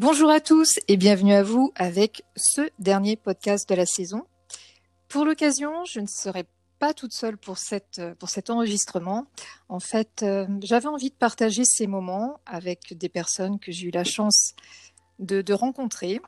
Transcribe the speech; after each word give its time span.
Bonjour 0.00 0.30
à 0.30 0.40
tous 0.40 0.78
et 0.88 0.96
bienvenue 0.96 1.34
à 1.34 1.42
vous 1.42 1.72
avec 1.74 2.24
ce 2.34 2.70
dernier 2.78 3.16
podcast 3.16 3.68
de 3.68 3.74
la 3.74 3.84
saison. 3.84 4.24
Pour 5.08 5.26
l'occasion, 5.26 5.84
je 5.84 6.00
ne 6.00 6.06
serai 6.06 6.46
pas 6.78 6.94
toute 6.94 7.12
seule 7.12 7.36
pour, 7.36 7.58
cet 7.58 8.48
enregistrement. 8.48 9.26
En 9.68 9.78
fait, 9.78 10.22
euh, 10.22 10.46
j'avais 10.62 10.86
envie 10.86 11.10
de 11.10 11.14
partager 11.16 11.66
ces 11.66 11.86
moments 11.86 12.40
avec 12.46 12.96
des 12.96 13.10
personnes 13.10 13.58
que 13.58 13.72
j'ai 13.72 13.88
eu 13.88 13.90
la 13.90 14.04
chance 14.04 14.54
de, 15.18 15.42
de, 15.42 15.52
rencontrer. 15.52 16.18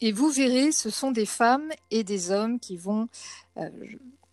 Et 0.00 0.10
vous 0.10 0.28
verrez, 0.28 0.72
ce 0.72 0.90
sont 0.90 1.12
des 1.12 1.26
femmes 1.26 1.70
et 1.92 2.02
des 2.02 2.32
hommes 2.32 2.58
qui 2.58 2.76
vont, 2.76 3.08
euh, 3.58 3.70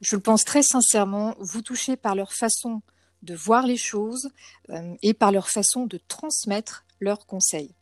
je 0.02 0.16
le 0.16 0.23
pense 0.23 0.43
très 0.43 0.63
sincèrement, 0.63 1.36
vous 1.38 1.61
toucher 1.61 1.97
par 1.97 2.16
leur 2.16 2.34
façon 2.34 2.82
de 3.21 3.35
voir 3.35 3.67
les 3.67 3.77
choses 3.77 4.31
euh, 4.71 4.95
et 5.03 5.13
par 5.13 5.31
leur 5.31 5.49
façon 5.49 5.85
de 5.85 5.99
transmettre 6.07 6.84
leurs 6.99 7.27
conseils. 7.27 7.75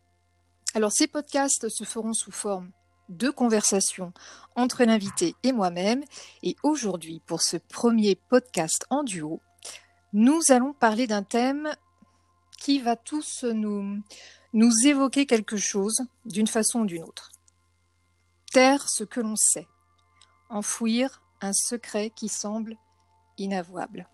Alors 0.76 0.92
ces 0.92 1.08
podcasts 1.08 1.70
se 1.70 1.84
feront 1.84 2.14
sous 2.14 2.32
forme 2.32 2.72
de 3.10 3.30
conversations 3.30 4.12
entre 4.56 4.84
l'invité 4.84 5.36
et 5.44 5.52
moi-même. 5.52 6.04
Et 6.42 6.56
aujourd'hui, 6.64 7.22
pour 7.26 7.42
ce 7.42 7.58
premier 7.58 8.16
podcast 8.16 8.86
en 8.90 9.04
duo, 9.04 9.40
nous 10.14 10.42
allons 10.50 10.74
parler 10.74 11.06
d'un 11.06 11.24
thème 11.24 11.76
qui 12.58 12.80
va 12.80 12.96
tous 12.96 13.44
nous, 13.44 14.02
évoquer 14.86 15.26
quelque 15.26 15.58
chose 15.58 16.02
d'une 16.26 16.48
façon 16.48 16.82
ou 16.82 16.86
d'une 16.86 17.04
autre. 17.04 17.32
Taire 18.52 18.88
ce 18.90 19.04
que 19.04 19.20
l'on 19.20 19.36
sait, 19.36 19.68
enfouir 20.50 21.22
un 21.42 21.54
secret 21.54 22.10
qui 22.10 22.30
semble 22.30 22.78
inavouable, 23.38 24.08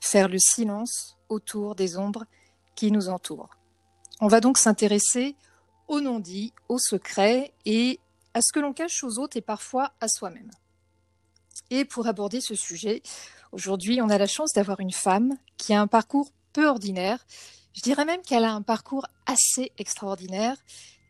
faire 0.00 0.28
le 0.28 0.38
silence 0.38 1.16
autour 1.28 1.74
des 1.74 1.96
ombres 1.96 2.24
qui 2.74 2.92
nous 2.92 3.08
entourent. 3.08 3.56
On 4.20 4.28
va 4.28 4.40
donc 4.40 4.56
s'intéresser 4.56 5.36
au 5.88 6.00
non-dit, 6.00 6.52
au 6.68 6.78
secret 6.78 7.52
et 7.64 8.00
à 8.34 8.40
ce 8.42 8.52
que 8.52 8.60
l'on 8.60 8.72
cache 8.72 9.02
aux 9.04 9.18
autres 9.18 9.36
et 9.36 9.42
parfois 9.42 9.92
à 10.00 10.08
soi-même. 10.08 10.50
Et 11.70 11.84
pour 11.84 12.06
aborder 12.06 12.40
ce 12.40 12.54
sujet, 12.54 13.02
aujourd'hui, 13.52 14.00
on 14.02 14.08
a 14.08 14.18
la 14.18 14.26
chance 14.26 14.52
d'avoir 14.52 14.80
une 14.80 14.92
femme 14.92 15.36
qui 15.56 15.72
a 15.72 15.80
un 15.80 15.86
parcours 15.86 16.30
peu 16.52 16.68
ordinaire. 16.68 17.24
Je 17.74 17.82
dirais 17.82 18.04
même 18.04 18.22
qu'elle 18.22 18.44
a 18.44 18.52
un 18.52 18.62
parcours 18.62 19.06
assez 19.26 19.72
extraordinaire 19.78 20.56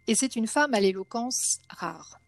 et 0.07 0.15
c'est 0.15 0.37
une 0.37 0.47
femme 0.47 0.75
à 0.75 0.81
l'éloquence 0.81 1.59
rare. 1.69 2.19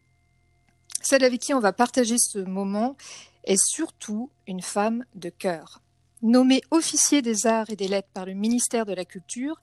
Celle 1.00 1.24
avec 1.24 1.40
qui 1.40 1.54
on 1.54 1.60
va 1.60 1.72
partager 1.72 2.16
ce 2.18 2.38
moment 2.38 2.96
est 3.44 3.60
surtout 3.60 4.30
une 4.46 4.62
femme 4.62 5.04
de 5.14 5.30
cœur. 5.30 5.80
Nommée 6.22 6.60
officier 6.70 7.22
des 7.22 7.46
arts 7.46 7.70
et 7.70 7.76
des 7.76 7.88
lettres 7.88 8.10
par 8.12 8.26
le 8.26 8.34
ministère 8.34 8.84
de 8.84 8.92
la 8.92 9.04
Culture, 9.04 9.60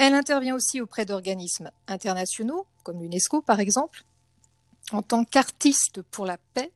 elle 0.00 0.14
intervient 0.14 0.54
aussi 0.54 0.80
auprès 0.80 1.04
d'organismes 1.04 1.70
internationaux, 1.86 2.66
comme 2.84 3.02
l'UNESCO 3.02 3.42
par 3.42 3.60
exemple, 3.60 4.04
en 4.92 5.02
tant 5.02 5.26
qu'artiste 5.26 6.00
pour 6.00 6.24
la 6.24 6.38
paix, 6.54 6.72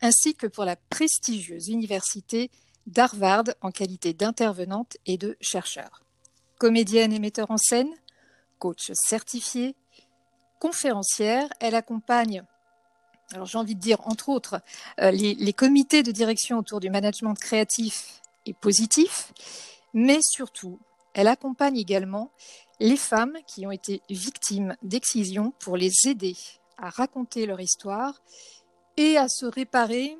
ainsi 0.00 0.36
que 0.36 0.46
pour 0.46 0.64
la 0.64 0.76
prestigieuse 0.76 1.66
université 1.70 2.52
d'Harvard 2.86 3.46
en 3.62 3.72
qualité 3.72 4.12
d'intervenante 4.12 4.96
et 5.06 5.18
de 5.18 5.36
chercheur. 5.40 6.04
Comédienne 6.58 7.12
et 7.12 7.18
metteur 7.18 7.50
en 7.50 7.56
scène, 7.56 7.90
coach 8.60 8.92
certifié, 8.94 9.74
conférencière, 10.60 11.48
elle 11.58 11.74
accompagne, 11.74 12.44
alors 13.32 13.46
j'ai 13.46 13.58
envie 13.58 13.74
de 13.74 13.80
dire 13.80 14.06
entre 14.06 14.28
autres, 14.28 14.62
euh, 15.00 15.10
les, 15.10 15.34
les 15.34 15.52
comités 15.52 16.04
de 16.04 16.12
direction 16.12 16.58
autour 16.58 16.78
du 16.78 16.90
management 16.90 17.34
créatif 17.34 18.22
et 18.46 18.54
positif, 18.54 19.32
mais 19.94 20.20
surtout, 20.22 20.78
elle 21.14 21.26
accompagne 21.26 21.76
également 21.76 22.30
les 22.80 22.96
femmes 22.96 23.36
qui 23.46 23.66
ont 23.66 23.70
été 23.70 24.02
victimes 24.08 24.76
d'excision 24.82 25.52
pour 25.60 25.76
les 25.76 25.92
aider 26.06 26.36
à 26.76 26.90
raconter 26.90 27.46
leur 27.46 27.60
histoire 27.60 28.22
et 28.96 29.16
à 29.16 29.28
se 29.28 29.46
réparer 29.46 30.16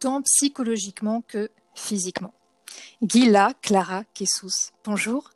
tant 0.00 0.22
psychologiquement 0.22 1.22
que 1.22 1.50
physiquement. 1.74 2.34
Gila 3.02 3.52
Clara 3.62 4.04
Kessous, 4.14 4.72
bonjour. 4.84 5.30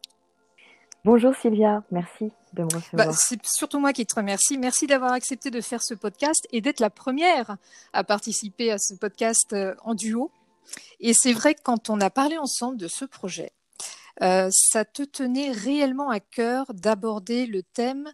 Bonjour 1.05 1.35
Sylvia, 1.35 1.83
merci 1.91 2.31
de 2.53 2.63
me 2.63 2.75
recevoir. 2.75 3.07
Bah, 3.07 3.13
c'est 3.13 3.45
surtout 3.47 3.79
moi 3.79 3.93
qui 3.93 4.05
te 4.05 4.15
remercie. 4.15 4.59
Merci 4.59 4.87
d'avoir 4.87 5.13
accepté 5.13 5.51
de 5.51 5.61
faire 5.61 5.83
ce 5.83 5.95
podcast 5.95 6.47
et 6.53 6.61
d'être 6.61 6.81
la 6.81 6.91
première 6.91 7.57
à 7.93 8.05
participer 8.05 8.71
à 8.71 8.79
ce 8.79 8.95
podcast 8.95 9.53
euh, 9.53 9.75
en 9.83 9.95
duo. 9.95 10.31
Et 11.01 11.13
c'est 11.15 11.33
vrai 11.33 11.55
que 11.55 11.63
quand 11.63 11.89
on 11.89 12.01
a 12.01 12.11
parlé 12.11 12.37
ensemble 12.37 12.77
de 12.77 12.89
ce 12.89 13.05
projet, 13.05 13.53
euh, 14.23 14.49
ça 14.53 14.85
te 14.85 15.03
tenait 15.03 15.51
réellement 15.51 16.11
à 16.11 16.21
cœur 16.21 16.67
d'aborder 16.75 17.47
le 17.47 17.63
thème 17.63 18.13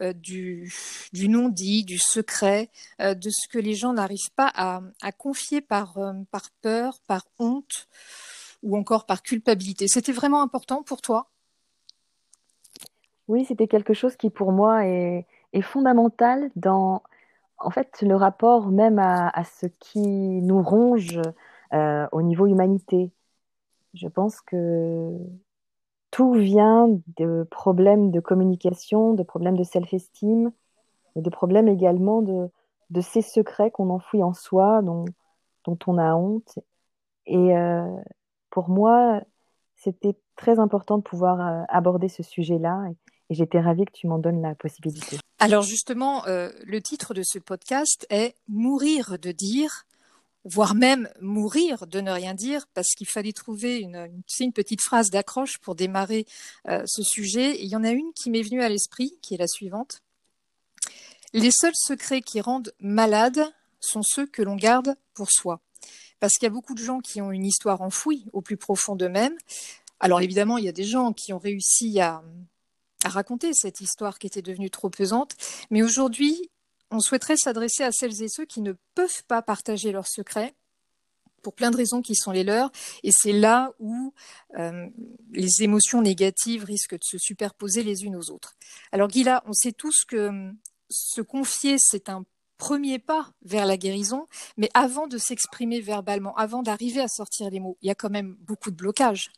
euh, 0.00 0.12
du, 0.12 0.70
non-dit, 1.14 1.84
du 1.84 1.98
secret, 1.98 2.70
euh, 3.00 3.14
de 3.14 3.28
ce 3.30 3.48
que 3.48 3.58
les 3.58 3.74
gens 3.74 3.92
n'arrivent 3.92 4.32
pas 4.36 4.50
à, 4.54 5.12
confier 5.12 5.60
par, 5.60 5.98
peur, 6.62 6.98
par 7.06 7.26
honte 7.38 7.88
ou 8.62 8.76
encore 8.76 9.06
par 9.06 9.22
culpabilité? 9.22 9.88
C'était 9.88 10.12
vraiment 10.12 10.42
important 10.42 10.82
pour 10.82 11.02
toi? 11.02 11.28
Oui, 13.28 13.44
c'était 13.44 13.68
quelque 13.68 13.94
chose 13.94 14.16
qui 14.16 14.30
pour 14.30 14.52
moi 14.52 14.86
est, 14.86 15.26
fondamental 15.62 16.50
dans 16.56 17.02
en 17.58 17.70
fait 17.70 18.00
le 18.00 18.16
rapport 18.16 18.68
même 18.68 18.98
à, 18.98 19.44
ce 19.44 19.66
qui 19.66 20.00
nous 20.00 20.62
ronge 20.62 21.20
au 21.70 22.22
niveau 22.22 22.46
humanité. 22.46 23.10
Je 23.94 24.08
pense 24.08 24.40
que 24.40 25.18
tout 26.10 26.32
vient 26.32 26.88
de 27.16 27.46
problèmes 27.50 28.10
de 28.10 28.20
communication, 28.20 29.14
de 29.14 29.22
problèmes 29.22 29.56
de 29.56 29.64
self-esteem, 29.64 30.52
de 31.16 31.30
problèmes 31.30 31.68
également 31.68 32.22
de, 32.22 32.48
de 32.90 33.00
ces 33.00 33.22
secrets 33.22 33.70
qu'on 33.70 33.90
enfouit 33.90 34.22
en 34.22 34.32
soi, 34.32 34.82
dont, 34.82 35.04
on 35.86 35.98
a 35.98 36.14
honte. 36.14 36.58
Et 37.26 37.56
euh, 37.56 37.86
pour 38.50 38.68
moi, 38.68 39.22
c'était 39.76 40.16
très 40.36 40.58
important 40.58 40.98
de 40.98 41.02
pouvoir 41.02 41.40
euh, 41.40 41.64
aborder 41.68 42.08
ce 42.08 42.22
sujet-là. 42.22 42.84
Et, 42.90 42.96
et 43.30 43.34
j'étais 43.34 43.60
ravie 43.60 43.84
que 43.86 43.92
tu 43.92 44.06
m'en 44.06 44.18
donnes 44.18 44.42
la 44.42 44.54
possibilité. 44.54 45.18
Alors 45.38 45.62
justement, 45.62 46.26
euh, 46.26 46.50
le 46.64 46.80
titre 46.80 47.14
de 47.14 47.22
ce 47.22 47.38
podcast 47.38 48.06
est 48.10 48.34
Mourir 48.46 49.18
de 49.20 49.32
dire 49.32 49.84
voire 50.44 50.74
même 50.74 51.08
mourir 51.20 51.86
de 51.86 52.00
ne 52.00 52.10
rien 52.10 52.34
dire, 52.34 52.66
parce 52.74 52.94
qu'il 52.94 53.06
fallait 53.06 53.32
trouver 53.32 53.78
une, 53.78 54.22
une, 54.40 54.52
petite 54.52 54.80
phrase 54.80 55.10
d'accroche 55.10 55.58
pour 55.58 55.74
démarrer 55.74 56.26
euh, 56.68 56.82
ce 56.86 57.02
sujet. 57.02 57.56
Et 57.56 57.64
il 57.64 57.68
y 57.68 57.76
en 57.76 57.84
a 57.84 57.90
une 57.90 58.12
qui 58.14 58.30
m'est 58.30 58.42
venue 58.42 58.62
à 58.62 58.68
l'esprit, 58.68 59.18
qui 59.22 59.34
est 59.34 59.38
la 59.38 59.46
suivante. 59.46 60.02
Les 61.32 61.50
seuls 61.50 61.74
secrets 61.74 62.22
qui 62.22 62.40
rendent 62.40 62.72
malade 62.80 63.42
sont 63.80 64.02
ceux 64.02 64.26
que 64.26 64.42
l'on 64.42 64.56
garde 64.56 64.96
pour 65.14 65.30
soi. 65.30 65.60
Parce 66.20 66.34
qu'il 66.34 66.46
y 66.46 66.50
a 66.50 66.52
beaucoup 66.52 66.74
de 66.74 66.82
gens 66.82 67.00
qui 67.00 67.20
ont 67.20 67.32
une 67.32 67.44
histoire 67.44 67.80
enfouie 67.80 68.26
au 68.32 68.42
plus 68.42 68.56
profond 68.56 68.96
d'eux-mêmes. 68.96 69.36
Alors 69.98 70.20
évidemment, 70.20 70.58
il 70.58 70.64
y 70.64 70.68
a 70.68 70.72
des 70.72 70.84
gens 70.84 71.12
qui 71.12 71.32
ont 71.32 71.38
réussi 71.38 72.00
à 72.00 72.22
raconter 73.04 73.52
cette 73.54 73.80
histoire 73.80 74.18
qui 74.18 74.26
était 74.26 74.42
devenue 74.42 74.70
trop 74.70 74.90
pesante. 74.90 75.34
Mais 75.70 75.82
aujourd'hui, 75.82 76.50
on 76.92 77.00
souhaiterait 77.00 77.36
s'adresser 77.36 77.82
à 77.82 77.90
celles 77.90 78.22
et 78.22 78.28
ceux 78.28 78.44
qui 78.44 78.60
ne 78.60 78.74
peuvent 78.94 79.24
pas 79.26 79.42
partager 79.42 79.92
leurs 79.92 80.06
secrets 80.06 80.54
pour 81.42 81.54
plein 81.54 81.70
de 81.70 81.76
raisons 81.76 82.02
qui 82.02 82.14
sont 82.14 82.30
les 82.30 82.44
leurs. 82.44 82.70
Et 83.02 83.10
c'est 83.12 83.32
là 83.32 83.72
où 83.80 84.14
euh, 84.58 84.88
les 85.32 85.62
émotions 85.62 86.00
négatives 86.00 86.64
risquent 86.64 86.94
de 86.94 87.04
se 87.04 87.18
superposer 87.18 87.82
les 87.82 88.04
unes 88.04 88.16
aux 88.16 88.30
autres. 88.30 88.54
Alors 88.92 89.08
Guilla, 89.08 89.42
on 89.46 89.52
sait 89.52 89.72
tous 89.72 90.04
que 90.06 90.28
hum, 90.28 90.56
se 90.88 91.20
confier, 91.20 91.76
c'est 91.78 92.08
un 92.08 92.24
premier 92.58 93.00
pas 93.00 93.32
vers 93.42 93.66
la 93.66 93.76
guérison, 93.76 94.28
mais 94.56 94.68
avant 94.72 95.08
de 95.08 95.18
s'exprimer 95.18 95.80
verbalement, 95.80 96.36
avant 96.36 96.62
d'arriver 96.62 97.00
à 97.00 97.08
sortir 97.08 97.50
les 97.50 97.58
mots, 97.58 97.76
il 97.82 97.88
y 97.88 97.90
a 97.90 97.96
quand 97.96 98.10
même 98.10 98.36
beaucoup 98.40 98.70
de 98.70 98.76
blocages. 98.76 99.32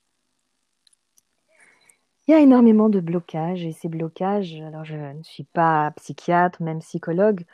Il 2.26 2.32
y 2.32 2.34
a 2.34 2.40
énormément 2.40 2.88
de 2.88 3.00
blocages 3.00 3.64
et 3.64 3.72
ces 3.72 3.88
blocages, 3.88 4.54
alors 4.62 4.84
je 4.84 4.96
ne 4.96 5.22
suis 5.22 5.44
pas 5.44 5.90
psychiatre, 5.96 6.62
même 6.62 6.78
psychologue, 6.78 7.44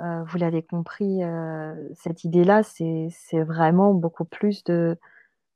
euh, 0.00 0.22
vous 0.24 0.38
l'avez 0.38 0.62
compris, 0.62 1.22
euh, 1.24 1.74
cette 1.94 2.24
idée-là, 2.24 2.62
c'est 2.62 3.42
vraiment 3.42 3.92
beaucoup 3.92 4.24
plus 4.24 4.64
de, 4.64 4.96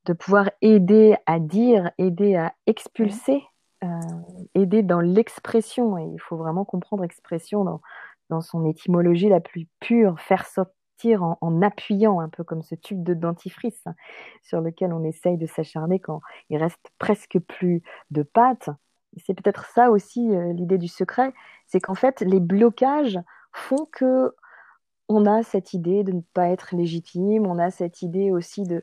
de 0.07 0.13
pouvoir 0.13 0.51
aider 0.61 1.17
à 1.27 1.39
dire, 1.39 1.91
aider 1.99 2.37
à 2.37 2.55
expulser, 2.67 3.43
euh, 3.85 3.89
aider 4.55 4.83
dans 4.83 5.01
l'expression. 5.01 5.99
Et 5.99 6.05
il 6.13 6.21
faut 6.21 6.37
vraiment 6.37 6.65
comprendre 6.65 7.05
expression 7.05 7.65
dans, 7.65 7.81
dans 8.31 8.41
son 8.41 8.67
étymologie 8.67 9.29
la 9.29 9.41
plus 9.41 9.67
pure, 9.81 10.21
faire 10.21 10.47
sortir 10.95 11.23
en, 11.41 11.63
appuyant, 11.63 12.21
un 12.21 12.29
peu 12.29 12.45
comme 12.45 12.63
ce 12.63 12.75
tube 12.75 13.03
de 13.03 13.15
dentifrice 13.15 13.81
hein, 13.87 13.95
sur 14.43 14.61
lequel 14.61 14.93
on 14.93 15.05
essaye 15.05 15.37
de 15.37 15.47
s'acharner 15.47 15.99
quand 15.99 16.21
il 16.51 16.57
reste 16.57 16.91
presque 16.99 17.39
plus 17.41 17.83
de 18.11 18.23
pâte. 18.23 18.71
C'est 19.17 19.35
peut-être 19.35 19.67
ça 19.67 19.91
aussi 19.91 20.35
euh, 20.35 20.53
l'idée 20.53 20.79
du 20.79 20.89
secret, 20.89 21.33
c'est 21.67 21.81
qu'en 21.81 21.95
fait 21.95 22.21
les 22.21 22.41
blocages 22.41 23.19
font 23.53 23.87
que 23.93 24.35
on 25.09 25.27
a 25.27 25.43
cette 25.43 25.75
idée 25.75 26.03
de 26.03 26.13
ne 26.13 26.23
pas 26.33 26.49
être 26.49 26.75
légitime, 26.75 27.47
on 27.47 27.59
a 27.59 27.71
cette 27.71 28.01
idée 28.01 28.31
aussi 28.31 28.63
de, 28.63 28.83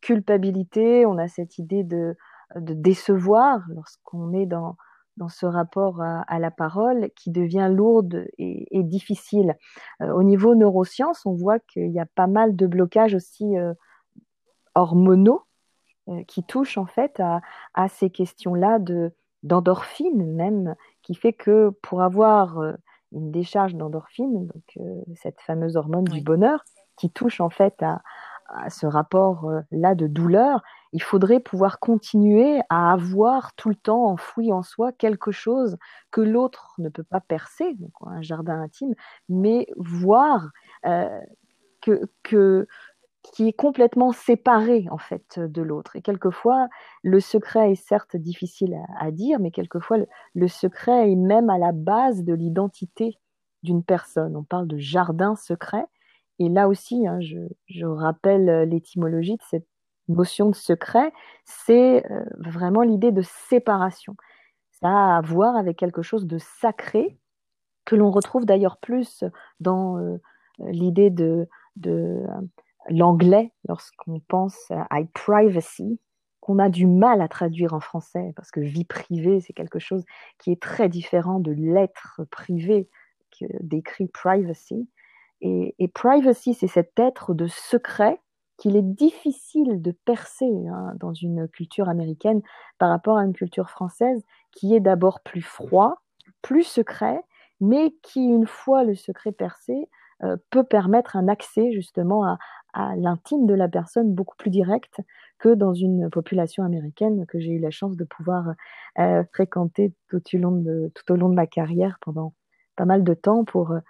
culpabilité, 0.00 1.04
on 1.06 1.18
a 1.18 1.26
cette 1.26 1.58
idée 1.58 1.82
de 1.82 2.16
décevoir 2.54 3.60
lorsqu'on 3.68 4.32
est 4.32 4.46
dans, 4.46 4.76
dans 5.16 5.28
ce 5.28 5.46
rapport 5.46 6.00
à, 6.00 6.38
la 6.38 6.50
parole 6.50 7.10
qui 7.14 7.30
devient 7.30 7.68
lourde 7.70 8.26
et, 8.38 8.82
difficile. 8.82 9.56
Euh, 10.00 10.12
au 10.12 10.22
niveau 10.22 10.54
neurosciences, 10.54 11.26
on 11.26 11.34
voit 11.34 11.58
qu'il 11.58 11.90
y 11.90 12.00
a 12.00 12.06
pas 12.06 12.26
mal 12.26 12.56
de 12.56 12.66
blocages 12.66 13.14
aussi 13.14 13.56
euh, 13.58 13.74
hormonaux 14.74 15.42
euh, 16.08 16.22
qui 16.24 16.42
touchent 16.42 16.78
en 16.78 16.86
fait 16.86 17.20
à, 17.20 17.88
ces 17.88 18.10
questions-là 18.10 18.78
de 18.78 19.12
d'endorphine 19.42 20.34
même, 20.34 20.74
qui 21.02 21.14
fait 21.14 21.32
que 21.32 21.70
pour 21.82 22.02
avoir 22.02 22.58
une 23.10 23.30
décharge 23.30 23.74
d'endorphine, 23.74 24.46
donc 24.46 24.78
cette 25.16 25.40
fameuse 25.40 25.76
hormone 25.76 26.04
du 26.04 26.20
bonheur, 26.20 26.62
qui 26.98 27.10
touche 27.10 27.40
en 27.40 27.48
fait 27.48 27.82
à, 27.82 28.02
à 28.50 28.68
ce 28.68 28.84
rapport-là 28.84 29.94
de 29.94 30.06
douleur, 30.06 30.62
il 30.92 31.02
faudrait 31.02 31.40
pouvoir 31.40 31.78
continuer 31.78 32.60
à 32.68 32.92
avoir 32.92 33.54
tout 33.54 33.68
le 33.68 33.74
temps 33.76 34.06
enfoui 34.06 34.52
en 34.52 34.62
soi 34.62 34.92
quelque 34.92 35.30
chose 35.30 35.76
que 36.10 36.20
l'autre 36.20 36.74
ne 36.78 36.88
peut 36.88 37.04
pas 37.04 37.20
percer, 37.20 37.74
donc 37.74 37.92
un 38.06 38.22
jardin 38.22 38.60
intime, 38.60 38.94
mais 39.28 39.66
voir 39.76 40.48
euh, 40.86 41.20
que, 41.80 42.66
qui 43.22 43.48
est 43.48 43.52
complètement 43.52 44.12
séparé 44.12 44.86
en 44.90 44.98
fait 44.98 45.38
de 45.38 45.62
l'autre. 45.62 45.96
Et 45.96 46.02
quelquefois, 46.02 46.68
le 47.02 47.20
secret 47.20 47.72
est 47.72 47.74
certes 47.88 48.16
difficile 48.16 48.76
à, 48.98 49.10
dire, 49.10 49.38
mais 49.40 49.50
quelquefois, 49.50 49.98
le, 50.34 50.48
secret 50.48 51.10
est 51.10 51.16
même 51.16 51.50
à 51.50 51.58
la 51.58 51.72
base 51.72 52.24
de 52.24 52.34
l'identité 52.34 53.18
d'une 53.62 53.84
personne. 53.84 54.36
On 54.36 54.44
parle 54.44 54.66
de 54.66 54.78
jardin 54.78 55.36
secret. 55.36 55.84
Et 56.38 56.48
là 56.48 56.68
aussi, 56.68 57.06
hein, 57.06 57.18
je, 57.20 57.84
rappelle 57.84 58.48
euh, 58.48 58.64
l'étymologie 58.64 59.36
de 59.36 59.42
cette 59.50 59.66
notion 60.10 60.50
de 60.50 60.54
secret, 60.54 61.12
c'est 61.44 62.04
euh, 62.10 62.24
vraiment 62.38 62.82
l'idée 62.82 63.12
de 63.12 63.22
séparation. 63.22 64.16
Ça 64.70 64.88
a 64.88 65.16
à 65.18 65.20
voir 65.20 65.56
avec 65.56 65.76
quelque 65.76 66.02
chose 66.02 66.26
de 66.26 66.38
sacré, 66.38 67.18
que 67.84 67.96
l'on 67.96 68.10
retrouve 68.10 68.46
d'ailleurs 68.46 68.78
plus 68.78 69.24
dans 69.58 69.98
euh, 69.98 70.18
l'idée 70.60 71.10
de, 71.10 71.48
l'anglais 72.88 73.52
lorsqu'on 73.68 74.20
pense 74.20 74.70
à 74.70 75.00
privacy, 75.14 76.00
qu'on 76.40 76.58
a 76.58 76.68
du 76.68 76.86
mal 76.86 77.20
à 77.20 77.28
traduire 77.28 77.74
en 77.74 77.80
français, 77.80 78.32
parce 78.36 78.50
que 78.50 78.60
vie 78.60 78.84
privée, 78.84 79.40
c'est 79.40 79.52
quelque 79.52 79.78
chose 79.78 80.04
qui 80.38 80.50
est 80.50 80.60
très 80.60 80.88
différent 80.88 81.38
de 81.38 81.52
l'être 81.52 82.22
privé 82.30 82.88
que 83.38 83.44
décrit 83.60 84.08
privacy. 84.08 84.88
Et, 85.42 85.88
privacy, 85.94 86.54
c'est 86.54 86.66
cet 86.66 86.98
être 86.98 87.32
de 87.32 87.46
secret 87.46 88.20
qu'il 88.60 88.76
est 88.76 88.82
difficile 88.82 89.80
de 89.80 89.90
percer 90.04 90.52
hein, 90.68 90.92
dans 91.00 91.14
une 91.14 91.48
culture 91.48 91.88
américaine 91.88 92.42
par 92.78 92.90
rapport 92.90 93.16
à 93.16 93.24
une 93.24 93.32
culture 93.32 93.70
française 93.70 94.22
qui 94.52 94.74
est 94.74 94.80
d'abord 94.80 95.20
plus 95.20 95.40
froid, 95.40 96.02
plus 96.42 96.64
secret, 96.64 97.24
mais 97.60 97.94
qui, 98.02 98.20
une 98.20 98.46
fois 98.46 98.84
le 98.84 98.94
secret 98.94 99.32
percé, 99.32 99.88
euh, 100.22 100.36
peut 100.50 100.64
permettre 100.64 101.16
un 101.16 101.26
accès 101.28 101.72
justement 101.72 102.24
à, 102.24 102.38
l'intime 102.96 103.46
de 103.46 103.54
la 103.54 103.66
personne 103.66 104.14
beaucoup 104.14 104.36
plus 104.36 104.50
direct 104.50 105.00
que 105.38 105.48
dans 105.48 105.74
une 105.74 106.08
population 106.08 106.62
américaine 106.62 107.26
que 107.26 107.40
j'ai 107.40 107.52
eu 107.52 107.58
la 107.58 107.72
chance 107.72 107.96
de 107.96 108.04
pouvoir 108.04 108.54
euh, 109.00 109.24
fréquenter 109.32 109.92
tout 110.08 110.22
au, 110.34 110.38
long 110.38 110.52
de, 110.52 110.92
tout 110.94 111.12
au 111.12 111.16
long 111.16 111.30
de 111.30 111.34
ma 111.34 111.48
carrière 111.48 111.98
pendant 112.00 112.32
pas 112.76 112.84
mal 112.84 113.02
de 113.02 113.14
temps 113.14 113.44
pour 113.44 113.72
euh, 113.72 113.80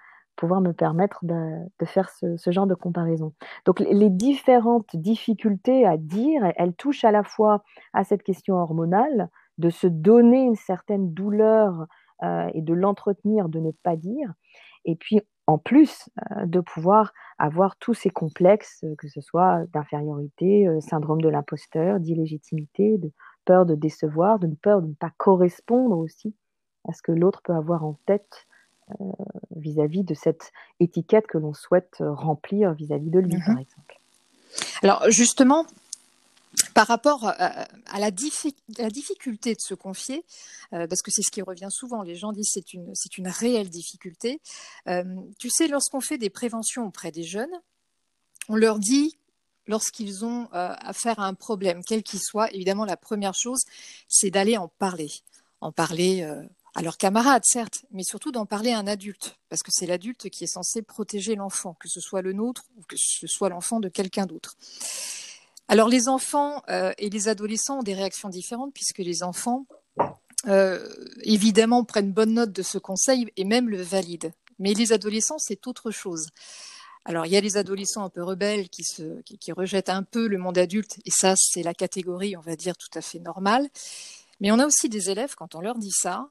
pouvoir 0.40 0.62
me 0.62 0.72
permettre 0.72 1.22
de, 1.22 1.84
faire 1.84 2.08
ce, 2.08 2.50
genre 2.50 2.66
de 2.66 2.74
comparaison. 2.74 3.34
Donc 3.66 3.78
les 3.78 4.08
différentes 4.08 4.96
difficultés 4.96 5.86
à 5.86 5.98
dire, 5.98 6.42
elles 6.56 6.72
touchent 6.72 7.04
à 7.04 7.10
la 7.10 7.22
fois 7.22 7.62
à 7.92 8.04
cette 8.04 8.22
question 8.22 8.56
hormonale, 8.56 9.28
de 9.58 9.68
se 9.68 9.86
donner 9.86 10.42
une 10.42 10.56
certaine 10.56 11.12
douleur 11.12 11.86
euh, 12.22 12.48
et 12.54 12.62
de 12.62 12.72
l'entretenir, 12.72 13.50
de 13.50 13.60
ne 13.60 13.70
pas 13.70 13.96
dire, 13.96 14.32
et 14.86 14.96
puis 14.96 15.20
en 15.46 15.58
plus 15.58 16.08
euh, 16.32 16.46
de 16.46 16.60
pouvoir 16.60 17.12
avoir 17.38 17.76
tous 17.76 17.92
ces 17.92 18.08
complexes, 18.08 18.82
que 18.96 19.08
ce 19.08 19.20
soit 19.20 19.64
d'infériorité, 19.74 20.66
euh, 20.66 20.80
syndrome 20.80 21.20
de 21.20 21.28
l'imposteur, 21.28 22.00
d'illégitimité, 22.00 22.96
de 22.96 23.12
peur 23.44 23.66
de 23.66 23.74
décevoir, 23.74 24.38
de 24.38 24.48
peur 24.62 24.80
de 24.80 24.86
ne 24.86 24.94
pas 24.94 25.12
correspondre 25.18 25.98
aussi 25.98 26.34
à 26.88 26.94
ce 26.94 27.02
que 27.02 27.12
l'autre 27.12 27.42
peut 27.42 27.52
avoir 27.52 27.84
en 27.84 27.98
tête 28.06 28.46
euh, 29.00 29.04
vis-à-vis 29.56 30.04
de 30.04 30.14
cette 30.14 30.52
étiquette 30.80 31.26
que 31.26 31.38
l'on 31.38 31.54
souhaite 31.54 31.96
euh, 32.00 32.12
remplir 32.12 32.72
vis-à-vis 32.72 33.10
de 33.10 33.18
lui, 33.18 33.38
par 33.38 33.54
mhm. 33.54 33.60
exemple. 33.60 34.00
Alors 34.82 35.10
justement, 35.10 35.66
par 36.74 36.86
rapport 36.86 37.26
à, 37.26 37.68
la, 37.98 38.10
difficulté 38.10 39.54
de 39.54 39.60
se 39.60 39.74
confier, 39.74 40.24
euh, 40.72 40.86
parce 40.86 41.02
que 41.02 41.10
c'est 41.10 41.22
ce 41.22 41.30
qui 41.30 41.42
revient 41.42 41.68
souvent, 41.70 42.02
les 42.02 42.16
gens 42.16 42.32
disent 42.32 42.50
c'est 42.52 42.72
une, 42.72 42.90
c'est 42.94 43.18
une 43.18 43.28
réelle 43.28 43.70
difficulté. 43.70 44.40
tu 45.38 45.50
sais, 45.50 45.68
lorsqu'on 45.68 46.00
fait 46.00 46.18
des 46.18 46.30
préventions 46.30 46.86
auprès 46.86 47.12
des 47.12 47.22
jeunes, 47.22 47.52
on 48.48 48.56
leur 48.56 48.78
dit, 48.78 49.16
lorsqu'ils 49.66 50.24
ont 50.24 50.48
affaire 50.52 51.20
à 51.20 51.26
un 51.26 51.34
problème, 51.34 51.82
quel 51.86 52.02
qu'il 52.02 52.20
soit, 52.20 52.52
évidemment, 52.52 52.84
la 52.84 52.96
première 52.96 53.34
chose, 53.34 53.62
c'est 54.08 54.30
d'aller 54.30 54.56
en 54.56 54.68
parler. 54.68 55.10
En 55.60 55.70
parler 55.70 56.26
à 56.74 56.82
leurs 56.82 56.96
camarades, 56.96 57.44
certes, 57.44 57.84
mais 57.90 58.04
surtout 58.04 58.30
d'en 58.30 58.46
parler 58.46 58.70
à 58.72 58.78
un 58.78 58.86
adulte, 58.86 59.36
parce 59.48 59.62
que 59.62 59.70
c'est 59.72 59.86
l'adulte 59.86 60.30
qui 60.30 60.44
est 60.44 60.52
censé 60.54 60.82
protéger 60.82 61.34
l'enfant, 61.34 61.74
que 61.80 61.88
ce 61.88 62.00
soit 62.00 62.22
le 62.22 62.32
nôtre 62.32 62.64
ou 62.76 62.82
que 62.82 62.96
ce 62.96 63.26
soit 63.26 63.48
l'enfant 63.48 63.80
de 63.80 63.88
quelqu'un 63.88 64.26
d'autre. 64.26 64.56
Alors 65.68 65.88
les 65.88 66.08
enfants 66.08 66.62
euh, 66.68 66.92
et 66.98 67.10
les 67.10 67.28
adolescents 67.28 67.78
ont 67.78 67.82
des 67.82 67.94
réactions 67.94 68.28
différentes, 68.28 68.72
puisque 68.74 68.98
les 68.98 69.22
enfants, 69.22 69.66
euh, 70.46 70.88
évidemment, 71.22 71.84
prennent 71.84 72.12
bonne 72.12 72.34
note 72.34 72.52
de 72.52 72.62
ce 72.62 72.78
conseil 72.78 73.30
et 73.36 73.44
même 73.44 73.68
le 73.68 73.82
valident. 73.82 74.32
Mais 74.58 74.74
les 74.74 74.92
adolescents, 74.92 75.38
c'est 75.38 75.66
autre 75.66 75.90
chose. 75.90 76.28
Alors, 77.04 77.24
il 77.24 77.32
y 77.32 77.36
a 77.36 77.40
les 77.40 77.56
adolescents 77.56 78.04
un 78.04 78.10
peu 78.10 78.22
rebelles 78.22 78.68
qui, 78.68 78.84
qui 79.40 79.52
rejettent 79.52 79.88
un 79.88 80.02
peu 80.02 80.26
le 80.26 80.38
monde 80.38 80.58
adulte, 80.58 80.98
et 81.06 81.10
ça, 81.10 81.34
c'est 81.36 81.62
la 81.62 81.72
catégorie, 81.72 82.36
on 82.36 82.42
va 82.42 82.56
dire, 82.56 82.76
tout 82.76 82.90
à 82.94 83.00
fait 83.00 83.20
normale. 83.20 83.68
Mais 84.40 84.50
on 84.50 84.58
a 84.58 84.66
aussi 84.66 84.88
des 84.88 85.08
élèves, 85.10 85.34
quand 85.34 85.54
on 85.54 85.60
leur 85.60 85.78
dit 85.78 85.92
ça, 85.92 86.28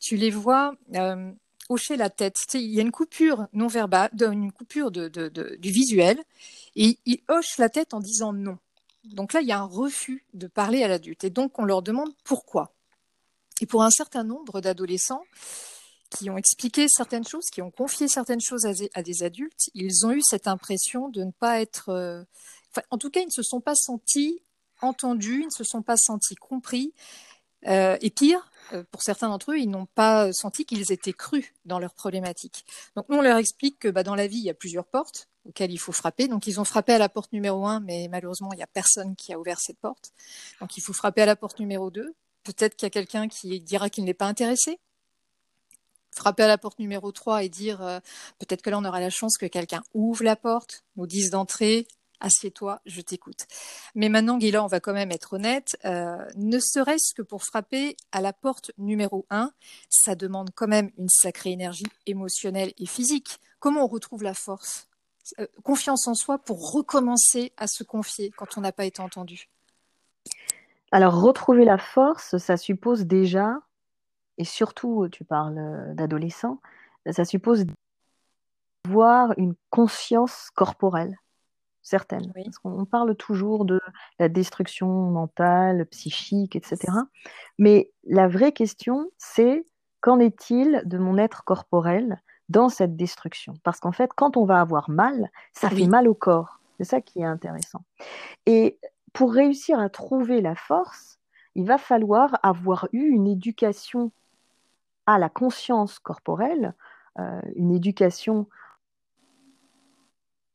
tu 0.00 0.16
les 0.16 0.30
vois 0.30 0.74
euh, 0.94 1.30
hocher 1.68 1.96
la 1.96 2.10
tête. 2.10 2.36
il 2.54 2.72
y 2.72 2.78
a 2.78 2.82
une 2.82 2.92
coupure 2.92 3.46
non 3.52 3.66
verbale, 3.66 4.10
une 4.20 4.52
coupure 4.52 4.90
du 4.90 5.70
visuel, 5.70 6.22
et 6.76 6.98
ils 7.06 7.22
hochent 7.28 7.58
la 7.58 7.68
tête 7.68 7.94
en 7.94 8.00
disant 8.00 8.32
non. 8.32 8.58
Donc 9.04 9.32
là, 9.32 9.40
il 9.40 9.48
y 9.48 9.52
a 9.52 9.58
un 9.58 9.66
refus 9.66 10.24
de 10.32 10.46
parler 10.46 10.82
à 10.82 10.88
l'adulte. 10.88 11.24
Et 11.24 11.30
donc, 11.30 11.58
on 11.58 11.64
leur 11.64 11.82
demande 11.82 12.10
pourquoi. 12.24 12.72
Et 13.60 13.66
pour 13.66 13.82
un 13.82 13.90
certain 13.90 14.22
nombre 14.22 14.60
d'adolescents 14.60 15.24
qui 16.10 16.30
ont 16.30 16.36
expliqué 16.36 16.86
certaines 16.88 17.26
choses, 17.26 17.46
qui 17.46 17.62
ont 17.62 17.70
confié 17.70 18.06
certaines 18.06 18.40
choses 18.40 18.66
à 18.94 19.02
des, 19.02 19.22
adultes, 19.22 19.70
ils 19.74 20.06
ont 20.06 20.12
eu 20.12 20.20
cette 20.22 20.46
impression 20.46 21.08
de 21.08 21.24
ne 21.24 21.32
pas 21.32 21.60
être... 21.60 21.88
Euh, 21.88 22.22
en 22.90 22.98
tout 22.98 23.10
cas, 23.10 23.20
ils 23.20 23.26
ne 23.26 23.30
se 23.30 23.42
sont 23.42 23.60
pas 23.60 23.74
sentis 23.74 24.40
entendus, 24.80 25.40
ils 25.42 25.46
ne 25.46 25.50
se 25.50 25.64
sont 25.64 25.82
pas 25.82 25.96
sentis 25.96 26.36
compris. 26.36 26.92
et 27.64 28.10
pire, 28.14 28.38
euh, 28.38 28.51
pour 28.90 29.02
certains 29.02 29.28
d'entre 29.28 29.52
eux, 29.52 29.58
ils 29.58 29.68
n'ont 29.68 29.86
pas 29.86 30.32
senti 30.32 30.64
qu'ils 30.64 30.92
étaient 30.92 31.12
crus 31.12 31.52
dans 31.64 31.78
leurs 31.78 31.94
problématiques. 31.94 32.64
Donc 32.96 33.08
nous, 33.08 33.18
on 33.18 33.22
leur 33.22 33.36
explique 33.36 33.78
que 33.78 33.88
bah, 33.88 34.02
dans 34.02 34.14
la 34.14 34.26
vie, 34.26 34.38
il 34.38 34.44
y 34.44 34.50
a 34.50 34.54
plusieurs 34.54 34.86
portes 34.86 35.28
auxquelles 35.44 35.72
il 35.72 35.78
faut 35.78 35.92
frapper. 35.92 36.28
Donc 36.28 36.46
ils 36.46 36.60
ont 36.60 36.64
frappé 36.64 36.92
à 36.92 36.98
la 36.98 37.08
porte 37.08 37.32
numéro 37.32 37.66
un, 37.66 37.80
mais 37.80 38.08
malheureusement, 38.10 38.52
il 38.52 38.56
n'y 38.56 38.62
a 38.62 38.68
personne 38.68 39.16
qui 39.16 39.32
a 39.32 39.38
ouvert 39.38 39.60
cette 39.60 39.78
porte. 39.78 40.12
Donc 40.60 40.76
il 40.76 40.80
faut 40.80 40.92
frapper 40.92 41.22
à 41.22 41.26
la 41.26 41.36
porte 41.36 41.58
numéro 41.58 41.90
deux. 41.90 42.14
Peut-être 42.44 42.76
qu'il 42.76 42.86
y 42.86 42.88
a 42.88 42.90
quelqu'un 42.90 43.28
qui 43.28 43.60
dira 43.60 43.90
qu'il 43.90 44.04
n'est 44.04 44.14
pas 44.14 44.26
intéressé. 44.26 44.78
Frapper 46.14 46.42
à 46.42 46.48
la 46.48 46.58
porte 46.58 46.78
numéro 46.78 47.10
3 47.10 47.44
et 47.44 47.48
dire 47.48 47.80
euh, 47.80 47.98
peut-être 48.38 48.60
que 48.60 48.68
là 48.68 48.78
on 48.78 48.84
aura 48.84 49.00
la 49.00 49.08
chance 49.08 49.38
que 49.38 49.46
quelqu'un 49.46 49.82
ouvre 49.94 50.24
la 50.24 50.36
porte, 50.36 50.84
nous 50.96 51.06
dise 51.06 51.30
d'entrer, 51.30 51.86
assieds-toi, 52.22 52.80
je 52.86 53.00
t'écoute. 53.02 53.46
Mais 53.94 54.08
maintenant, 54.08 54.38
Guilla, 54.38 54.64
on 54.64 54.68
va 54.68 54.80
quand 54.80 54.94
même 54.94 55.12
être 55.12 55.34
honnête, 55.34 55.76
euh, 55.84 56.16
ne 56.36 56.58
serait-ce 56.58 57.12
que 57.14 57.22
pour 57.22 57.42
frapper 57.42 57.96
à 58.12 58.20
la 58.20 58.32
porte 58.32 58.70
numéro 58.78 59.26
1, 59.30 59.52
ça 59.90 60.14
demande 60.14 60.50
quand 60.54 60.68
même 60.68 60.90
une 60.96 61.08
sacrée 61.08 61.50
énergie 61.50 61.86
émotionnelle 62.06 62.72
et 62.78 62.86
physique. 62.86 63.38
Comment 63.60 63.84
on 63.84 63.88
retrouve 63.88 64.22
la 64.22 64.34
force 64.34 64.88
euh, 65.38 65.46
Confiance 65.62 66.08
en 66.08 66.14
soi 66.14 66.38
pour 66.38 66.72
recommencer 66.72 67.52
à 67.56 67.66
se 67.66 67.84
confier 67.84 68.30
quand 68.30 68.56
on 68.56 68.62
n'a 68.62 68.72
pas 68.72 68.86
été 68.86 69.02
entendu? 69.02 69.48
Alors, 70.92 71.20
retrouver 71.20 71.64
la 71.64 71.78
force, 71.78 72.36
ça 72.38 72.56
suppose 72.56 73.06
déjà, 73.06 73.58
et 74.38 74.44
surtout, 74.44 75.08
tu 75.10 75.24
parles 75.24 75.58
euh, 75.58 75.94
d'adolescents, 75.94 76.60
ça 77.10 77.24
suppose 77.24 77.64
d'avoir 78.84 79.32
une 79.38 79.54
conscience 79.70 80.50
corporelle 80.54 81.18
certaines. 81.82 82.32
Parce 82.32 82.58
qu'on 82.58 82.84
parle 82.84 83.14
toujours 83.16 83.64
de 83.64 83.80
la 84.18 84.28
destruction 84.28 84.88
mentale, 84.88 85.86
psychique, 85.86 86.56
etc. 86.56 86.92
Mais 87.58 87.90
la 88.04 88.28
vraie 88.28 88.52
question, 88.52 89.10
c'est 89.18 89.66
qu'en 90.00 90.18
est-il 90.18 90.82
de 90.84 90.98
mon 90.98 91.18
être 91.18 91.44
corporel 91.44 92.20
dans 92.48 92.68
cette 92.68 92.96
destruction? 92.96 93.54
Parce 93.62 93.80
qu'en 93.80 93.92
fait, 93.92 94.10
quand 94.14 94.36
on 94.36 94.44
va 94.44 94.60
avoir 94.60 94.90
mal, 94.90 95.30
ça 95.52 95.70
fait 95.70 95.86
mal 95.86 96.08
au 96.08 96.14
corps. 96.14 96.60
C'est 96.78 96.84
ça 96.84 97.00
qui 97.00 97.20
est 97.20 97.24
intéressant. 97.24 97.84
Et 98.46 98.78
pour 99.12 99.32
réussir 99.32 99.78
à 99.78 99.88
trouver 99.88 100.40
la 100.40 100.54
force, 100.54 101.18
il 101.54 101.66
va 101.66 101.78
falloir 101.78 102.38
avoir 102.42 102.88
eu 102.92 103.08
une 103.10 103.26
éducation 103.26 104.10
à 105.06 105.18
la 105.18 105.28
conscience 105.28 105.98
corporelle, 105.98 106.74
euh, 107.18 107.40
une 107.56 107.72
éducation 107.72 108.48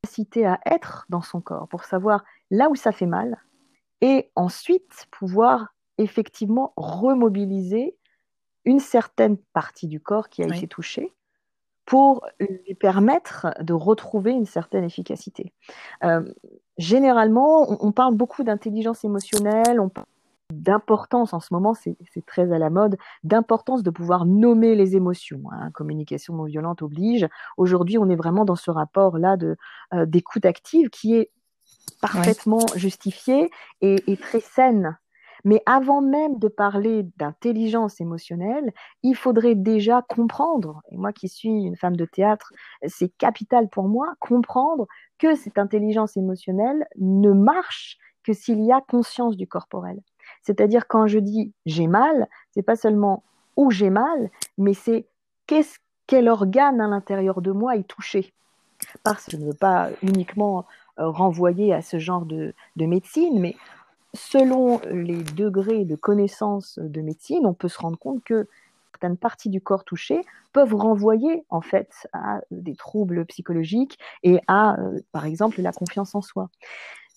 capacité 0.01 0.45
à 0.45 0.59
être 0.65 1.05
dans 1.09 1.21
son 1.21 1.41
corps 1.41 1.67
pour 1.67 1.83
savoir 1.83 2.23
là 2.51 2.69
où 2.69 2.75
ça 2.75 2.91
fait 2.91 3.05
mal 3.05 3.37
et 4.01 4.29
ensuite 4.35 5.07
pouvoir 5.11 5.73
effectivement 5.97 6.73
remobiliser 6.77 7.95
une 8.65 8.79
certaine 8.79 9.37
partie 9.53 9.87
du 9.87 9.99
corps 9.99 10.29
qui 10.29 10.43
a 10.43 10.47
été 10.47 10.67
touchée 10.67 11.13
pour 11.85 12.27
lui 12.39 12.75
permettre 12.75 13.47
de 13.61 13.73
retrouver 13.73 14.31
une 14.31 14.45
certaine 14.45 14.83
efficacité. 14.83 15.53
Euh, 16.03 16.21
généralement, 16.77 17.65
on, 17.81 17.93
parle 17.93 18.15
beaucoup 18.15 18.43
d'intelligence 18.43 19.05
émotionnelle, 19.05 19.79
on 19.79 19.87
parle 19.87 20.07
d'importance 20.51 21.33
en 21.33 21.39
ce 21.39 21.53
moment, 21.53 21.73
c'est 21.73 21.97
très 22.25 22.51
à 22.51 22.57
la 22.57 22.69
mode, 22.69 22.97
d'importance 23.23 23.83
de 23.83 23.89
pouvoir 23.89 24.25
nommer 24.25 24.75
les 24.75 24.95
émotions. 24.95 25.41
Hein. 25.51 25.71
Communication 25.71 26.35
non 26.35 26.45
violente 26.45 26.81
oblige. 26.81 27.27
Aujourd'hui, 27.57 27.97
on 27.97 28.09
est 28.09 28.15
vraiment 28.15 28.45
dans 28.45 28.55
ce 28.55 28.71
rapport-là 28.71 29.37
euh, 29.93 30.05
d'écoute 30.05 30.45
active 30.45 30.89
qui 30.89 31.15
est 31.15 31.31
parfaitement 32.01 32.65
justifié 32.75 33.49
et, 33.81 34.03
et, 34.07 34.17
très 34.17 34.39
saine 34.39 34.97
mais 35.43 35.61
avant 35.65 36.01
même 36.01 36.39
de 36.39 36.47
parler 36.49 37.03
d'intelligence 37.15 38.01
émotionnelle, 38.01 38.73
il 39.03 39.15
faudrait 39.15 39.55
déjà 39.55 40.01
comprendre, 40.01 40.81
et 40.91 40.97
moi 40.97 41.13
qui 41.13 41.29
suis 41.29 41.49
une 41.49 41.77
femme 41.77 41.95
de 41.95 42.05
théâtre, 42.05 42.51
c'est 42.85 43.09
capital 43.17 43.69
pour 43.69 43.87
moi, 43.87 44.13
comprendre 44.19 44.87
que 45.19 45.35
cette 45.35 45.57
intelligence 45.57 46.17
émotionnelle 46.17 46.85
ne 46.97 47.31
marche 47.31 47.97
que 48.23 48.33
s'il 48.33 48.61
y 48.61 48.73
a 48.73 48.81
conscience 48.81 49.37
du 49.37 49.47
corporel. 49.47 50.01
C'est-à-dire 50.47 50.87
quand 50.87 51.07
je 51.07 51.19
dis 51.19 51.51
j'ai 51.65 51.87
mal, 51.87 52.29
c'est 52.51 52.61
pas 52.61 52.77
seulement 52.77 53.23
où 53.57 53.69
j'ai 53.69 53.89
mal, 53.89 54.31
mais 54.57 54.73
c'est 54.73 55.05
qu'est-ce 55.45 55.77
quel 56.07 56.29
organe 56.29 56.79
à 56.79 56.87
l'intérieur 56.87 57.41
de 57.41 57.51
moi 57.51 57.75
est 57.75 57.83
touché. 57.83 58.33
Parce 59.03 59.25
que 59.25 59.31
je 59.31 59.37
ne 59.37 59.47
veux 59.47 59.53
pas 59.53 59.89
uniquement 60.01 60.65
euh, 60.99 61.09
renvoyer 61.09 61.73
à 61.73 61.81
ce 61.81 61.99
genre 61.99 62.25
de, 62.25 62.53
de 62.77 62.85
médecine, 62.85 63.41
mais 63.41 63.57
selon 64.13 64.79
les 64.89 65.21
degrés 65.21 65.83
de 65.83 65.97
connaissance 65.97 66.79
de 66.79 67.01
médecine, 67.01 67.45
on 67.45 67.53
peut 67.53 67.67
se 67.67 67.79
rendre 67.79 67.99
compte 67.99 68.23
que 68.23 68.47
certaines 68.93 69.17
parties 69.17 69.49
du 69.49 69.59
corps 69.59 69.83
touchées 69.83 70.21
peuvent 70.53 70.75
renvoyer 70.75 71.43
en 71.49 71.59
fait 71.59 72.07
à 72.13 72.39
des 72.51 72.75
troubles 72.77 73.25
psychologiques 73.25 73.99
et 74.23 74.39
à, 74.47 74.79
euh, 74.79 75.01
par 75.11 75.25
exemple, 75.25 75.61
la 75.61 75.73
confiance 75.73 76.15
en 76.15 76.21
soi. 76.21 76.49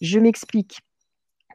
Je 0.01 0.19
m'explique. 0.19 0.81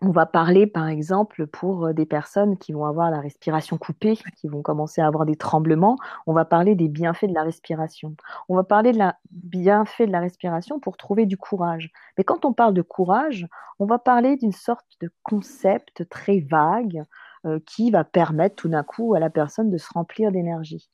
On 0.01 0.11
va 0.11 0.25
parler, 0.25 0.67
par 0.67 0.87
exemple, 0.87 1.47
pour 1.47 1.85
euh, 1.85 1.93
des 1.93 2.05
personnes 2.05 2.57
qui 2.57 2.73
vont 2.73 2.85
avoir 2.85 3.09
la 3.11 3.21
respiration 3.21 3.77
coupée, 3.77 4.17
qui 4.35 4.47
vont 4.47 4.61
commencer 4.61 5.01
à 5.01 5.07
avoir 5.07 5.25
des 5.25 5.37
tremblements, 5.37 5.95
on 6.27 6.33
va 6.33 6.43
parler 6.43 6.75
des 6.75 6.89
bienfaits 6.89 7.27
de 7.27 7.33
la 7.33 7.43
respiration. 7.43 8.15
On 8.49 8.55
va 8.55 8.63
parler 8.63 8.91
de 8.91 8.97
la 8.97 9.17
bienfaits 9.31 10.07
de 10.07 10.11
la 10.11 10.19
respiration 10.19 10.79
pour 10.79 10.97
trouver 10.97 11.25
du 11.25 11.37
courage. 11.37 11.91
Mais 12.17 12.25
quand 12.25 12.43
on 12.43 12.51
parle 12.51 12.73
de 12.73 12.81
courage, 12.81 13.47
on 13.79 13.85
va 13.85 13.97
parler 13.97 14.35
d'une 14.35 14.51
sorte 14.51 14.85
de 15.01 15.09
concept 15.23 16.07
très 16.09 16.39
vague 16.39 17.03
euh, 17.45 17.59
qui 17.65 17.89
va 17.89 18.03
permettre 18.03 18.55
tout 18.55 18.69
d'un 18.69 18.83
coup 18.83 19.15
à 19.15 19.19
la 19.19 19.29
personne 19.29 19.69
de 19.69 19.77
se 19.77 19.87
remplir 19.93 20.31
d'énergie. 20.31 20.89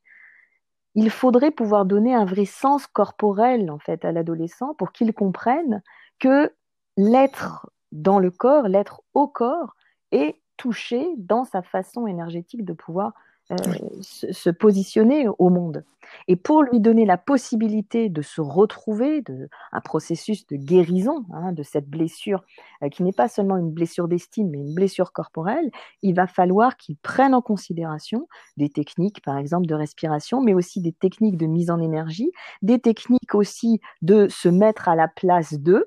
Il 0.93 1.10
faudrait 1.10 1.51
pouvoir 1.51 1.86
donner 1.86 2.13
un 2.13 2.25
vrai 2.25 2.46
sens 2.46 2.86
corporel 2.86 3.72
en 3.72 3.79
fait 3.79 4.05
à 4.05 4.12
l'adolescent 4.12 4.75
pour 4.75 4.91
qu'il 4.91 5.13
comprenne 5.13 5.81
que 6.20 6.53
l'être 6.98 7.67
dans 7.91 8.19
le 8.19 8.31
corps, 8.31 8.67
l'être 8.67 9.01
au 9.13 9.27
corps, 9.27 9.75
est 10.12 10.39
touché 10.57 11.07
dans 11.17 11.45
sa 11.45 11.62
façon 11.62 12.07
énergétique 12.07 12.65
de 12.65 12.74
pouvoir 12.74 13.13
euh, 13.51 13.55
se, 14.01 14.50
positionner 14.50 15.27
au 15.27 15.50
monde. 15.50 15.83
Et 16.27 16.36
pour 16.38 16.63
lui 16.63 16.79
donner 16.79 17.05
la 17.05 17.17
possibilité 17.17 18.07
de 18.07 18.21
se 18.21 18.39
retrouver, 18.39 19.21
de, 19.21 19.50
un 19.74 19.81
processus 19.81 20.48
de 20.48 20.55
guérison 20.55 21.25
hein, 21.33 21.51
de 21.51 21.63
cette 21.63 21.89
blessure, 21.89 22.43
euh, 22.81 22.89
qui 22.89 23.03
n'est 23.03 23.12
pas 23.12 23.27
seulement 23.27 23.57
une 23.57 23.71
blessure 23.71 24.07
d'estime, 24.07 24.51
mais 24.51 24.60
une 24.60 24.74
blessure 24.74 25.12
corporelle, 25.12 25.69
il 26.01 26.15
va 26.15 26.27
falloir 26.27 26.77
qu'il 26.77 26.95
prenne 26.98 27.33
en 27.33 27.41
considération 27.41 28.27
des 28.55 28.69
techniques, 28.69 29.21
par 29.21 29.38
exemple, 29.38 29.67
de 29.67 29.75
respiration, 29.75 30.41
mais 30.41 30.53
aussi 30.53 30.79
des 30.79 30.93
techniques 30.93 31.38
de 31.38 31.48
mise 31.48 31.71
en 31.71 31.81
énergie, 31.81 32.31
des 32.62 32.79
techniques 32.79 33.36
aussi 33.36 33.81
de 34.01 34.27
se 34.29 34.48
mettre 34.48 34.88
à 34.88 34.95
la 34.95 35.10
place 35.10 35.55
d'eux, 35.55 35.86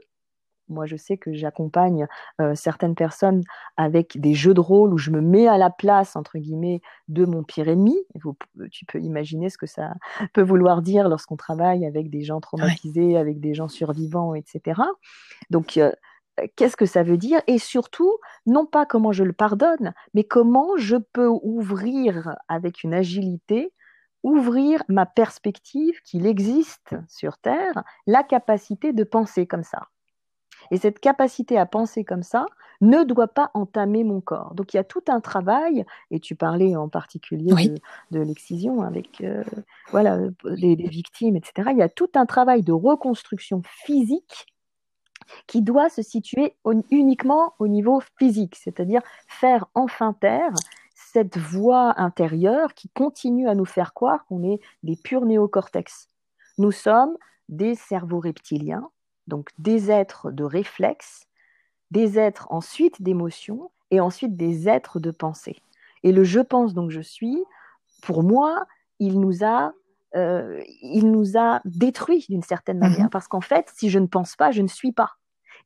moi, 0.68 0.86
je 0.86 0.96
sais 0.96 1.16
que 1.16 1.32
j'accompagne 1.32 2.06
euh, 2.40 2.54
certaines 2.54 2.94
personnes 2.94 3.42
avec 3.76 4.20
des 4.20 4.34
jeux 4.34 4.54
de 4.54 4.60
rôle 4.60 4.92
où 4.92 4.98
je 4.98 5.10
me 5.10 5.20
mets 5.20 5.46
à 5.46 5.58
la 5.58 5.70
place, 5.70 6.16
entre 6.16 6.38
guillemets, 6.38 6.80
de 7.08 7.24
mon 7.24 7.42
pire 7.42 7.68
ennemi. 7.68 7.96
tu 8.70 8.84
peux 8.86 9.00
imaginer 9.00 9.50
ce 9.50 9.58
que 9.58 9.66
ça 9.66 9.94
peut 10.32 10.42
vouloir 10.42 10.82
dire 10.82 11.08
lorsqu'on 11.08 11.36
travaille 11.36 11.86
avec 11.86 12.10
des 12.10 12.22
gens 12.22 12.40
traumatisés, 12.40 13.16
avec 13.16 13.40
des 13.40 13.54
gens 13.54 13.68
survivants, 13.68 14.34
etc. 14.34 14.80
Donc, 15.50 15.76
euh, 15.76 15.92
qu'est-ce 16.56 16.76
que 16.76 16.86
ça 16.86 17.02
veut 17.02 17.18
dire? 17.18 17.40
Et 17.46 17.58
surtout, 17.58 18.18
non 18.46 18.66
pas 18.66 18.86
comment 18.86 19.12
je 19.12 19.24
le 19.24 19.32
pardonne, 19.32 19.92
mais 20.14 20.24
comment 20.24 20.76
je 20.76 20.96
peux 20.96 21.28
ouvrir 21.28 22.36
avec 22.48 22.82
une 22.82 22.94
agilité 22.94 23.72
ouvrir 24.24 24.82
ma 24.88 25.06
perspective 25.06 26.00
qu'il 26.02 26.26
existe 26.26 26.96
sur 27.08 27.38
Terre 27.38 27.84
la 28.06 28.24
capacité 28.24 28.92
de 28.92 29.04
penser 29.04 29.46
comme 29.46 29.62
ça. 29.62 29.88
Et 30.70 30.78
cette 30.78 31.00
capacité 31.00 31.58
à 31.58 31.66
penser 31.66 32.04
comme 32.04 32.22
ça 32.22 32.46
ne 32.80 33.02
doit 33.04 33.28
pas 33.28 33.50
entamer 33.54 34.04
mon 34.04 34.20
corps. 34.20 34.54
Donc 34.54 34.74
il 34.74 34.76
y 34.76 34.80
a 34.80 34.84
tout 34.84 35.04
un 35.08 35.20
travail, 35.20 35.84
et 36.10 36.20
tu 36.20 36.34
parlais 36.34 36.76
en 36.76 36.88
particulier 36.88 37.78
de, 38.10 38.20
l'excision 38.20 38.82
avec 38.82 39.20
euh, 39.20 39.42
voilà, 39.90 40.18
les, 40.44 40.74
victimes, 40.74 41.36
etc. 41.36 41.70
Il 41.72 41.78
y 41.78 41.82
a 41.82 41.88
tout 41.88 42.10
un 42.14 42.26
travail 42.26 42.62
de 42.62 42.72
reconstruction 42.72 43.62
physique 43.64 44.46
qui 45.46 45.62
doit 45.62 45.88
se 45.88 46.02
situer 46.02 46.54
uniquement 46.90 47.54
au 47.58 47.66
niveau 47.66 48.02
physique, 48.18 48.56
c'est-à-dire 48.56 49.00
faire 49.26 49.66
enfin 49.74 50.12
taire 50.12 50.52
cette 50.94 51.38
voix 51.38 51.98
intérieure 51.98 52.74
qui 52.74 52.88
continue 52.88 53.48
à 53.48 53.54
nous 53.54 53.64
faire 53.64 53.94
croire 53.94 54.26
qu'on 54.26 54.42
est 54.42 54.60
des 54.82 54.96
purs 54.96 55.24
néocortex. 55.24 56.08
Nous 56.58 56.72
sommes 56.72 57.16
des 57.48 57.74
cerveaux 57.74 58.20
reptiliens 58.20 58.90
donc 59.26 59.50
des 59.58 59.90
êtres 59.90 60.30
de 60.30 60.44
réflexe, 60.44 61.26
des 61.90 62.18
êtres 62.18 62.46
ensuite 62.50 63.02
d'émotion 63.02 63.70
et 63.90 64.00
ensuite 64.00 64.36
des 64.36 64.68
êtres 64.68 65.00
de 65.00 65.10
pensée. 65.10 65.62
Et 66.02 66.12
le 66.12 66.24
je 66.24 66.40
pense 66.40 66.74
donc 66.74 66.90
je 66.90 67.00
suis, 67.00 67.42
pour 68.02 68.22
moi, 68.22 68.66
il 68.98 69.20
nous 69.20 69.44
a, 69.44 69.72
euh, 70.14 70.62
il 70.82 71.10
nous 71.10 71.38
a 71.38 71.60
détruit 71.64 72.26
d'une 72.28 72.42
certaine 72.42 72.78
mhm. 72.78 72.88
manière. 72.88 73.10
Parce 73.10 73.28
qu'en 73.28 73.40
fait, 73.40 73.70
si 73.74 73.90
je 73.90 73.98
ne 73.98 74.06
pense 74.06 74.36
pas, 74.36 74.50
je 74.50 74.62
ne 74.62 74.68
suis 74.68 74.92
pas. 74.92 75.12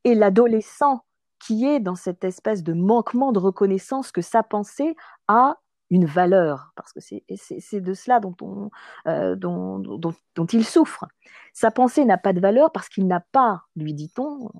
Et 0.05 0.15
l'adolescent 0.15 1.05
qui 1.41 1.67
est 1.67 1.81
dans 1.81 1.95
cette 1.95 2.25
espèce 2.25 2.63
de 2.63 2.73
manquement 2.73 3.33
de 3.33 3.39
reconnaissance 3.39 4.11
que 4.11 4.23
sa 4.23 4.43
pensée 4.43 4.97
a 5.29 5.59
une 5.91 6.05
valeur, 6.05 6.73
parce 6.77 6.93
que 6.93 7.01
c'est 7.01 7.81
de 7.81 7.95
cela 7.95 8.21
dont, 8.21 8.37
on, 8.43 8.71
euh, 9.07 9.37
dont, 9.37 9.79
dont, 9.79 10.15
dont, 10.35 10.47
il 10.47 10.65
souffre. 10.65 11.07
Sa 11.53 11.71
pensée 11.71 12.05
n'a 12.05 12.19
pas 12.19 12.33
de 12.33 12.41
valeur 12.41 12.73
parce 12.73 12.89
qu'il 12.89 13.07
n'a 13.07 13.21
pas, 13.33 13.63
lui 13.75 13.95
dit-on, 13.95 14.51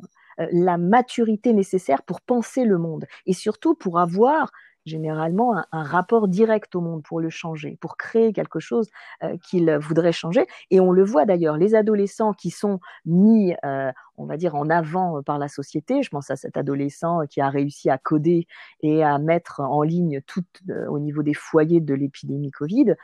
euh, 0.41 0.47
la 0.53 0.79
maturité 0.79 1.53
nécessaire 1.53 2.03
pour 2.03 2.21
penser 2.21 2.65
le 2.65 2.79
monde, 2.79 3.07
et 3.27 3.33
surtout 3.33 3.75
pour 3.75 3.99
avoir 3.99 4.51
généralement 4.89 5.55
un, 5.73 5.83
rapport 5.83 6.29
direct 6.29 6.75
au 6.75 6.81
monde 6.81 7.03
pour 7.03 7.21
le 7.21 7.31
changer, 7.31 7.79
pour 7.81 7.97
créer 7.97 8.33
quelque 8.33 8.59
chose 8.59 8.91
euh, 9.23 9.37
qu'il 9.39 9.71
voudrait 9.81 10.13
changer. 10.13 10.47
Et 10.71 10.81
on 10.81 10.91
le 10.91 11.05
voit 11.05 11.25
d'ailleurs, 11.25 11.57
les 11.57 11.75
adolescents 11.75 12.33
qui 12.33 12.51
sont 12.51 12.81
mis, 13.05 13.55
euh, 13.65 13.93
on 14.17 14.27
va 14.27 14.37
dire, 14.37 14.55
en 14.55 14.69
avant 14.69 15.23
par 15.23 15.39
la 15.39 15.49
société, 15.49 16.03
je 16.03 16.11
pense 16.11 16.31
à 16.31 16.37
cet 16.37 16.57
adolescent 16.57 17.21
qui 17.31 17.41
a 17.41 17.49
réussi 17.49 17.91
à 17.91 17.99
coder 17.99 18.47
et 18.81 19.05
à 19.05 19.19
mettre 19.19 19.61
en 19.61 19.83
ligne 19.83 20.21
tout 20.27 20.45
euh, 20.71 20.87
au 20.89 20.99
niveau 20.99 21.23
des 21.23 21.35
foyers 21.35 21.81
de 21.81 21.95
l'épidémie 21.95 22.51
Covid, 22.51 22.95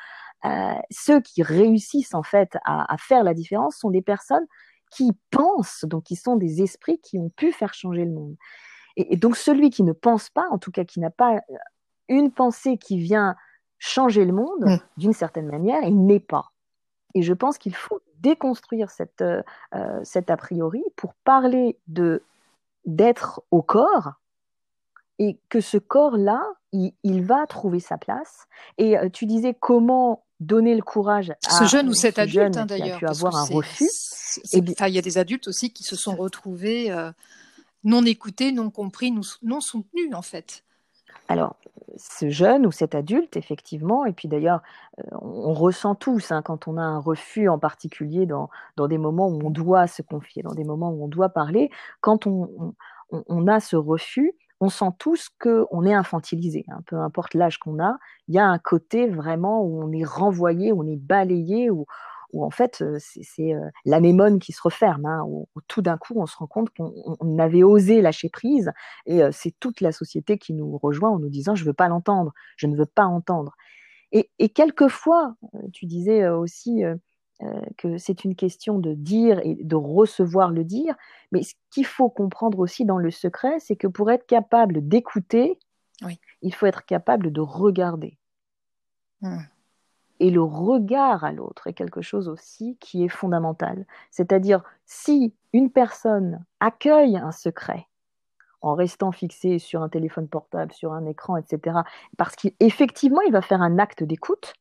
ceux 0.90 1.22
qui 1.22 1.42
réussissent 1.42 2.12
en 2.12 2.22
fait 2.22 2.58
à 2.66 2.96
faire 2.98 3.24
la 3.24 3.32
différence 3.32 3.78
sont 3.78 3.90
des 3.90 4.02
personnes 4.02 4.46
qui 4.90 5.12
pensent, 5.30 5.84
donc 5.84 6.04
qui 6.04 6.16
sont 6.16 6.36
des 6.36 6.62
esprits 6.62 7.00
qui 7.00 7.18
ont 7.18 7.30
pu 7.30 7.50
faire 7.50 7.74
changer 7.74 8.04
le 8.04 8.12
monde. 8.12 8.36
Et, 8.96 9.16
donc 9.16 9.36
celui 9.36 9.70
qui 9.70 9.82
ne 9.82 9.92
pense 9.92 10.30
pas, 10.30 10.46
en 10.50 10.58
tout 10.58 10.70
cas 10.70 10.84
qui 10.84 11.00
n'a 11.00 11.10
pas 11.10 11.40
une 12.08 12.30
pensée 12.30 12.76
qui 12.76 12.98
vient 12.98 13.36
changer 13.78 14.24
le 14.24 14.32
monde, 14.32 14.64
mm. 14.64 14.78
d'une 14.96 15.12
certaine 15.12 15.46
manière, 15.46 15.82
il 15.82 16.06
n'est 16.06 16.20
pas. 16.20 16.52
Et 17.14 17.22
je 17.22 17.32
pense 17.32 17.58
qu'il 17.58 17.74
faut 17.74 18.00
déconstruire 18.20 18.90
cette, 18.90 19.20
euh, 19.20 19.42
euh, 19.74 20.00
cet 20.02 20.30
a 20.30 20.36
priori 20.36 20.82
pour 20.96 21.14
parler 21.24 21.78
de 21.86 22.22
d'être 22.86 23.42
au 23.50 23.62
corps 23.62 24.12
et 25.18 25.38
que 25.48 25.60
ce 25.60 25.78
corps-là, 25.78 26.42
il, 26.72 27.24
va 27.24 27.46
trouver 27.46 27.80
sa 27.80 27.96
place. 27.96 28.46
Et 28.76 28.98
euh, 28.98 29.08
tu 29.08 29.24
disais 29.24 29.56
comment 29.58 30.24
donner 30.40 30.74
le 30.74 30.82
courage 30.82 31.30
à 31.46 31.50
ce 31.50 31.64
jeune 31.64 31.88
ou 31.88 31.94
cet 31.94 32.18
adulte 32.18 32.56
hein, 32.56 32.66
d'ailleurs, 32.66 32.98
pu 32.98 33.06
avoir 33.06 33.36
un 33.36 33.44
refus. 33.44 33.88
Et 34.52 34.58
il 34.58 34.94
y 34.94 34.98
a 34.98 35.02
des 35.02 35.16
adultes 35.16 35.48
aussi 35.48 35.72
qui 35.72 35.84
se 35.84 35.96
sont 35.96 36.16
retrouvés 36.16 36.92
non 37.84 38.04
écoutés, 38.04 38.50
non 38.50 38.70
compris, 38.70 39.14
non 39.42 39.60
soutenus 39.60 40.12
en 40.12 40.22
fait. 40.22 40.63
Alors, 41.28 41.56
ce 41.96 42.28
jeune 42.28 42.66
ou 42.66 42.72
cet 42.72 42.94
adulte, 42.94 43.36
effectivement, 43.36 44.04
et 44.04 44.12
puis 44.12 44.28
d'ailleurs, 44.28 44.60
euh, 44.98 45.02
on, 45.20 45.52
ressent 45.52 45.94
tous 45.94 46.32
hein, 46.32 46.42
quand 46.42 46.68
on 46.68 46.76
a 46.76 46.82
un 46.82 46.98
refus 46.98 47.48
en 47.48 47.58
particulier 47.58 48.26
dans, 48.26 48.50
dans, 48.76 48.88
des 48.88 48.98
moments 48.98 49.28
où 49.28 49.40
on 49.44 49.50
doit 49.50 49.86
se 49.86 50.02
confier, 50.02 50.42
dans 50.42 50.54
des 50.54 50.64
moments 50.64 50.90
où 50.90 51.04
on 51.04 51.08
doit 51.08 51.28
parler, 51.28 51.70
quand 52.00 52.26
on, 52.26 52.74
on, 53.10 53.46
a 53.46 53.60
ce 53.60 53.76
refus, 53.76 54.32
on 54.60 54.68
sent 54.68 54.90
tous 54.98 55.30
qu'on 55.40 55.84
est 55.84 55.94
infantilisé, 55.94 56.64
hein, 56.68 56.80
peu 56.86 56.96
importe 56.96 57.34
l'âge 57.34 57.58
qu'on 57.58 57.82
a, 57.82 57.96
il 58.28 58.34
y 58.34 58.38
a 58.38 58.46
un 58.46 58.58
côté 58.58 59.08
vraiment 59.08 59.62
où 59.62 59.82
on 59.82 59.92
est 59.92 60.04
renvoyé, 60.04 60.72
où 60.72 60.82
on 60.82 60.86
est 60.86 60.96
balayé, 60.96 61.70
où, 61.70 61.86
où 62.34 62.44
en 62.44 62.50
fait 62.50 62.82
euh, 62.82 62.98
c'est 62.98 63.54
euh, 63.54 63.70
l'anémone 63.84 64.38
qui 64.38 64.52
se 64.52 64.60
referme, 64.60 65.06
hein, 65.06 65.22
où, 65.26 65.48
tout 65.68 65.80
d'un 65.80 65.96
coup 65.96 66.14
on 66.16 66.26
se 66.26 66.36
rend 66.36 66.46
compte 66.46 66.70
qu'on 66.70 67.38
avait 67.38 67.62
osé 67.62 68.02
lâcher 68.02 68.28
prise 68.28 68.72
et 69.06 69.22
euh, 69.22 69.30
c'est 69.32 69.54
toute 69.60 69.80
la 69.80 69.92
société 69.92 70.36
qui 70.36 70.52
nous 70.52 70.76
rejoint 70.76 71.10
en 71.10 71.18
nous 71.18 71.30
disant 71.30 71.54
je 71.54 71.64
veux 71.64 71.72
pas 71.72 71.88
l'entendre, 71.88 72.32
je 72.56 72.66
ne 72.66 72.76
veux 72.76 72.86
pas 72.86 73.04
entendre. 73.04 73.54
Et, 74.12 74.30
et 74.38 74.48
quelquefois, 74.48 75.34
tu 75.72 75.86
disais 75.86 76.28
aussi 76.28 76.84
que 77.76 77.98
c'est 77.98 78.22
une 78.22 78.36
question 78.36 78.78
de 78.78 78.94
dire 78.94 79.40
et 79.40 79.56
de 79.56 79.74
recevoir 79.74 80.52
le 80.52 80.62
dire, 80.62 80.94
mais 81.32 81.42
ce 81.42 81.54
qu'il 81.70 81.84
faut 81.84 82.10
comprendre 82.10 82.60
aussi 82.60 82.84
dans 82.84 82.98
le 82.98 83.10
secret, 83.10 83.58
c'est 83.58 83.74
que 83.74 83.88
pour 83.88 84.12
être 84.12 84.24
capable 84.26 84.86
d'écouter, 84.86 85.58
il 86.42 86.54
faut 86.54 86.66
être 86.66 86.84
capable 86.84 87.32
de 87.32 87.40
regarder. 87.40 88.16
Mmh. 89.20 89.38
Et 90.24 90.30
le 90.30 90.42
regard 90.42 91.22
à 91.22 91.32
l'autre 91.32 91.66
est 91.66 91.74
quelque 91.74 92.00
chose 92.00 92.30
aussi 92.30 92.78
qui 92.80 93.04
est 93.04 93.10
fondamental. 93.10 93.84
C'est-à-dire, 94.10 94.62
si 94.86 95.34
une 95.52 95.70
personne 95.70 96.42
accueille 96.60 97.18
un 97.18 97.30
secret 97.30 97.88
en 98.62 98.74
restant 98.74 99.12
fixé 99.12 99.58
sur 99.58 99.82
un 99.82 99.90
téléphone 99.90 100.26
portable, 100.26 100.72
sur 100.72 100.94
un 100.94 101.04
écran, 101.04 101.36
etc., 101.36 101.80
parce 102.16 102.36
qu'effectivement, 102.36 103.20
il 103.20 103.32
va 103.32 103.42
faire 103.42 103.60
un 103.60 103.78
acte 103.78 104.02
d'écoute, 104.02 104.54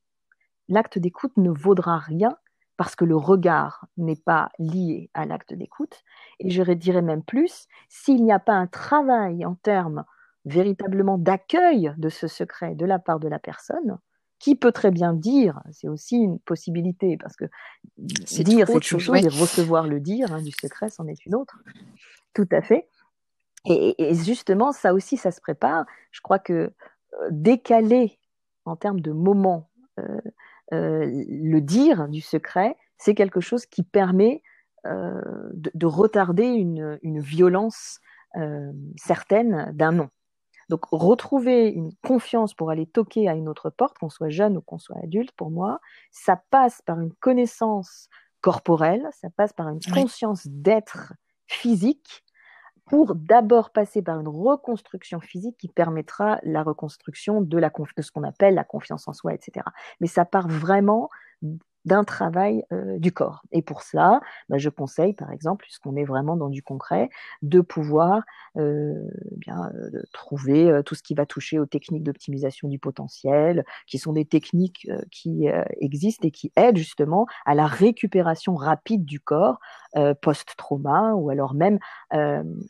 l'acte 0.68 0.98
d'écoute 0.98 1.34
ne 1.38 1.48
vaudra 1.48 1.96
rien 1.96 2.36
parce 2.76 2.94
que 2.94 3.06
le 3.06 3.16
regard 3.16 3.86
n'est 3.96 4.16
pas 4.16 4.50
lié 4.58 5.08
à 5.14 5.24
l'acte 5.24 5.54
d'écoute. 5.54 6.04
Et 6.40 6.50
je 6.50 6.62
dirais 6.74 7.00
même 7.00 7.22
plus, 7.22 7.68
s'il 7.88 8.22
n'y 8.22 8.32
a 8.32 8.38
pas 8.38 8.52
un 8.52 8.66
travail 8.66 9.46
en 9.46 9.54
termes 9.54 10.04
véritablement 10.44 11.16
d'accueil 11.16 11.94
de 11.96 12.10
ce 12.10 12.28
secret 12.28 12.74
de 12.74 12.84
la 12.84 12.98
part 12.98 13.18
de 13.18 13.28
la 13.28 13.38
personne, 13.38 13.98
qui 14.38 14.56
peut 14.56 14.72
très 14.72 14.90
bien 14.90 15.12
dire, 15.12 15.60
c'est 15.70 15.88
aussi 15.88 16.16
une 16.16 16.38
possibilité, 16.38 17.16
parce 17.16 17.36
que 17.36 17.44
dire 17.96 18.24
c'est 18.26 18.48
une 18.92 19.00
chose 19.00 19.24
et 19.24 19.28
recevoir 19.28 19.86
le 19.86 20.00
dire 20.00 20.32
hein, 20.32 20.42
du 20.42 20.50
secret, 20.50 20.90
c'en 20.90 21.06
est 21.06 21.24
une 21.26 21.34
autre. 21.34 21.62
Tout 22.34 22.48
à 22.50 22.60
fait. 22.60 22.88
Et, 23.66 24.14
justement, 24.14 24.72
ça 24.72 24.92
aussi, 24.92 25.16
ça 25.16 25.30
se 25.30 25.40
prépare. 25.40 25.86
Je 26.10 26.20
crois 26.20 26.38
que 26.38 26.52
euh, 26.52 27.28
décaler 27.30 28.18
en 28.66 28.76
termes 28.76 29.00
de 29.00 29.12
moment 29.12 29.70
euh, 29.98 30.20
euh, 30.72 31.06
le 31.06 31.60
dire 31.60 32.08
du 32.08 32.20
secret, 32.20 32.76
c'est 32.98 33.14
quelque 33.14 33.40
chose 33.40 33.66
qui 33.66 33.82
permet 33.82 34.42
de, 34.84 35.86
retarder 35.86 36.44
une, 36.44 36.98
une 37.02 37.18
violence 37.18 38.00
certaine 38.96 39.72
d'un 39.72 39.92
nom. 39.92 40.10
Donc 40.68 40.84
retrouver 40.90 41.68
une 41.68 41.92
confiance 42.02 42.54
pour 42.54 42.70
aller 42.70 42.86
toquer 42.86 43.28
à 43.28 43.34
une 43.34 43.48
autre 43.48 43.70
porte, 43.70 43.98
qu'on 43.98 44.10
soit 44.10 44.30
jeune 44.30 44.56
ou 44.56 44.60
qu'on 44.60 44.78
soit 44.78 44.98
adulte, 45.02 45.32
pour 45.32 45.50
moi, 45.50 45.80
ça 46.10 46.40
passe 46.50 46.82
par 46.82 47.00
une 47.00 47.12
connaissance 47.12 48.08
corporelle, 48.40 49.08
ça 49.12 49.28
passe 49.30 49.52
par 49.52 49.68
une 49.68 49.80
conscience 49.80 50.46
d'être 50.46 51.14
physique 51.46 52.24
pour 52.86 53.14
d'abord 53.14 53.70
passer 53.70 54.02
par 54.02 54.20
une 54.20 54.28
reconstruction 54.28 55.20
physique 55.20 55.56
qui 55.56 55.68
permettra 55.68 56.38
la 56.42 56.62
reconstruction 56.62 57.40
de, 57.40 57.58
la 57.58 57.70
de 57.70 58.02
ce 58.02 58.10
qu'on 58.10 58.24
appelle 58.24 58.54
la 58.54 58.64
confiance 58.64 59.08
en 59.08 59.12
soi, 59.12 59.32
etc. 59.32 59.64
Mais 60.00 60.06
ça 60.06 60.24
part 60.24 60.48
vraiment 60.48 61.08
d'un 61.84 62.04
travail 62.04 62.64
euh, 62.72 62.98
du 62.98 63.12
corps. 63.12 63.42
Et 63.52 63.62
pour 63.62 63.82
cela, 63.82 64.20
bah, 64.48 64.58
je 64.58 64.68
conseille, 64.68 65.12
par 65.12 65.30
exemple, 65.32 65.64
puisqu'on 65.64 65.96
est 65.96 66.04
vraiment 66.04 66.36
dans 66.36 66.48
du 66.48 66.62
concret, 66.62 67.10
de 67.42 67.60
pouvoir 67.60 68.22
euh, 68.56 68.94
bien 69.36 69.70
euh, 69.74 70.02
trouver 70.12 70.80
tout 70.86 70.94
ce 70.94 71.02
qui 71.02 71.14
va 71.14 71.26
toucher 71.26 71.58
aux 71.58 71.66
techniques 71.66 72.02
d'optimisation 72.02 72.68
du 72.68 72.78
potentiel, 72.78 73.64
qui 73.86 73.98
sont 73.98 74.12
des 74.12 74.24
techniques 74.24 74.88
qui 75.10 75.46
existent 75.80 76.26
et 76.26 76.30
qui 76.30 76.52
aident 76.56 76.76
justement 76.76 77.26
à 77.44 77.54
la 77.54 77.66
récupération 77.66 78.54
rapide 78.54 79.04
du 79.04 79.20
corps 79.20 79.58
post-trauma 80.20 81.12
ou 81.14 81.30
alors 81.30 81.54
même 81.54 81.78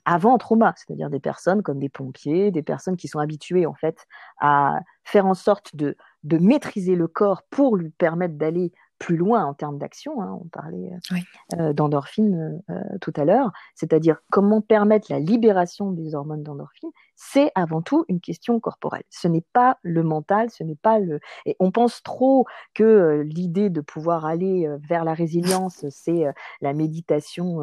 avant 0.04 0.38
trauma, 0.38 0.74
c'est-à-dire 0.76 1.10
des 1.10 1.20
personnes 1.20 1.62
comme 1.62 1.78
des 1.78 1.88
pompiers, 1.88 2.50
des 2.50 2.62
personnes 2.62 2.96
qui 2.96 3.08
sont 3.08 3.18
habituées 3.18 3.66
en 3.66 3.74
fait 3.74 4.06
à 4.40 4.80
faire 5.04 5.26
en 5.26 5.34
sorte 5.34 5.76
de 5.76 5.96
de 6.24 6.38
maîtriser 6.38 6.96
le 6.96 7.06
corps 7.06 7.42
pour 7.50 7.76
lui 7.76 7.90
permettre 7.90 8.34
d'aller 8.34 8.72
plus 9.04 9.18
loin 9.18 9.44
en 9.44 9.52
termes 9.52 9.76
d'action. 9.76 10.22
Hein, 10.22 10.38
on 10.42 10.48
parlait 10.48 10.90
euh, 11.12 11.16
euh, 11.60 11.72
d'endorphine 11.74 12.62
euh, 12.70 12.80
tout 13.02 13.12
à 13.16 13.26
l'heure, 13.26 13.52
c'est-à-dire 13.74 14.22
comment 14.30 14.62
permettre 14.62 15.12
la 15.12 15.18
libération 15.18 15.92
des 15.92 16.14
hormones 16.14 16.42
d'endorphine. 16.42 16.88
C'est 17.14 17.52
avant 17.54 17.82
tout 17.82 18.06
une 18.08 18.20
question 18.20 18.60
corporelle. 18.60 19.02
Ce 19.10 19.28
n'est 19.28 19.44
pas 19.52 19.76
le 19.82 20.02
mental, 20.02 20.48
ce 20.48 20.64
n'est 20.64 20.74
pas 20.74 20.98
le. 20.98 21.20
Et 21.44 21.54
on 21.60 21.70
pense 21.70 22.02
trop 22.02 22.46
que 22.72 23.22
l'idée 23.26 23.68
de 23.68 23.82
pouvoir 23.82 24.24
aller 24.24 24.66
vers 24.88 25.04
la 25.04 25.12
résilience, 25.12 25.84
c'est 25.90 26.24
la 26.62 26.72
méditation 26.72 27.60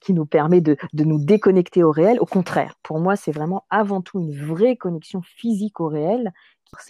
qui 0.00 0.12
nous 0.12 0.26
permet 0.26 0.60
de, 0.60 0.76
de 0.92 1.04
nous 1.04 1.18
déconnecter 1.24 1.82
au 1.82 1.90
réel. 1.90 2.20
Au 2.20 2.26
contraire, 2.26 2.74
pour 2.84 3.00
moi, 3.00 3.16
c'est 3.16 3.32
vraiment 3.32 3.64
avant 3.70 4.02
tout 4.02 4.20
une 4.20 4.32
vraie 4.32 4.76
connexion 4.76 5.20
physique 5.22 5.80
au 5.80 5.88
réel 5.88 6.32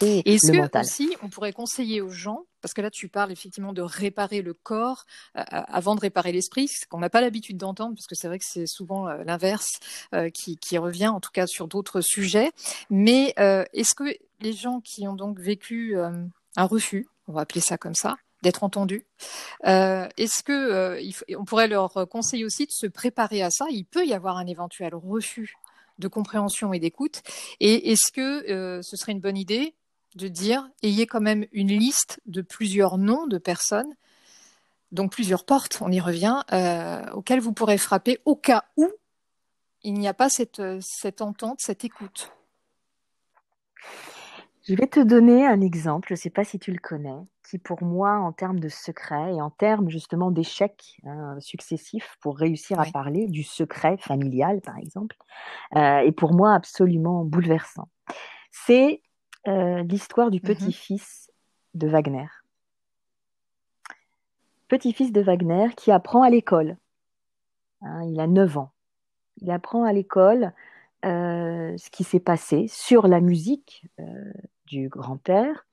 est-ce 0.01 0.51
que 0.51 0.79
aussi 0.79 1.15
on 1.21 1.29
pourrait 1.29 1.53
conseiller 1.53 2.01
aux 2.01 2.09
gens, 2.09 2.45
parce 2.61 2.73
que 2.73 2.81
là 2.81 2.89
tu 2.89 3.07
parles 3.07 3.31
effectivement 3.31 3.73
de 3.73 3.81
réparer 3.81 4.41
le 4.41 4.53
corps 4.53 5.05
euh, 5.35 5.41
euh, 5.41 5.61
avant 5.67 5.95
de 5.95 6.01
réparer 6.01 6.31
l'esprit, 6.31 6.67
ce 6.67 6.85
qu'on 6.87 6.99
n'a 6.99 7.09
pas 7.09 7.21
l'habitude 7.21 7.57
d'entendre, 7.57 7.95
parce 7.95 8.07
que 8.07 8.15
c'est 8.15 8.27
vrai 8.27 8.39
que 8.39 8.45
c'est 8.47 8.67
souvent 8.67 9.07
euh, 9.07 9.23
l'inverse 9.23 9.79
qui, 10.33 10.77
revient, 10.77 11.07
en 11.07 11.19
tout 11.19 11.31
cas 11.33 11.47
sur 11.47 11.67
d'autres 11.67 12.01
sujets. 12.01 12.51
Mais 12.89 13.33
est-ce 13.73 13.95
que 13.95 14.15
les 14.41 14.53
gens 14.53 14.81
qui 14.81 15.07
ont 15.07 15.15
donc 15.15 15.39
vécu 15.39 15.97
un 15.97 16.65
refus, 16.65 17.07
on 17.27 17.33
va 17.33 17.41
appeler 17.41 17.61
ça 17.61 17.77
comme 17.77 17.95
ça, 17.95 18.15
d'être 18.41 18.63
entendus. 18.63 19.05
Est-ce 19.63 20.43
que 20.43 21.35
on 21.35 21.45
pourrait 21.45 21.67
leur 21.67 22.07
conseiller 22.09 22.45
aussi 22.45 22.65
de 22.65 22.71
se 22.71 22.87
préparer 22.87 23.41
à 23.41 23.49
ça? 23.49 23.65
Il 23.69 23.85
peut 23.85 24.05
y 24.05 24.13
avoir 24.13 24.37
un 24.37 24.47
éventuel 24.47 24.95
refus 24.95 25.55
de 25.99 26.07
compréhension 26.07 26.73
et 26.73 26.79
d'écoute. 26.79 27.21
Et 27.59 27.91
est-ce 27.91 28.11
que 28.11 28.51
euh, 28.51 28.81
ce 28.81 28.95
serait 28.97 29.11
une 29.11 29.19
bonne 29.19 29.37
idée 29.37 29.75
de 30.15 30.27
dire, 30.27 30.69
ayez 30.81 31.07
quand 31.07 31.21
même 31.21 31.45
une 31.51 31.67
liste 31.67 32.21
de 32.25 32.41
plusieurs 32.41 32.97
noms 32.97 33.27
de 33.27 33.37
personnes, 33.37 33.93
donc 34.91 35.11
plusieurs 35.11 35.43
portes, 35.43 35.79
on 35.81 35.91
y 35.91 35.99
revient, 35.99 36.41
euh, 36.53 37.01
auxquelles 37.11 37.41
vous 37.41 37.51
pourrez 37.51 37.77
frapper 37.77 38.19
au 38.23 38.35
cas 38.35 38.63
où 38.77 38.89
il 39.83 39.93
n'y 39.93 40.07
a 40.07 40.13
pas 40.13 40.29
cette, 40.29 40.61
cette 40.81 41.21
entente, 41.21 41.59
cette 41.59 41.83
écoute? 41.83 42.31
Je 44.67 44.73
vais 44.73 44.87
te 44.87 44.99
donner 44.99 45.45
un 45.45 45.61
exemple, 45.61 46.07
je 46.09 46.13
ne 46.13 46.17
sais 46.17 46.31
pas 46.31 46.43
si 46.43 46.57
tu 46.57 46.71
le 46.71 46.79
connais, 46.79 47.19
qui 47.47 47.59
pour 47.59 47.83
moi, 47.83 48.17
en 48.17 48.31
termes 48.31 48.59
de 48.59 48.67
secret 48.67 49.35
et 49.35 49.41
en 49.41 49.51
termes 49.51 49.91
justement 49.91 50.31
d'échecs 50.31 50.99
hein, 51.05 51.39
successifs 51.39 52.17
pour 52.19 52.37
réussir 52.37 52.79
à 52.79 52.85
parler 52.85 53.27
du 53.27 53.43
secret 53.43 53.97
familial, 53.97 54.61
par 54.61 54.77
exemple, 54.77 55.17
euh, 55.75 55.99
est 55.99 56.11
pour 56.11 56.33
moi 56.33 56.55
absolument 56.55 57.23
bouleversant. 57.23 57.89
C'est 58.49 59.03
euh, 59.47 59.83
l'histoire 59.83 60.31
du 60.31 60.39
mmh 60.39 60.47
petit-fils 60.47 61.31
de 61.75 61.87
Wagner. 61.87 62.27
Petit-fils 64.67 65.11
de 65.11 65.21
Wagner 65.21 65.67
qui 65.77 65.91
apprend 65.91 66.23
à 66.23 66.31
l'école. 66.31 66.77
Hein, 67.81 68.03
il 68.05 68.19
a 68.19 68.25
9 68.25 68.57
ans. 68.57 68.71
Il 69.41 69.51
apprend 69.51 69.83
à 69.83 69.93
l'école 69.93 70.53
euh, 71.05 71.77
ce 71.77 71.91
qui 71.91 72.03
s'est 72.03 72.19
passé 72.19 72.65
sur 72.67 73.07
la 73.07 73.21
musique 73.21 73.85
du 74.65 74.89
grand-père. 74.89 75.65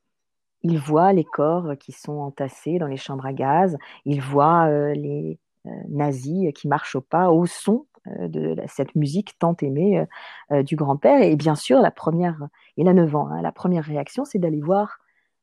Il 0.63 0.79
voit 0.79 1.13
les 1.13 1.25
corps 1.25 1.77
qui 1.79 1.93
sont 1.93 2.19
entassés 2.19 2.79
dans 2.79 2.87
les 2.87 2.97
chambres 2.97 3.27
à 3.27 3.33
gaz. 3.33 3.77
Il 4.05 4.21
voit 4.21 4.67
euh, 4.67 4.95
les 4.95 5.39
euh, 5.67 5.71
nazis 5.89 6.53
qui 6.55 6.69
marchent 6.69 6.95
au 6.95 7.01
pas 7.01 7.31
au 7.31 7.47
son 7.47 7.87
euh, 8.07 8.29
de 8.29 8.57
cette 8.69 8.95
musique 8.95 9.39
tant 9.39 9.57
aimée 9.61 10.05
du 10.51 10.77
grand-père. 10.77 11.23
Et 11.23 11.37
bien 11.37 11.55
sûr, 11.55 11.81
la 11.81 11.91
première, 11.91 12.49
il 12.77 12.89
a 12.89 12.95
9 12.95 13.17
ans, 13.17 13.29
hein, 13.29 13.43
la 13.43 13.53
première 13.53 13.85
réaction, 13.85 14.25
c'est 14.25 14.39
d'aller 14.39 14.61
voir, 14.61 14.99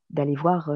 d'aller 0.09 0.35
voir 0.35 0.71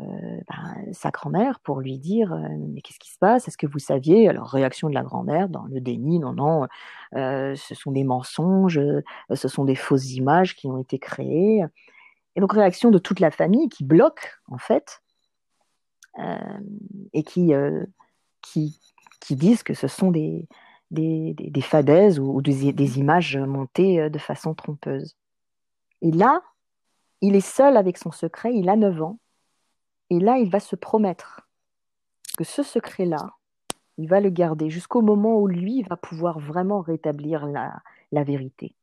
ben, 0.00 0.92
sa 0.92 1.10
grand-mère 1.10 1.60
pour 1.60 1.80
lui 1.80 1.98
dire 1.98 2.34
mais 2.72 2.80
qu'est-ce 2.80 2.98
qui 2.98 3.12
se 3.12 3.18
passe? 3.18 3.48
Est-ce 3.48 3.56
que 3.56 3.66
vous 3.66 3.78
saviez? 3.78 4.28
Alors 4.28 4.48
réaction 4.48 4.88
de 4.88 4.94
la 4.94 5.02
grand-mère 5.02 5.48
dans 5.48 5.64
le 5.64 5.80
déni, 5.80 6.18
non 6.18 6.32
non, 6.32 6.66
ce 7.12 7.74
sont 7.74 7.92
des 7.92 8.04
mensonges, 8.04 8.80
ce 9.32 9.48
sont 9.48 9.64
des 9.64 9.76
fausses 9.76 10.12
images 10.12 10.56
qui 10.56 10.66
ont 10.66 10.78
été 10.78 10.98
créées. 10.98 11.64
Et 12.36 12.40
donc 12.40 12.52
réaction 12.52 12.90
de 12.90 12.98
toute 12.98 13.20
la 13.20 13.30
famille 13.30 13.68
qui 13.68 13.84
bloque 13.84 14.40
en 14.48 14.58
fait 14.58 15.02
et 17.12 17.22
qui, 17.22 17.52
qui 18.42 18.80
qui 19.24 19.36
disent 19.36 19.62
que 19.62 19.74
ce 19.74 19.88
sont 19.88 20.10
des 20.10 20.48
des, 20.90 21.34
des, 21.34 21.60
fadaises 21.60 22.20
ou, 22.20 22.40
des, 22.40 22.72
des, 22.72 22.98
images 23.00 23.36
montées 23.36 24.08
de 24.10 24.18
façon 24.18 24.54
trompeuse. 24.54 25.16
Et 26.02 26.12
là, 26.12 26.40
il 27.20 27.34
est 27.34 27.40
seul 27.40 27.76
avec 27.76 27.98
son 27.98 28.12
secret, 28.12 28.54
il 28.54 28.68
a 28.68 28.76
9 28.76 29.02
ans, 29.02 29.18
et 30.10 30.20
là, 30.20 30.38
il 30.38 30.50
va 30.50 30.60
se 30.60 30.76
promettre 30.76 31.48
que 32.36 32.44
ce 32.44 32.62
secret-là, 32.62 33.34
il 33.96 34.08
va 34.08 34.20
le 34.20 34.30
garder 34.30 34.70
jusqu'au 34.70 35.02
moment 35.02 35.38
où 35.38 35.46
lui 35.46 35.82
va 35.82 35.96
pouvoir 35.96 36.38
vraiment 36.38 36.80
rétablir 36.80 37.46
la, 37.46 37.80
la 38.12 38.24
vérité. 38.24 38.74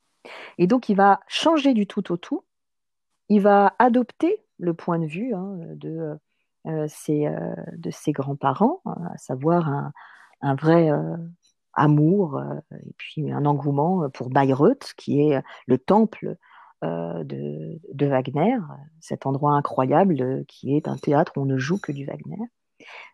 Et 0.58 0.68
donc, 0.68 0.90
il 0.90 0.96
va 0.96 1.20
changer 1.28 1.74
du 1.74 1.88
tout 1.88 2.12
au 2.12 2.18
tout, 2.18 2.44
il 3.30 3.42
va 3.42 3.76
adopter 3.80 4.44
le 4.60 4.74
point 4.74 5.00
de 5.00 5.06
vue 5.06 5.34
hein, 5.34 5.58
de, 5.76 6.18
euh, 6.68 6.86
ses, 6.88 7.28
euh, 7.28 7.56
de 7.78 7.90
ses 7.90 8.12
grands-parents, 8.12 8.82
hein, 8.86 8.96
à 9.14 9.18
savoir 9.18 9.70
un, 10.42 10.56
vrai 10.56 10.92
euh, 10.92 11.18
amour 11.74 12.42
et 12.72 12.94
puis 12.98 13.32
un 13.32 13.46
engouement 13.46 14.10
pour 14.10 14.30
Bayreuth, 14.30 14.94
qui 14.98 15.22
est 15.22 15.42
le 15.66 15.78
temple 15.78 16.36
de, 16.82 17.80
de, 17.94 18.06
Wagner, 18.08 18.58
cet 19.00 19.26
endroit 19.26 19.54
incroyable 19.54 20.46
qui 20.48 20.76
est 20.76 20.88
un 20.88 20.98
théâtre 20.98 21.34
où 21.36 21.42
on 21.42 21.46
ne 21.46 21.58
joue 21.58 21.80
que 21.80 21.92
du 21.92 22.06
Wagner, 22.06 22.44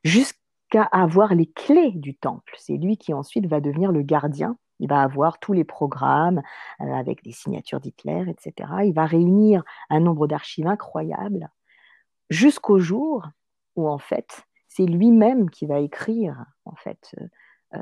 jusqu'à 0.04 0.84
avoir 0.92 1.36
les 1.36 1.48
clés 1.48 1.92
du 1.92 2.16
temple. 2.16 2.56
C'est 2.58 2.78
lui 2.78 2.98
qui 2.98 3.14
ensuite 3.14 3.46
va 3.48 3.60
devenir 3.60 3.92
le 3.92 4.02
gardien. 4.02 4.58
Il 4.80 4.90
va 4.90 5.02
avoir 5.02 5.40
tous 5.40 5.54
les 5.54 5.64
programmes 5.64 6.42
euh, 6.82 6.94
avec 6.94 7.24
des 7.24 7.32
signatures 7.32 7.80
d'Hitler, 7.80 8.26
etc. 8.30 8.70
Il 8.86 8.94
va 8.94 9.06
réunir 9.06 9.64
un 9.90 10.00
nombre 10.00 10.28
d'archives 10.28 10.68
incroyables 10.68 11.50
jusqu'au 12.30 12.80
jour 12.80 13.28
où 13.76 13.88
en 13.88 13.98
fait 13.98 14.44
c'est 14.68 14.86
lui-même 14.86 15.50
qui 15.50 15.66
va 15.66 15.80
écrire 15.80 16.46
en 16.66 16.76
fait 16.76 17.16
euh, 17.74 17.80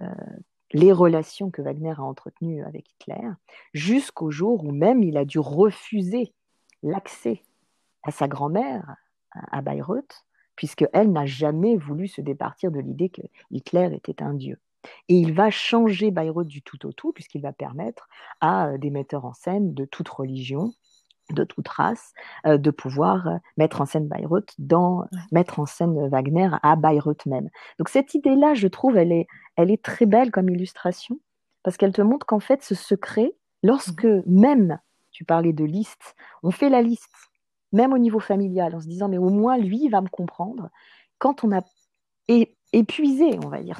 les 0.74 0.92
relations 0.92 1.52
que 1.52 1.62
Wagner 1.62 1.94
a 1.98 2.04
entretenues 2.04 2.64
avec 2.64 2.92
Hitler, 2.92 3.30
jusqu'au 3.74 4.32
jour 4.32 4.64
où 4.64 4.72
même 4.72 5.04
il 5.04 5.18
a 5.18 5.26
dû 5.26 5.40
refuser 5.40 6.34
l'accès 6.84 7.44
à 8.04 8.12
sa 8.12 8.28
grand-mère 8.28 8.96
à 9.32 9.62
Bayreuth, 9.62 10.26
puisqu'elle 10.56 11.12
n'a 11.12 11.26
jamais 11.26 11.76
voulu 11.76 12.08
se 12.08 12.22
départir 12.22 12.72
de 12.72 12.80
l'idée 12.80 13.10
que 13.10 13.22
Hitler 13.52 13.90
était 13.94 14.24
un 14.24 14.34
dieu. 14.34 14.58
Et 15.10 15.16
il 15.16 15.34
va 15.34 15.50
changer 15.50 16.12
Bayreuth 16.12 16.48
du 16.48 16.62
tout 16.62 16.86
au 16.86 16.94
tout, 16.94 17.12
puisqu'il 17.12 17.42
va 17.42 17.52
permettre 17.52 18.08
à 18.40 18.78
des 18.78 18.92
metteurs 18.92 19.26
en 19.26 19.34
scène 19.34 19.74
de 19.74 19.86
toute 19.86 20.10
religion 20.10 20.74
de 21.32 21.44
toute 21.44 21.68
race, 21.68 22.14
euh, 22.46 22.58
de 22.58 22.72
pouvoir 22.72 23.28
euh, 23.28 23.38
mettre 23.58 23.82
en 23.82 23.86
scène 23.86 24.08
Bayreuth, 24.08 24.54
dans, 24.60 25.06
mettre 25.32 25.60
en 25.60 25.66
scène 25.66 26.08
Wagner 26.08 26.50
à 26.62 26.76
Bayreuth 26.76 27.26
même. 27.26 27.50
Donc 27.80 27.90
cette 27.90 28.14
idée-là, 28.14 28.54
je 28.54 28.68
trouve, 28.68 28.98
elle 28.98 29.12
est, 29.12 29.28
elle 29.56 29.72
est 29.72 29.84
très 29.84 30.06
belle 30.06 30.32
comme 30.32 30.50
illustration, 30.50 31.20
parce 31.64 31.78
qu'elle 31.78 31.94
te 31.94 32.02
montre 32.02 32.26
qu'en 32.26 32.40
fait, 32.40 32.64
ce 32.64 32.76
secret, 32.76 33.34
lorsque 33.64 34.08
même, 34.26 34.80
tu 35.12 35.24
parlais 35.26 35.54
de 35.54 35.64
liste, 35.64 36.16
on 36.44 36.52
fait 36.52 36.70
la 36.70 36.82
liste, 36.82 37.30
même 37.72 37.94
au 37.94 37.98
niveau 37.98 38.20
familial, 38.20 38.76
en 38.76 38.82
se 38.82 38.88
disant, 38.88 39.10
mais 39.10 39.18
au 39.18 39.30
moins, 39.30 39.58
lui, 39.58 39.84
il 39.84 39.90
va 39.90 40.02
me 40.02 40.10
comprendre, 40.10 40.70
quand 41.18 41.44
on 41.44 41.52
a 41.52 41.62
épuisé, 42.74 43.40
on 43.44 43.50
va 43.50 43.62
dire, 43.62 43.80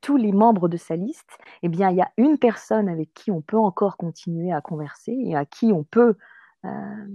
tous 0.00 0.16
les 0.16 0.32
membres 0.32 0.68
de 0.68 0.76
sa 0.76 0.96
liste, 0.96 1.38
eh 1.62 1.68
bien, 1.68 1.90
il 1.90 1.96
y 1.96 2.02
a 2.02 2.10
une 2.16 2.38
personne 2.38 2.88
avec 2.88 3.12
qui 3.14 3.30
on 3.30 3.40
peut 3.40 3.58
encore 3.58 3.96
continuer 3.96 4.52
à 4.52 4.60
converser 4.60 5.16
et 5.18 5.34
à 5.34 5.44
qui 5.44 5.72
on 5.72 5.82
peut 5.82 6.16
euh, 6.64 7.06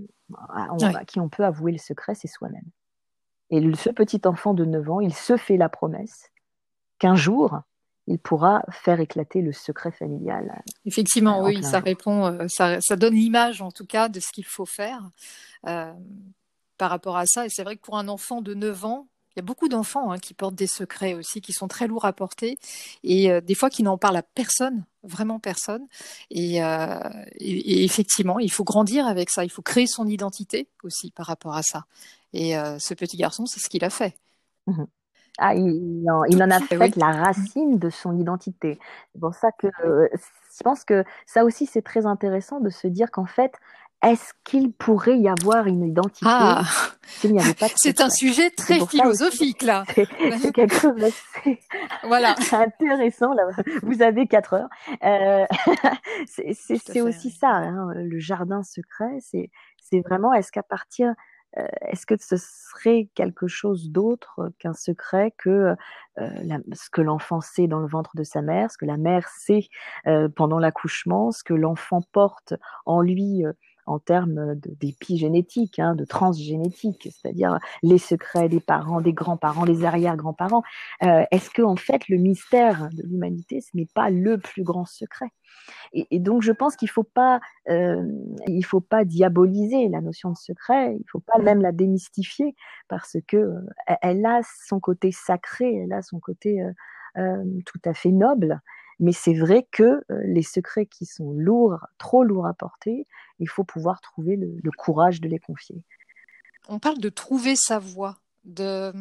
à, 0.50 1.06
qui 1.06 1.20
on 1.20 1.30
peut 1.30 1.44
avouer 1.44 1.72
le 1.72 1.78
secret, 1.78 2.16
c'est 2.16 2.28
soi-même. 2.28 2.70
Et 3.50 3.62
ce 3.76 3.90
petit 3.90 4.22
enfant 4.26 4.54
de 4.54 4.64
9 4.64 4.90
ans, 4.90 5.00
il 5.02 5.14
se 5.14 5.36
fait 5.36 5.58
la 5.58 5.68
promesse 5.68 6.32
qu'un 7.00 7.16
jour, 7.16 7.60
il 8.12 8.20
pourra 8.20 8.64
faire 8.70 9.00
éclater 9.00 9.42
le 9.42 9.54
secret 9.54 9.92
familial. 9.92 10.62
Effectivement, 10.86 11.44
oui, 11.44 11.64
ça 11.64 11.80
répond, 11.80 12.26
euh, 12.26 12.48
ça, 12.48 12.96
donne 12.96 13.16
l'image 13.16 13.62
en 13.62 13.72
tout 13.72 13.86
cas 13.86 14.10
de 14.10 14.20
ce 14.20 14.32
qu'il 14.34 14.46
faut 14.46 14.66
faire 14.66 15.10
euh, 15.68 15.94
par 16.78 16.90
rapport 16.90 17.18
à 17.18 17.26
ça. 17.26 17.46
Et 17.46 17.50
c'est 17.50 17.64
vrai 17.64 17.78
que 17.78 17.82
pour 17.82 17.98
un 17.98 18.08
enfant 18.08 18.42
de 18.42 18.54
9 18.54 18.86
ans, 18.86 19.08
il 19.30 19.40
y 19.40 19.40
a 19.40 19.44
beaucoup 19.44 19.70
d'enfants 19.70 20.12
hein, 20.12 20.20
qui 20.20 20.34
portent 20.34 20.56
des 20.56 20.68
secrets 20.68 21.14
aussi, 21.14 21.40
qui 21.40 21.54
sont 21.54 21.70
très 21.70 21.88
lourds 21.88 22.04
à 22.04 22.12
porter, 22.12 22.60
et 23.04 23.32
euh, 23.32 23.40
des 23.40 23.56
fois 23.56 23.70
qui 23.70 23.82
n'en 23.82 23.98
parlent 23.98 24.18
à 24.18 24.24
personne, 24.24 24.84
vraiment 25.04 25.40
personne. 25.40 25.88
Et, 26.32 26.62
euh, 26.62 27.00
et, 27.38 27.86
effectivement, 27.86 28.40
il 28.40 28.52
faut 28.52 28.66
grandir 28.66 29.08
avec 29.08 29.30
ça, 29.30 29.46
il 29.46 29.50
faut 29.50 29.62
créer 29.62 29.88
son 29.88 30.06
identité 30.06 30.68
aussi 30.84 31.12
par 31.12 31.28
rapport 31.28 31.56
à 31.56 31.64
ça. 31.64 31.86
Et 32.34 32.54
ce 32.80 32.94
petit 32.94 33.18
garçon, 33.18 33.46
c'est 33.46 33.60
ce 33.60 33.68
qu'il 33.68 33.84
a 33.84 33.90
fait. 33.90 34.16
Mmh 34.68 34.84
ah, 35.38 35.56
il, 35.56 36.06
en, 36.10 36.24
il 36.26 36.42
en 36.44 36.52
a 36.52 36.60
fait 36.60 36.96
la 36.96 37.12
racine 37.12 37.80
de 37.80 37.90
son 37.90 38.18
identité. 38.18 38.80
C'est 39.14 39.22
pour 39.22 39.34
ça 39.34 39.52
que 39.52 39.68
je 39.78 40.64
pense 40.64 40.84
que 40.84 41.04
ça 41.26 41.44
aussi, 41.44 41.66
c'est 41.66 41.82
très 41.82 42.06
intéressant 42.06 42.60
de 42.60 42.70
se 42.70 42.88
dire 42.88 43.12
qu'en 43.12 43.26
fait, 43.26 43.54
est-ce 44.04 44.34
qu'il 44.44 44.72
pourrait 44.72 45.20
y 45.20 45.30
avoir 45.30 45.68
une 45.68 45.84
identité 45.84 46.26
ah, 46.28 46.64
C'est 47.76 48.02
un 48.02 48.10
sujet 48.10 48.50
très 48.50 48.84
philosophique 48.88 49.62
là. 49.62 49.84
C'est 49.96 50.52
quelque 50.52 50.76
chose 50.76 50.96
d'assez 50.96 51.60
voilà. 52.04 52.36
intéressant 52.52 53.34
là. 53.34 53.44
Vous 53.84 54.02
avez 54.02 54.26
quatre 54.26 54.54
heures. 54.54 54.70
Euh, 55.04 55.46
c'est 56.26 57.02
aussi 57.02 57.30
ça, 57.30 57.50
hein, 57.50 57.92
le 57.96 58.20
jardin 58.20 58.64
secret. 58.64 59.20
C'est 59.20 60.00
vraiment 60.00 60.34
est-ce 60.34 60.52
qu'à 60.52 60.64
partir 60.64 61.10
euh, 61.10 61.14
est-ce 61.82 62.06
que 62.06 62.16
ce 62.20 62.38
serait 62.38 63.10
quelque 63.14 63.48
chose 63.48 63.90
d'autre 63.90 64.52
qu'un 64.60 64.74
secret 64.74 65.34
que 65.38 65.76
euh, 66.20 66.30
ce 66.74 66.90
que 66.90 67.02
l'enfant 67.02 67.42
sait 67.42 67.68
dans 67.68 67.80
le 67.80 67.88
ventre 67.88 68.16
de 68.16 68.24
sa 68.24 68.42
mère, 68.42 68.72
ce 68.72 68.78
que 68.78 68.86
la 68.86 68.98
mère 68.98 69.28
sait 69.28 69.68
euh, 70.08 70.30
pendant 70.30 70.60
l'accouchement, 70.60 71.32
ce 71.32 71.44
que 71.44 71.54
l'enfant 71.54 72.02
porte 72.12 72.54
en 72.86 73.02
lui 73.02 73.44
en 73.86 74.00
termes 74.00 74.56
d'épigénétique, 74.56 75.80
hein, 75.80 75.96
de 75.96 76.06
transgénétique, 76.06 77.10
c'est-à-dire 77.12 77.58
les 77.84 77.98
secrets 77.98 78.50
des 78.50 78.60
parents, 78.60 79.02
des 79.02 79.14
grands-parents, 79.14 79.66
des 79.66 79.86
arrière-grands-parents. 79.86 80.64
Euh, 81.04 81.24
est-ce 81.32 81.50
que 81.50 81.62
en 81.62 81.76
fait 81.76 82.08
le 82.10 82.18
mystère 82.18 82.90
de 82.92 83.04
l'humanité, 83.04 83.62
ce 83.62 83.76
n'est 83.76 83.88
pas 83.94 84.10
le 84.10 84.38
plus 84.38 84.64
grand 84.64 84.86
secret? 84.86 85.30
Et, 85.94 86.20
donc 86.20 86.42
je 86.42 86.52
pense 86.52 86.76
qu'il 86.76 86.90
faut 86.90 87.04
pas, 87.04 87.40
euh, 87.70 88.04
faut 88.64 88.80
pas 88.80 89.04
diaboliser 89.04 89.90
la 89.90 90.02
notion 90.02 90.32
de 90.32 90.38
secret, 90.38 90.96
il 90.96 91.06
faut 91.12 91.20
pas 91.20 91.40
même 91.40 91.62
la 91.62 91.72
démystifier 91.72 92.56
parce 92.88 93.18
que 93.28 93.38
euh, 93.38 93.60
elle 94.02 94.26
a 94.26 94.42
son 94.66 94.80
côté 94.80 95.12
sacré, 95.12 95.76
elle 95.76 95.94
a 95.94 96.02
son 96.02 96.20
côté 96.20 96.64
tout 97.66 97.82
à 97.84 97.94
fait 97.94 98.12
noble. 98.12 98.62
Mais 99.02 99.14
c'est 99.14 99.34
vrai 99.34 99.68
que 99.72 99.84
euh, 99.84 100.22
les 100.24 100.44
secrets 100.44 100.86
qui 100.86 101.06
sont 101.06 101.32
lourds, 101.34 101.88
trop 101.98 102.24
lourds 102.24 102.46
à 102.46 102.54
porter, 102.54 103.08
il 103.40 103.50
faut 103.50 103.64
pouvoir 103.64 104.00
trouver 104.00 104.38
le, 104.38 104.72
courage 104.78 105.20
de 105.20 105.28
les 105.28 105.40
confier. 105.40 105.84
On 106.70 106.80
parle 106.80 107.00
de 107.00 107.10
trouver 107.10 107.56
sa 107.58 107.80
voix. 107.80 108.18
De, 108.44 108.64
euh, 108.64 108.92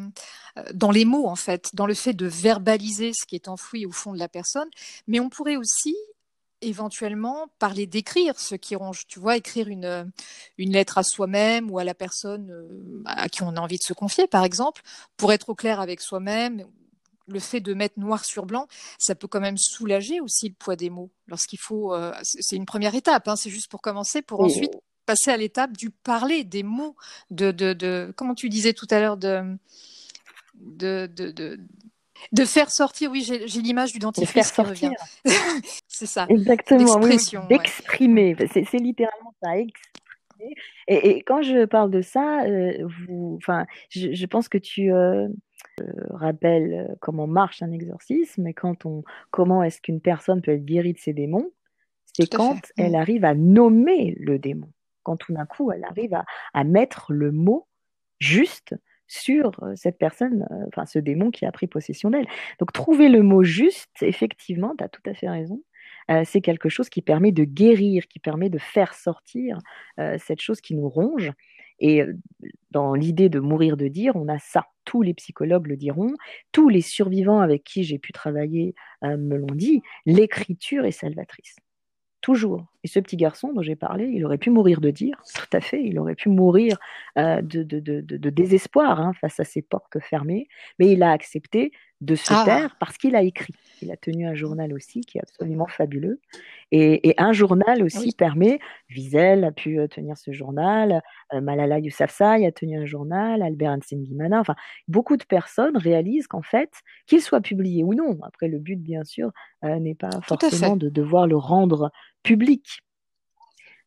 dans 0.71 0.91
les 0.91 1.03
mots 1.03 1.25
en 1.25 1.35
fait, 1.35 1.71
dans 1.73 1.87
le 1.87 1.95
fait 1.95 2.13
de 2.13 2.27
verbaliser 2.27 3.11
ce 3.11 3.25
qui 3.25 3.33
est 3.33 3.47
enfoui 3.47 3.87
au 3.87 3.91
fond 3.91 4.13
de 4.13 4.19
la 4.19 4.27
personne, 4.27 4.69
mais 5.07 5.19
on 5.19 5.29
pourrait 5.29 5.55
aussi 5.55 5.95
éventuellement 6.61 7.47
parler 7.57 7.87
d'écrire 7.87 8.39
ce 8.39 8.53
qui 8.53 8.75
ronge, 8.75 9.07
tu 9.07 9.19
vois, 9.19 9.37
écrire 9.37 9.67
une, 9.67 10.11
une 10.59 10.73
lettre 10.73 10.99
à 10.99 11.03
soi-même 11.03 11.71
ou 11.71 11.79
à 11.79 11.83
la 11.83 11.95
personne 11.95 12.51
euh, 12.51 13.01
à 13.05 13.29
qui 13.29 13.41
on 13.41 13.55
a 13.55 13.59
envie 13.59 13.79
de 13.79 13.83
se 13.83 13.93
confier, 13.93 14.27
par 14.27 14.43
exemple, 14.43 14.83
pour 15.17 15.33
être 15.33 15.49
au 15.49 15.55
clair 15.55 15.79
avec 15.79 16.01
soi-même 16.01 16.67
le 17.31 17.39
fait 17.39 17.59
de 17.59 17.73
mettre 17.73 17.99
noir 17.99 18.25
sur 18.25 18.45
blanc, 18.45 18.67
ça 18.97 19.15
peut 19.15 19.27
quand 19.27 19.39
même 19.39 19.57
soulager 19.57 20.19
aussi 20.21 20.49
le 20.49 20.55
poids 20.55 20.75
des 20.75 20.89
mots. 20.89 21.09
Lorsqu'il 21.27 21.59
faut, 21.59 21.93
euh, 21.93 22.13
c'est 22.23 22.55
une 22.55 22.65
première 22.65 22.95
étape, 22.95 23.27
hein, 23.27 23.35
c'est 23.35 23.49
juste 23.49 23.69
pour 23.69 23.81
commencer, 23.81 24.21
pour 24.21 24.41
ensuite 24.41 24.73
passer 25.05 25.31
à 25.31 25.37
l'étape 25.37 25.75
du 25.75 25.89
parler 25.89 26.43
des 26.43 26.63
mots, 26.63 26.95
de, 27.29 27.51
de, 27.51 27.73
de, 27.73 28.13
comment 28.15 28.35
tu 28.35 28.49
disais 28.49 28.73
tout 28.73 28.87
à 28.89 28.99
l'heure, 28.99 29.17
de, 29.17 29.57
de, 30.55 31.07
de, 31.07 31.59
de, 32.31 32.45
faire 32.45 32.71
sortir. 32.71 33.11
Oui, 33.11 33.23
j'ai 33.23 33.61
l'image 33.61 33.93
du 33.93 33.99
dentifrice 33.99 34.51
qui 34.51 34.61
revient. 34.61 34.91
c'est 35.87 36.05
ça. 36.05 36.25
Exactement. 36.29 36.99
D'exprimer. 37.47 38.35
C'est 38.53 38.77
littéralement 38.77 39.33
ça. 39.41 39.51
Et, 40.87 41.09
et, 41.09 41.21
quand 41.21 41.41
je 41.41 41.65
parle 41.65 41.91
de 41.91 42.01
ça, 42.01 42.43
euh, 42.43 42.87
vous, 43.07 43.37
enfin, 43.37 43.65
je, 43.89 44.13
je, 44.13 44.25
pense 44.25 44.49
que 44.49 44.57
tu, 44.57 44.91
euh, 44.91 45.27
rappelle 46.09 46.73
euh, 46.73 46.95
comment 46.99 47.27
marche 47.27 47.61
un 47.61 47.71
exorcisme 47.71 48.47
et 48.47 48.53
quand 48.53 48.85
on, 48.85 49.03
comment 49.31 49.63
est-ce 49.63 49.81
qu'une 49.81 50.01
personne 50.01 50.41
peut 50.41 50.51
être 50.51 50.65
guérie 50.65 50.93
de 50.93 50.99
ses 50.99 51.13
démons, 51.13 51.51
c'est 52.13 52.31
quand 52.31 52.59
elle 52.77 52.91
mm. 52.91 52.95
arrive 52.95 53.25
à 53.25 53.35
nommer 53.35 54.15
le 54.19 54.39
démon. 54.39 54.71
Quand 55.03 55.17
tout 55.17 55.33
d'un 55.33 55.45
coup, 55.45 55.71
elle 55.71 55.83
arrive 55.83 56.13
à, 56.13 56.25
à, 56.53 56.63
mettre 56.63 57.13
le 57.13 57.31
mot 57.31 57.67
juste 58.19 58.75
sur 59.07 59.51
euh, 59.63 59.73
cette 59.75 59.97
personne, 59.97 60.47
euh, 60.51 60.65
enfin 60.67 60.85
ce 60.85 60.99
démon 60.99 61.31
qui 61.31 61.45
a 61.45 61.51
pris 61.51 61.67
possession 61.67 62.09
d'elle. 62.09 62.27
Donc 62.59 62.71
trouver 62.71 63.09
le 63.09 63.23
mot 63.23 63.43
juste, 63.43 64.01
effectivement, 64.01 64.75
tu 64.77 64.83
as 64.83 64.89
tout 64.89 65.01
à 65.05 65.13
fait 65.13 65.29
raison, 65.29 65.61
c'est 66.25 66.41
quelque 66.41 66.67
chose 66.67 66.89
qui 66.89 67.01
permet 67.01 67.31
de 67.31 67.45
guérir, 67.45 68.05
qui 68.09 68.19
permet 68.19 68.49
de 68.49 68.57
faire 68.57 68.93
sortir 68.95 69.57
cette 70.17 70.41
chose 70.41 70.59
qui 70.59 70.75
nous 70.75 70.89
ronge 70.89 71.31
et 71.81 72.01
euh, 72.01 72.13
dans 72.69 72.93
l'idée 72.93 73.27
de 73.27 73.39
mourir 73.39 73.75
de 73.75 73.87
dire, 73.89 74.15
on 74.15 74.29
a 74.29 74.39
ça. 74.39 74.67
Tous 74.85 75.01
les 75.01 75.13
psychologues 75.13 75.67
le 75.67 75.75
diront, 75.75 76.13
tous 76.51 76.69
les 76.69 76.81
survivants 76.81 77.41
avec 77.41 77.63
qui 77.63 77.83
j'ai 77.83 77.99
pu 77.99 78.13
travailler 78.13 78.73
euh, 79.03 79.17
me 79.17 79.35
l'ont 79.35 79.53
dit, 79.53 79.81
l'écriture 80.05 80.85
est 80.85 80.91
salvatrice. 80.91 81.57
toujours. 82.21 82.65
Et 82.83 82.87
ce 82.87 82.99
petit 82.99 83.17
garçon 83.17 83.51
dont 83.53 83.63
j'ai 83.63 83.75
parlé, 83.75 84.05
il 84.05 84.23
aurait 84.25 84.37
pu 84.37 84.51
mourir 84.51 84.79
de 84.79 84.91
dire, 84.91 85.21
tout 85.35 85.57
à 85.57 85.59
fait, 85.59 85.83
il 85.83 85.99
aurait 85.99 86.15
pu 86.15 86.29
mourir 86.29 86.77
euh, 87.17 87.41
de, 87.41 87.63
de, 87.63 87.79
de, 87.79 88.01
de, 88.01 88.29
désespoir 88.29 88.99
hein, 88.99 89.13
face 89.19 89.39
à 89.39 89.43
ces 89.43 89.61
portes 89.61 89.99
fermées, 89.99 90.47
mais 90.79 90.91
il 90.91 91.03
a 91.03 91.11
accepté 91.11 91.71
de 91.99 92.15
se 92.15 92.33
ah. 92.33 92.43
taire 92.45 92.75
parce 92.79 92.97
qu'il 92.97 93.15
a 93.15 93.23
écrit. 93.23 93.55
Il 93.81 93.91
a 93.91 93.97
tenu 93.97 94.25
un 94.27 94.33
journal 94.33 94.73
aussi 94.73 95.01
qui 95.01 95.17
est 95.17 95.21
absolument 95.21 95.67
fabuleux. 95.67 96.19
Et, 96.71 97.09
et 97.09 97.15
un 97.17 97.33
journal 97.33 97.83
aussi 97.83 98.11
permet, 98.11 98.59
Wiesel 98.89 99.43
a 99.43 99.51
pu 99.51 99.79
euh, 99.79 99.87
tenir 99.87 100.17
ce 100.17 100.31
journal, 100.31 101.01
euh, 101.33 101.41
Malala 101.41 101.79
Yousafzai 101.79 102.45
a 102.45 102.51
tenu 102.51 102.79
un 102.79 102.85
journal, 102.85 103.41
Albert 103.41 103.71
Hansen-Gimana, 103.71 104.39
enfin, 104.39 104.55
beaucoup 104.87 105.17
de 105.17 105.25
personnes 105.25 105.77
réalisent 105.77 106.27
qu'en 106.27 106.41
fait, 106.41 106.71
qu'il 107.07 107.21
soit 107.21 107.41
publié 107.41 107.83
ou 107.83 107.93
non, 107.93 108.19
après 108.23 108.47
le 108.47 108.59
but 108.59 108.81
bien 108.81 109.03
sûr 109.03 109.31
n'est 109.63 109.95
pas 109.95 110.09
forcément 110.23 110.75
de 110.75 110.89
devoir 110.89 111.27
le 111.27 111.37
rendre 111.37 111.91
public, 112.23 112.81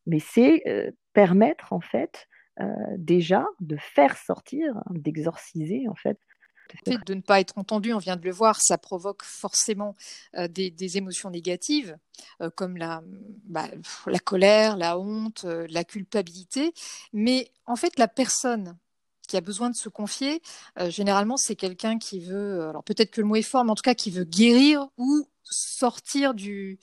mais 0.07 0.19
c'est 0.19 0.63
euh, 0.67 0.91
permettre 1.13 1.73
en 1.73 1.81
fait 1.81 2.29
euh, 2.61 2.67
déjà 2.99 3.47
de 3.61 3.77
faire 3.77 4.17
sortir, 4.17 4.83
d'exorciser 4.91 5.89
en 5.89 5.95
fait. 5.95 6.19
De 6.87 7.15
ne 7.15 7.21
pas 7.21 7.41
être 7.41 7.57
entendu, 7.57 7.93
on 7.93 7.99
vient 7.99 8.17
de 8.17 8.25
le 8.25 8.33
voir, 8.33 8.59
ça 8.61 8.79
provoque 8.79 9.23
forcément 9.23 9.95
euh, 10.37 10.49
des, 10.49 10.97
émotions 10.97 11.31
négatives, 11.31 11.97
comme 12.57 12.77
la, 12.77 13.03
bah, 13.45 13.69
la 14.07 14.19
colère, 14.19 14.77
la 14.77 14.99
honte, 14.99 15.45
la 15.45 15.85
culpabilité. 15.85 16.73
Mais 17.13 17.51
en 17.67 17.77
fait, 17.77 17.99
la 17.99 18.09
personne 18.09 18.77
qui 19.27 19.37
a 19.37 19.41
besoin 19.41 19.71
de 19.71 19.77
se 19.77 19.89
confier, 19.89 20.43
généralement, 20.89 21.37
c'est 21.37 21.57
quelqu'un 21.57 21.99
qui 21.99 22.21
veut, 22.21 22.69
alors 22.69 22.85
peut-être 22.85 23.11
que 23.11 23.21
le 23.21 23.27
mot 23.27 23.37
est 23.37 23.43
fort, 23.43 23.65
mais 23.65 23.71
en 23.71 23.75
tout 23.75 23.83
cas 23.83 23.95
qui 23.95 24.11
veut 24.11 24.25
guérir 24.25 24.87
ou 24.97 25.27
sortir 25.43 26.35
du, 26.35 26.79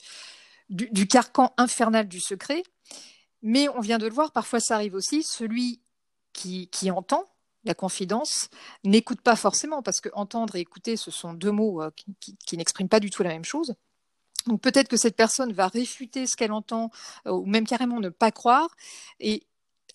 du, 0.72 1.06
carcan 1.06 1.52
infernal 1.56 2.08
du 2.08 2.20
secret. 2.20 2.62
Mais 3.42 3.68
on 3.68 3.80
vient 3.80 3.98
de 3.98 4.06
le 4.06 4.12
voir, 4.12 4.32
parfois 4.32 4.60
ça 4.60 4.74
arrive 4.74 4.94
aussi, 4.94 5.22
celui 5.22 5.82
qui, 6.32 6.68
entend 6.90 7.28
la 7.64 7.74
confidence 7.74 8.48
n'écoute 8.84 9.20
pas 9.20 9.36
forcément, 9.36 9.82
parce 9.82 10.00
que 10.00 10.08
entendre 10.14 10.56
et 10.56 10.60
écouter, 10.60 10.96
ce 10.96 11.10
sont 11.10 11.32
deux 11.32 11.52
mots 11.52 11.82
euh, 11.82 11.90
qui, 12.20 12.56
n'expriment 12.56 12.88
pas 12.88 13.00
du 13.00 13.10
tout 13.10 13.22
la 13.22 13.30
même 13.30 13.44
chose. 13.44 13.74
Donc 14.46 14.60
peut-être 14.60 14.88
que 14.88 14.96
cette 14.96 15.16
personne 15.16 15.52
va 15.52 15.68
réfuter 15.68 16.26
ce 16.26 16.36
qu'elle 16.36 16.52
entend, 16.52 16.90
euh, 17.26 17.32
ou 17.32 17.46
même 17.46 17.66
carrément 17.66 18.00
ne 18.00 18.08
pas 18.08 18.32
croire. 18.32 18.68
Et 19.20 19.46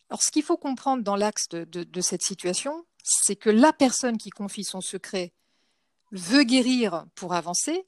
alors 0.09 0.23
ce 0.23 0.31
qu'il 0.31 0.43
faut 0.43 0.57
comprendre 0.57 1.03
dans 1.03 1.17
l'axe 1.17 1.49
de 1.49 2.01
cette 2.01 2.23
situation, 2.23 2.85
c'est 3.03 3.35
que 3.35 3.49
la 3.49 3.73
personne 3.73 4.17
qui 4.17 4.29
confie 4.29 4.63
son 4.63 4.81
secret 4.81 5.33
veut 6.11 6.43
guérir 6.43 7.05
pour 7.15 7.33
avancer, 7.33 7.85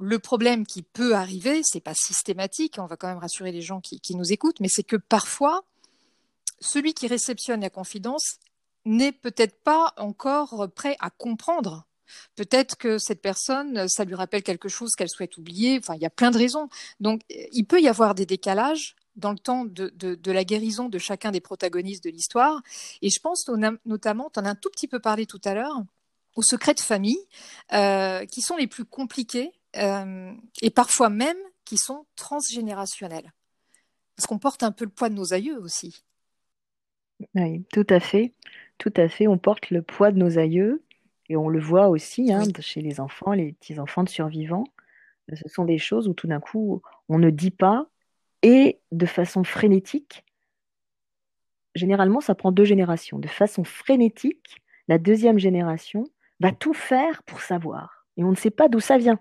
le 0.00 0.18
problème 0.18 0.66
qui 0.66 0.82
peut 0.82 1.14
arriver, 1.14 1.60
c'est 1.62 1.80
pas 1.80 1.94
systématique, 1.94 2.76
on 2.78 2.86
va 2.86 2.96
quand 2.96 3.08
même 3.08 3.18
rassurer 3.18 3.52
les 3.52 3.60
gens 3.60 3.80
qui, 3.80 4.00
nous 4.16 4.32
écoutent, 4.32 4.60
mais 4.60 4.68
c'est 4.68 4.82
que 4.82 4.96
parfois, 4.96 5.62
celui 6.60 6.94
qui 6.94 7.06
réceptionne 7.06 7.60
la 7.60 7.70
confidence 7.70 8.38
n'est 8.84 9.12
peut-être 9.12 9.62
pas 9.62 9.92
encore 9.96 10.68
prêt 10.74 10.96
à 11.00 11.10
comprendre. 11.10 11.86
Peut-être 12.34 12.76
que 12.76 12.98
cette 12.98 13.22
personne, 13.22 13.88
ça 13.88 14.04
lui 14.04 14.14
rappelle 14.14 14.42
quelque 14.42 14.68
chose 14.68 14.94
qu'elle 14.96 15.08
souhaite 15.08 15.36
oublier. 15.38 15.78
Enfin, 15.78 15.94
il 15.94 16.02
y 16.02 16.06
a 16.06 16.10
plein 16.10 16.30
de 16.30 16.38
raisons. 16.38 16.68
Donc, 16.98 17.22
il 17.28 17.64
peut 17.64 17.80
y 17.80 17.88
avoir 17.88 18.14
des 18.14 18.26
décalages 18.26 18.96
dans 19.16 19.32
le 19.32 19.38
temps 19.38 19.64
de, 19.64 20.32
la 20.32 20.44
guérison 20.44 20.88
de 20.88 20.98
chacun 20.98 21.30
des 21.30 21.40
protagonistes 21.40 22.04
de 22.04 22.10
l'histoire. 22.10 22.60
Et 23.02 23.10
je 23.10 23.20
pense 23.20 23.48
notamment, 23.84 24.30
tu 24.30 24.40
en 24.40 24.44
as 24.44 24.50
un 24.50 24.54
tout 24.54 24.70
petit 24.70 24.88
peu 24.88 24.98
parlé 24.98 25.26
tout 25.26 25.40
à 25.44 25.54
l'heure, 25.54 25.82
aux 26.36 26.42
secrets 26.42 26.74
de 26.74 26.80
famille, 26.80 27.20
euh, 27.72 28.24
qui 28.26 28.40
sont 28.40 28.56
les 28.56 28.66
plus 28.66 28.84
compliqués 28.84 29.52
euh, 29.76 30.32
et 30.62 30.70
parfois 30.70 31.10
même 31.10 31.36
qui 31.64 31.76
sont 31.76 32.06
transgénérationnels. 32.16 33.32
Parce 34.16 34.26
qu'on 34.26 34.38
porte 34.38 34.62
un 34.62 34.72
peu 34.72 34.84
le 34.84 34.90
poids 34.90 35.08
de 35.08 35.14
nos 35.14 35.32
aïeux 35.32 35.58
aussi. 35.60 36.02
Oui, 37.34 37.64
tout 37.72 37.86
à 37.90 38.00
fait. 38.00 38.32
Tout 38.80 38.92
à 38.96 39.08
fait. 39.08 39.28
On 39.28 39.38
porte 39.38 39.70
le 39.70 39.82
poids 39.82 40.10
de 40.10 40.18
nos 40.18 40.38
aïeux 40.38 40.82
et 41.28 41.36
on 41.36 41.48
le 41.48 41.60
voit 41.60 41.88
aussi 41.88 42.32
hein, 42.32 42.42
chez 42.58 42.80
les 42.80 42.98
enfants, 42.98 43.32
les 43.32 43.52
petits-enfants 43.52 44.02
de 44.02 44.08
survivants. 44.08 44.64
Ce 45.32 45.48
sont 45.48 45.64
des 45.64 45.78
choses 45.78 46.08
où 46.08 46.14
tout 46.14 46.26
d'un 46.26 46.40
coup, 46.40 46.82
on 47.08 47.20
ne 47.20 47.30
dit 47.30 47.52
pas 47.52 47.86
et 48.42 48.80
de 48.90 49.06
façon 49.06 49.44
frénétique. 49.44 50.24
Généralement, 51.76 52.20
ça 52.20 52.34
prend 52.34 52.50
deux 52.50 52.64
générations. 52.64 53.20
De 53.20 53.28
façon 53.28 53.62
frénétique, 53.62 54.60
la 54.88 54.98
deuxième 54.98 55.38
génération 55.38 56.02
va 56.40 56.50
tout 56.50 56.74
faire 56.74 57.22
pour 57.22 57.42
savoir. 57.42 58.06
Et 58.16 58.24
on 58.24 58.30
ne 58.30 58.36
sait 58.36 58.50
pas 58.50 58.68
d'où 58.68 58.80
ça 58.80 58.98
vient 58.98 59.20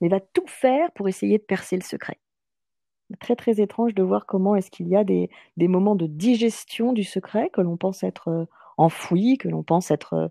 mais 0.00 0.08
va 0.08 0.20
tout 0.20 0.46
faire 0.46 0.90
pour 0.92 1.08
essayer 1.08 1.38
de 1.38 1.42
percer 1.42 1.76
le 1.76 1.82
secret. 1.82 2.18
Très 3.20 3.36
très 3.36 3.60
étrange 3.60 3.94
de 3.94 4.02
voir 4.02 4.26
comment 4.26 4.54
est-ce 4.54 4.70
qu'il 4.70 4.88
y 4.88 4.96
a 4.96 5.04
des, 5.04 5.30
moments 5.56 5.96
de 5.96 6.06
digestion 6.06 6.92
du 6.92 7.04
secret 7.04 7.48
que 7.50 7.60
l'on 7.60 7.76
pense 7.76 8.02
être 8.02 8.46
euh, 8.78 8.82
enfoui, 8.82 9.38
que 9.38 9.48
l'on 9.48 9.62
pense 9.62 9.90
être 9.90 10.14
euh, 10.14 10.28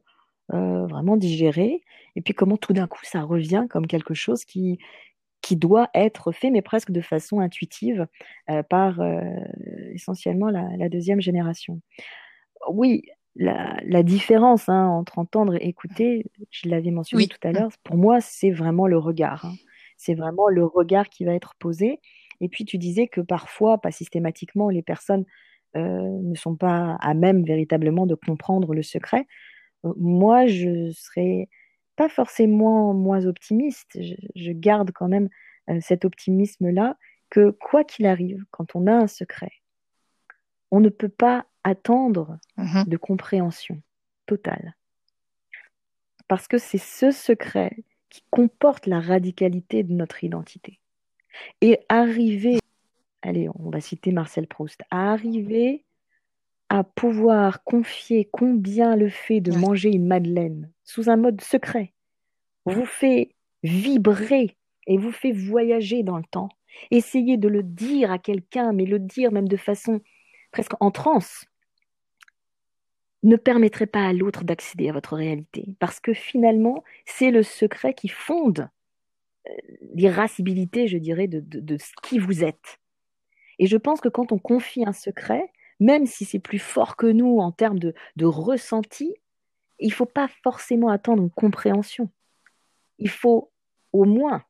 euh, 0.53 0.85
vraiment 0.87 1.17
digéré, 1.17 1.81
et 2.15 2.21
puis 2.21 2.33
comment 2.33 2.57
tout 2.57 2.73
d'un 2.73 2.87
coup 2.87 3.03
ça 3.03 3.21
revient 3.21 3.65
comme 3.69 3.87
quelque 3.87 4.13
chose 4.13 4.45
qui, 4.45 4.79
qui 5.41 5.55
doit 5.55 5.89
être 5.93 6.31
fait, 6.31 6.49
mais 6.49 6.61
presque 6.61 6.91
de 6.91 7.01
façon 7.01 7.39
intuitive, 7.39 8.07
par 8.69 8.99
essentiellement 9.93 10.49
la, 10.49 10.89
deuxième 10.89 11.21
génération. 11.21 11.79
Oui, 12.69 13.03
la, 13.35 14.03
différence 14.03 14.67
hein, 14.67 14.87
entre 14.87 15.19
entendre 15.19 15.55
et 15.55 15.67
écouter, 15.67 16.25
je 16.49 16.69
l'avais 16.69 16.91
mentionné 16.91 17.27
tout 17.27 17.45
à 17.47 17.51
l'heure, 17.51 17.69
pour 17.83 17.97
moi, 17.97 18.19
c'est 18.19 18.51
vraiment 18.51 18.87
le 18.87 18.97
regard. 18.97 19.45
Hein. 19.45 19.53
C'est 19.95 20.15
vraiment 20.15 20.47
le 20.47 20.65
regard 20.65 21.09
qui 21.09 21.23
va 21.23 21.33
être 21.33 21.53
posé. 21.59 21.99
Et 22.39 22.49
puis, 22.49 22.65
tu 22.65 22.77
disais 22.77 23.07
que 23.07 23.21
parfois, 23.21 23.79
pas 23.79 23.91
systématiquement, 23.91 24.69
les 24.69 24.81
personnes 24.83 25.21
euh, 25.21 25.25
ne 25.75 26.35
sont 26.35 26.55
pas 26.55 26.97
à 26.99 27.13
même 27.13 27.43
véritablement 27.43 28.05
de 28.05 28.15
comprendre 28.15 28.73
le 28.73 28.83
secret. 28.83 29.27
Euh, 29.85 29.93
moi, 29.97 30.47
je 30.47 30.91
serais 30.91 31.49
pas 31.95 32.09
forcément 32.09 32.93
moins 32.93 33.25
optimiste. 33.25 33.97
Je, 34.35 34.51
garde 34.51 34.91
quand 34.93 35.07
même 35.07 35.29
euh, 35.69 35.79
cet 35.81 36.05
optimisme-là 36.05 36.97
que 37.29 37.49
quoi 37.51 37.83
qu'il 37.83 38.05
arrive, 38.05 38.45
quand 38.51 38.75
on 38.75 38.87
a 38.87 38.93
un 38.93 39.07
secret, 39.07 39.51
on 40.71 40.79
ne 40.79 40.89
peut 40.89 41.09
pas 41.09 41.45
attendre 41.63 42.37
mhm. 42.57 42.85
de 42.85 42.97
compréhension 42.97 43.81
totale. 44.25 44.75
Parce 46.27 46.47
que 46.47 46.57
c'est 46.57 46.77
ce 46.77 47.11
secret 47.11 47.77
qui 48.09 48.23
comporte 48.29 48.85
la 48.85 48.99
radicalité 48.99 49.83
de 49.83 49.93
notre 49.93 50.23
identité. 50.23 50.79
Et 51.61 51.79
arriver, 51.89 52.59
allez, 53.21 53.49
on 53.55 53.69
va 53.69 53.81
citer 53.81 54.11
Marcel 54.11 54.47
Proust, 54.47 54.81
à 54.91 55.11
arriver 55.11 55.83
à 56.69 56.83
pouvoir 56.83 57.63
confier 57.63 58.27
combien 58.31 58.95
le 58.95 59.09
fait 59.09 59.39
de 59.39 59.53
manger 59.53 59.89
une 59.89 60.07
madeleine 60.07 60.71
sous 60.83 61.09
un 61.09 61.15
mode 61.15 61.41
secret 61.41 61.93
vous 62.65 62.85
fait 62.85 63.35
vibrer 63.63 64.57
et 64.85 64.97
vous 64.97 65.11
fait 65.11 65.31
voyager 65.31 66.03
dans 66.03 66.17
le 66.17 66.25
temps. 66.29 66.49
Essayez 66.91 67.37
de 67.37 67.47
le 67.47 67.63
dire 67.63 68.11
à 68.11 68.19
quelqu'un, 68.19 68.73
mais 68.73 68.85
le 68.85 68.99
dire 68.99 69.31
même 69.31 69.47
de 69.47 69.57
façon 69.57 70.01
presque 70.51 70.73
en 70.79 70.91
transe, 70.91 71.45
ne 73.23 73.35
permettrait 73.35 73.87
pas 73.87 74.07
à 74.07 74.13
l'autre 74.13 74.43
d'accéder 74.43 74.89
à 74.89 74.93
votre 74.93 75.15
réalité. 75.15 75.75
Parce 75.79 75.99
que 75.99 76.13
finalement, 76.13 76.83
c'est 77.05 77.31
le 77.31 77.43
secret 77.43 77.93
qui 77.93 78.07
fonde 78.07 78.69
euh, 79.47 79.51
l'irascibilité, 79.93 80.87
je 80.87 80.97
dirais, 80.97 81.27
de, 81.27 81.41
de, 81.41 81.77
ce 81.77 81.91
qui 82.03 82.19
vous 82.19 82.43
êtes. 82.43 82.79
Et 83.59 83.67
je 83.67 83.77
pense 83.77 84.01
que 84.01 84.09
quand 84.09 84.31
on 84.31 84.39
confie 84.39 84.85
un 84.85 84.93
secret, 84.93 85.51
même 85.79 86.05
si 86.05 86.25
c'est 86.25 86.39
plus 86.39 86.59
fort 86.59 86.95
que 86.95 87.07
nous 87.07 87.39
en 87.39 87.51
termes 87.51 87.79
de, 87.79 87.93
de 88.15 88.25
ressenti, 88.25 89.15
il 89.79 89.89
ne 89.89 89.93
faut 89.93 90.05
pas 90.05 90.27
forcément 90.43 90.89
attendre 90.89 91.21
une 91.21 91.29
compréhension. 91.29 92.09
Il 92.99 93.09
faut 93.09 93.51
au 93.93 94.05
moins 94.05 94.43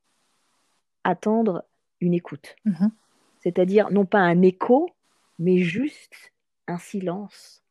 attendre 1.04 1.66
une 2.00 2.14
écoute. 2.14 2.56
Mm-hmm. 2.66 2.92
C'est-à-dire 3.40 3.92
non 3.92 4.06
pas 4.06 4.20
un 4.20 4.42
écho, 4.42 4.90
mais 5.40 5.60
juste 5.60 6.34
un 6.68 6.78
silence 6.78 7.64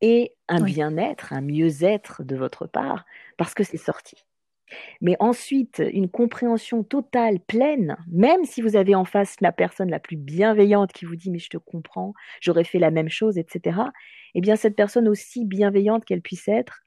et 0.00 0.34
un 0.48 0.60
bien-être, 0.60 1.32
un 1.32 1.40
mieux-être 1.40 2.24
de 2.24 2.34
votre 2.34 2.66
part, 2.66 3.06
parce 3.36 3.54
que 3.54 3.62
c'est 3.62 3.76
sorti. 3.76 4.16
Mais 5.00 5.16
ensuite, 5.20 5.82
une 5.92 6.08
compréhension 6.08 6.82
totale, 6.82 7.40
pleine, 7.40 7.96
même 8.08 8.44
si 8.44 8.62
vous 8.62 8.76
avez 8.76 8.94
en 8.94 9.04
face 9.04 9.36
la 9.40 9.52
personne 9.52 9.90
la 9.90 10.00
plus 10.00 10.16
bienveillante 10.16 10.92
qui 10.92 11.04
vous 11.04 11.16
dit 11.16 11.30
mais 11.30 11.38
je 11.38 11.48
te 11.48 11.56
comprends, 11.56 12.14
j'aurais 12.40 12.64
fait 12.64 12.78
la 12.78 12.90
même 12.90 13.08
chose, 13.08 13.38
etc. 13.38 13.80
Eh 14.34 14.40
bien, 14.40 14.56
cette 14.56 14.76
personne 14.76 15.08
aussi 15.08 15.44
bienveillante 15.44 16.04
qu'elle 16.04 16.22
puisse 16.22 16.48
être, 16.48 16.82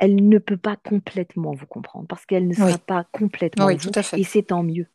elle 0.00 0.28
ne 0.28 0.38
peut 0.38 0.56
pas 0.56 0.76
complètement 0.76 1.52
vous 1.52 1.66
comprendre 1.66 2.06
parce 2.08 2.26
qu'elle 2.26 2.48
ne 2.48 2.54
sera 2.54 2.78
pas 2.78 3.06
complètement 3.12 3.66
oui, 3.66 3.76
tout 3.76 3.90
à 3.94 4.02
fait. 4.02 4.18
et 4.18 4.24
c'est 4.24 4.42
tant 4.42 4.62
mieux. 4.62 4.86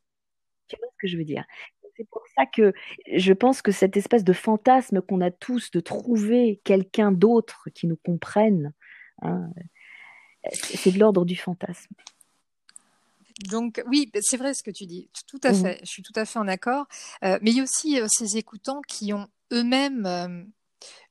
Tu 0.67 0.75
vois 0.77 0.89
ce 0.91 0.97
que 0.99 1.07
je 1.07 1.17
veux 1.17 1.23
dire? 1.23 1.45
C'est 1.95 2.07
pour 2.09 2.23
ça 2.35 2.45
que 2.45 2.73
je 3.11 3.33
pense 3.33 3.61
que 3.61 3.71
cette 3.71 3.97
espèce 3.97 4.23
de 4.23 4.33
fantasme 4.33 5.01
qu'on 5.01 5.21
a 5.21 5.31
tous 5.31 5.71
de 5.71 5.79
trouver 5.79 6.61
quelqu'un 6.63 7.11
d'autre 7.11 7.69
qui 7.73 7.87
nous 7.87 7.97
comprenne, 7.97 8.73
hein, 9.23 9.49
c'est 10.51 10.91
de 10.91 10.99
l'ordre 10.99 11.25
du 11.25 11.35
fantasme. 11.35 11.95
Donc 13.45 13.83
oui, 13.87 14.09
bah, 14.13 14.19
c'est 14.21 14.37
vrai 14.37 14.53
ce 14.53 14.63
que 14.63 14.71
tu 14.71 14.85
dis, 14.85 15.09
tout 15.27 15.39
à 15.43 15.51
mmh 15.51 15.61
fait, 15.61 15.79
je 15.83 15.89
suis 15.89 16.03
tout 16.03 16.13
à 16.15 16.25
fait 16.25 16.39
en 16.39 16.47
accord. 16.47 16.85
mais 17.21 17.39
il 17.43 17.57
y 17.57 17.59
a 17.59 17.63
aussi 17.63 17.99
ces 18.07 18.37
écoutants 18.37 18.81
qui 18.87 19.13
ont 19.13 19.27
eux-mêmes 19.51 20.51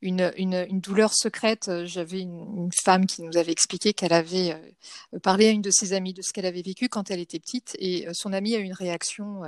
une, 0.03 0.33
une, 0.37 0.81
douleur 0.81 1.13
secrète. 1.15 1.71
J'avais 1.85 2.21
une, 2.21 2.71
femme 2.73 3.07
qui 3.07 3.23
nous 3.23 3.37
avait 3.37 3.53
expliqué 3.53 3.93
qu'elle 3.93 4.13
avait 4.13 4.61
parlé 5.23 5.47
à 5.47 5.51
une 5.51 5.63
de 5.63 5.71
ses 5.71 5.93
amies 5.93 6.15
de 6.15 6.23
ce 6.23 6.33
qu'elle 6.33 6.47
avait 6.47 6.63
vécu 6.63 6.89
quand 6.89 7.11
elle 7.11 7.21
était 7.21 7.39
petite 7.39 7.77
et 7.79 8.07
son 8.13 8.33
amie 8.33 8.55
a 8.55 8.59
eu 8.59 8.65
une 8.65 8.73
réaction 8.73 9.43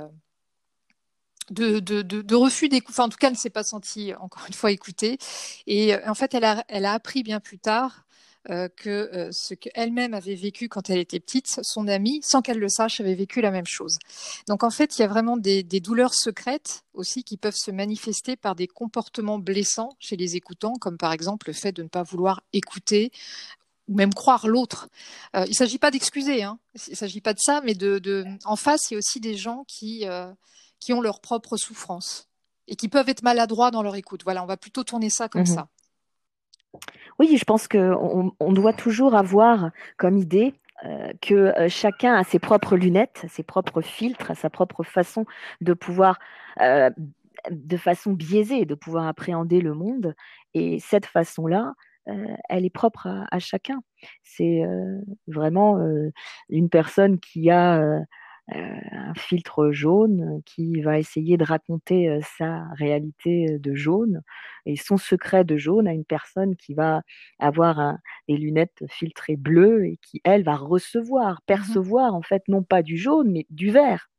de, 1.51 1.79
de, 1.79 2.01
de, 2.01 2.35
refus 2.35 2.69
d'écoute. 2.69 2.93
Enfin, 2.93 3.05
en 3.05 3.09
tout 3.09 3.17
cas, 3.17 3.27
elle 3.27 3.33
ne 3.33 3.39
s'est 3.39 3.49
pas 3.49 3.63
sentie, 3.63 4.13
encore 4.19 4.43
une 4.47 4.53
fois, 4.53 4.71
écoutée. 4.71 5.17
Et 5.67 5.95
en 6.05 6.15
fait, 6.15 6.33
elle 6.33 6.45
a, 6.45 6.63
elle 6.67 6.85
a 6.85 6.93
appris 6.93 7.23
bien 7.23 7.39
plus 7.39 7.59
tard 7.59 8.05
euh, 8.05 8.08
que 8.47 8.89
euh, 8.89 9.29
ce 9.31 9.53
qu'elle-même 9.53 10.13
avait 10.13 10.35
vécu 10.35 10.69
quand 10.69 10.89
elle 10.89 10.99
était 10.99 11.19
petite, 11.19 11.59
son 11.61 11.87
amie, 11.87 12.21
sans 12.23 12.41
qu'elle 12.41 12.57
le 12.57 12.69
sache, 12.69 13.01
avait 13.01 13.15
vécu 13.15 13.41
la 13.41 13.51
même 13.51 13.65
chose. 13.65 13.97
Donc 14.47 14.63
en 14.63 14.69
fait, 14.69 14.97
il 14.97 15.01
y 15.01 15.05
a 15.05 15.07
vraiment 15.07 15.37
des, 15.37 15.63
douleurs 15.63 16.13
secrètes 16.13 16.83
aussi 16.93 17.23
qui 17.23 17.37
peuvent 17.37 17.55
se 17.55 17.71
manifester 17.71 18.35
par 18.35 18.55
des 18.55 18.67
comportements 18.67 19.39
blessants 19.39 19.89
chez 19.99 20.15
les 20.15 20.35
écoutants, 20.35 20.73
comme 20.73 20.97
par 20.97 21.11
exemple 21.11 21.49
le 21.49 21.53
fait 21.53 21.71
de 21.71 21.83
ne 21.83 21.87
pas 21.87 22.03
vouloir 22.03 22.41
écouter 22.53 23.11
ou 23.87 23.95
même 23.95 24.13
croire 24.13 24.47
l'autre. 24.47 24.87
Euh, 25.35 25.45
il 25.45 25.51
ne 25.51 25.55
s'agit 25.55 25.79
pas 25.79 25.91
d'excuser, 25.91 26.43
hein. 26.43 26.59
il 26.87 26.91
ne 26.91 26.95
s'agit 26.95 27.21
pas 27.21 27.33
de 27.33 27.39
ça, 27.39 27.61
mais 27.65 27.73
de, 27.73 28.25
en 28.45 28.55
face, 28.55 28.89
il 28.89 28.93
y 28.93 28.95
a 28.95 28.99
aussi 28.99 29.19
des 29.19 29.35
gens 29.35 29.63
qui, 29.67 30.05
qui 30.79 30.93
ont 30.93 31.01
leur 31.01 31.21
propre 31.21 31.57
souffrance 31.57 32.29
et 32.67 32.75
qui 32.75 32.87
peuvent 32.87 33.09
être 33.09 33.23
maladroits 33.23 33.71
dans 33.71 33.83
leur 33.83 33.95
écoute. 33.95 34.21
Voilà, 34.23 34.43
on 34.43 34.47
va 34.47 34.57
plutôt 34.57 34.83
tourner 34.83 35.09
ça 35.09 35.27
comme 35.27 35.41
mmh 35.41 35.47
ça. 35.47 35.67
Oui, 37.19 37.37
je 37.37 37.45
pense 37.45 37.67
qu'on 37.67 38.33
on 38.39 38.53
doit 38.53 38.73
toujours 38.73 39.15
avoir 39.15 39.71
comme 39.97 40.17
idée 40.17 40.53
euh, 40.85 41.11
que 41.21 41.33
euh, 41.33 41.67
chacun 41.67 42.13
a 42.15 42.23
ses 42.23 42.39
propres 42.39 42.77
lunettes, 42.77 43.25
ses 43.27 43.43
propres 43.43 43.81
filtres, 43.81 44.35
sa 44.37 44.49
propre 44.49 44.83
façon 44.83 45.25
de 45.59 45.73
pouvoir, 45.73 46.19
euh, 46.61 46.89
de 47.51 47.77
façon 47.77 48.13
biaisée, 48.13 48.65
de 48.65 48.75
pouvoir 48.75 49.07
appréhender 49.07 49.59
le 49.59 49.73
monde. 49.73 50.15
Et 50.53 50.79
cette 50.79 51.05
façon-là, 51.05 51.73
elle 52.49 52.65
est 52.65 52.71
propre 52.71 53.07
à 53.29 53.37
chacun. 53.37 53.83
C'est 54.23 54.63
vraiment 55.27 55.77
une 56.49 56.67
personne 56.67 57.19
qui 57.19 57.51
a 57.51 57.99
un 58.51 59.13
filtre 59.15 59.71
jaune 59.71 60.41
qui 60.45 60.81
va 60.81 60.99
essayer 60.99 61.37
de 61.37 61.43
raconter 61.43 62.19
sa 62.37 62.65
réalité 62.73 63.59
de 63.59 63.75
jaune. 63.75 64.21
Et 64.65 64.75
son 64.75 64.97
secret 64.97 65.43
de 65.43 65.57
jaune 65.57 65.87
à 65.87 65.93
une 65.93 66.05
personne 66.05 66.55
qui 66.55 66.73
va 66.73 67.01
avoir 67.39 67.97
des 68.27 68.37
lunettes 68.37 68.83
filtrées 68.89 69.37
bleues 69.37 69.85
et 69.85 69.97
qui, 70.01 70.21
elle, 70.23 70.43
va 70.43 70.55
recevoir, 70.55 71.35
mmh 71.35 71.37
percevoir 71.47 72.13
en 72.15 72.21
fait 72.21 72.43
non 72.47 72.63
pas 72.63 72.83
du 72.83 72.97
jaune 72.97 73.31
mais 73.31 73.45
du 73.49 73.71
vert 73.71 74.09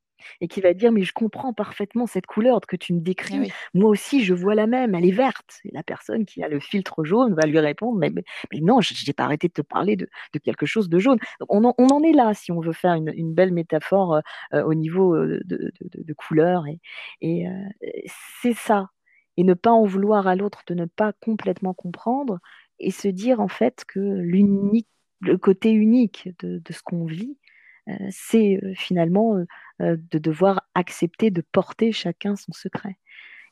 et 0.41 0.49
qui 0.49 0.61
va 0.61 0.75
dire 0.75 0.93
mais 0.93 1.03
je 1.03 1.13
comprends 1.13 1.53
parfaitement 1.53 2.07
cette 2.07 2.27
couleur 2.27 2.61
que 2.61 2.77
tu 2.77 2.95
me 2.95 3.01
décris. 3.01 3.53
Moi 3.75 3.89
aussi 3.89 4.25
je 4.25 4.35
vois 4.35 4.55
la 4.55 4.67
même, 4.67 4.95
elle 4.95 5.07
est 5.07 5.13
verte. 5.13 5.61
Et 5.65 5.71
la 5.73 5.83
personne 5.83 6.25
qui 6.25 6.43
a 6.43 6.49
le 6.49 6.61
filtre 6.61 7.05
jaune 7.05 7.35
va 7.35 7.47
lui 7.47 7.59
répondre 7.59 7.99
mais, 7.99 8.11
mais, 8.11 8.61
non, 8.61 8.81
je 8.81 8.95
n'ai 9.07 9.13
pas 9.13 9.25
arrêté 9.25 9.49
de 9.49 9.53
te 9.53 9.63
parler 9.63 9.97
de, 9.97 10.09
quelque 10.43 10.67
chose 10.67 10.89
de 10.89 10.99
jaune. 10.99 11.19
On 11.49 11.65
en, 11.65 12.03
est 12.03 12.13
là 12.13 12.35
si 12.35 12.53
on 12.53 12.61
veut 12.61 12.73
faire 12.73 12.95
une, 12.95 13.35
belle 13.35 13.53
métaphore 13.53 14.15
euh, 14.15 14.21
euh, 14.55 14.63
au 14.65 14.75
niveau 14.75 15.15
euh, 15.15 15.41
de, 15.45 15.73
de, 15.81 16.13
couleur 16.15 16.67
et, 16.67 16.81
et 17.21 17.47
c'est 18.43 18.55
ça. 18.55 18.89
Et 19.37 19.45
ne 19.45 19.55
pas 19.55 19.71
en 19.71 19.85
vouloir 19.85 20.27
à 20.27 20.37
l'autre 20.37 20.63
de 20.67 20.75
ne 20.75 20.87
pas 20.87 21.13
complètement 21.13 21.75
comprendre 21.75 22.39
et 22.79 22.91
se 22.91 23.09
dire 23.09 23.41
en 23.41 23.49
fait 23.49 23.85
que 23.87 24.01
l'unique 24.01 24.89
le 25.21 25.37
côté 25.39 25.71
unique 25.71 26.31
de, 26.41 26.61
ce 26.71 26.83
qu'on 26.83 27.05
vit, 27.05 27.37
c'est 28.11 28.61
finalement 28.75 29.37
de 29.79 30.19
devoir 30.19 30.63
accepter 30.75 31.31
de 31.31 31.43
porter 31.53 31.93
chacun 31.93 32.37
son 32.37 32.53
secret. 32.53 32.97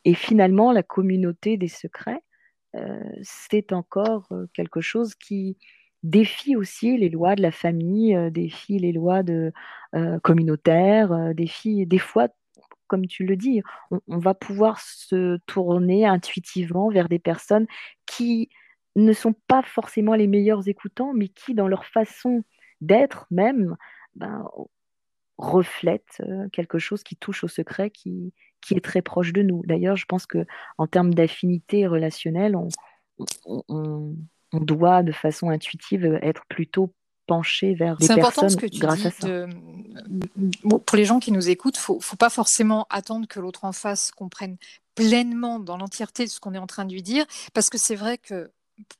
Et 0.04 0.14
finalement, 0.14 0.72
la 0.72 0.82
communauté 0.82 1.56
des 1.56 1.68
secrets, 1.68 2.22
c'est 3.22 3.72
encore 3.72 4.28
quelque 4.54 4.80
chose 4.80 5.14
qui 5.14 5.56
défie 6.02 6.54
aussi 6.54 6.96
les 6.96 7.08
lois 7.08 7.34
de 7.34 7.42
la 7.42 7.50
famille, 7.50 8.16
défie 8.30 8.78
les 8.78 8.92
lois 8.92 9.22
de, 9.22 9.52
communautaires, 10.22 11.34
défie 11.34 11.86
des 11.86 11.98
fois 11.98 12.28
comme 12.88 13.06
tu 13.06 13.24
le 13.24 13.36
dis, 13.36 13.62
on, 13.90 14.18
va 14.18 14.34
pouvoir 14.34 14.80
se 14.80 15.38
tourner 15.46 16.06
intuitivement 16.06 16.88
vers 16.88 17.08
des 17.08 17.20
personnes 17.20 17.66
qui 18.06 18.48
ne 18.96 19.12
sont 19.12 19.34
pas 19.46 19.62
forcément 19.62 20.14
les 20.14 20.26
meilleurs 20.26 20.66
écoutants, 20.66 21.12
mais 21.14 21.28
qui, 21.28 21.54
dans 21.54 21.68
leur 21.68 21.84
façon 21.84 22.42
d'être 22.80 23.26
même, 23.30 23.76
ben, 24.18 24.44
reflète 25.38 26.20
euh, 26.20 26.48
quelque 26.52 26.78
chose 26.78 27.02
qui 27.02 27.16
touche 27.16 27.44
au 27.44 27.48
secret, 27.48 27.90
qui, 27.90 28.32
qui 28.60 28.74
est 28.74 28.84
très 28.84 29.02
proche 29.02 29.32
de 29.32 29.42
nous. 29.42 29.62
D'ailleurs, 29.66 29.96
je 29.96 30.04
pense 30.04 30.26
que 30.26 30.44
en 30.76 30.86
termes 30.86 31.14
d'affinité 31.14 31.86
relationnelle, 31.86 32.56
on, 32.56 32.68
on, 33.68 34.14
doit 34.52 35.02
de 35.02 35.12
façon 35.12 35.50
intuitive 35.50 36.18
être 36.22 36.44
plutôt 36.48 36.92
penché 37.26 37.74
vers 37.74 37.96
des 37.96 38.06
personnes 38.06 38.24
important 38.24 38.48
ce 38.48 38.56
que 38.56 38.66
tu 38.66 38.80
grâce 38.80 39.00
dis 39.00 39.06
à 39.06 39.10
ça. 39.10 39.46
pour 40.86 40.96
les 40.96 41.04
gens 41.04 41.20
qui 41.20 41.30
nous 41.30 41.48
écoutent, 41.48 41.76
faut, 41.76 42.00
faut 42.00 42.16
pas 42.16 42.30
forcément 42.30 42.86
attendre 42.90 43.28
que 43.28 43.38
l'autre 43.38 43.64
en 43.64 43.72
face 43.72 44.10
comprenne 44.10 44.56
pleinement 44.94 45.60
dans 45.60 45.76
l'entièreté 45.76 46.24
de 46.24 46.30
ce 46.30 46.40
qu'on 46.40 46.54
est 46.54 46.58
en 46.58 46.66
train 46.66 46.84
de 46.84 46.92
lui 46.92 47.02
dire, 47.02 47.24
parce 47.54 47.70
que 47.70 47.78
c'est 47.78 47.94
vrai 47.94 48.18
que 48.18 48.50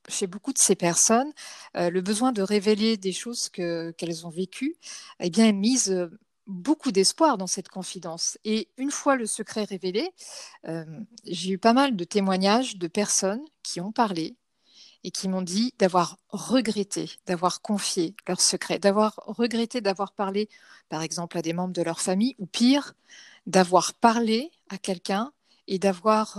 chez 0.07 0.27
beaucoup 0.27 0.53
de 0.53 0.57
ces 0.57 0.75
personnes, 0.75 1.31
euh, 1.77 1.89
le 1.89 2.01
besoin 2.01 2.31
de 2.31 2.41
révéler 2.41 2.97
des 2.97 3.11
choses 3.11 3.49
qu'elles 3.49 4.25
ont 4.25 4.29
vécues, 4.29 4.75
eh 5.19 5.29
bien, 5.29 5.51
mise 5.51 5.91
euh, 5.91 6.09
beaucoup 6.47 6.91
d'espoir 6.91 7.37
dans 7.37 7.47
cette 7.47 7.69
confidence. 7.69 8.37
Et 8.43 8.69
une 8.77 8.91
fois 8.91 9.15
le 9.15 9.25
secret 9.25 9.63
révélé, 9.63 10.09
euh, 10.67 10.85
j'ai 11.25 11.51
eu 11.51 11.57
pas 11.57 11.73
mal 11.73 11.95
de 11.95 12.03
témoignages 12.03 12.77
de 12.77 12.87
personnes 12.87 13.43
qui 13.63 13.81
ont 13.81 13.91
parlé 13.91 14.35
et 15.03 15.11
qui 15.11 15.29
m'ont 15.29 15.41
dit 15.41 15.73
d'avoir 15.79 16.17
regretté, 16.29 17.09
d'avoir 17.25 17.61
confié 17.61 18.15
leur 18.27 18.41
secret, 18.41 18.79
d'avoir 18.79 19.15
regretté 19.25 19.79
d'avoir 19.79 20.11
parlé, 20.11 20.49
par 20.89 21.01
exemple, 21.03 21.37
à 21.37 21.41
des 21.41 21.53
membres 21.53 21.73
de 21.73 21.81
leur 21.81 22.01
famille, 22.01 22.35
ou 22.37 22.45
pire, 22.45 22.95
d'avoir 23.47 23.93
parlé 23.93 24.51
à 24.67 24.77
quelqu'un 24.77 25.31
et 25.67 25.79
d'avoir 25.79 26.37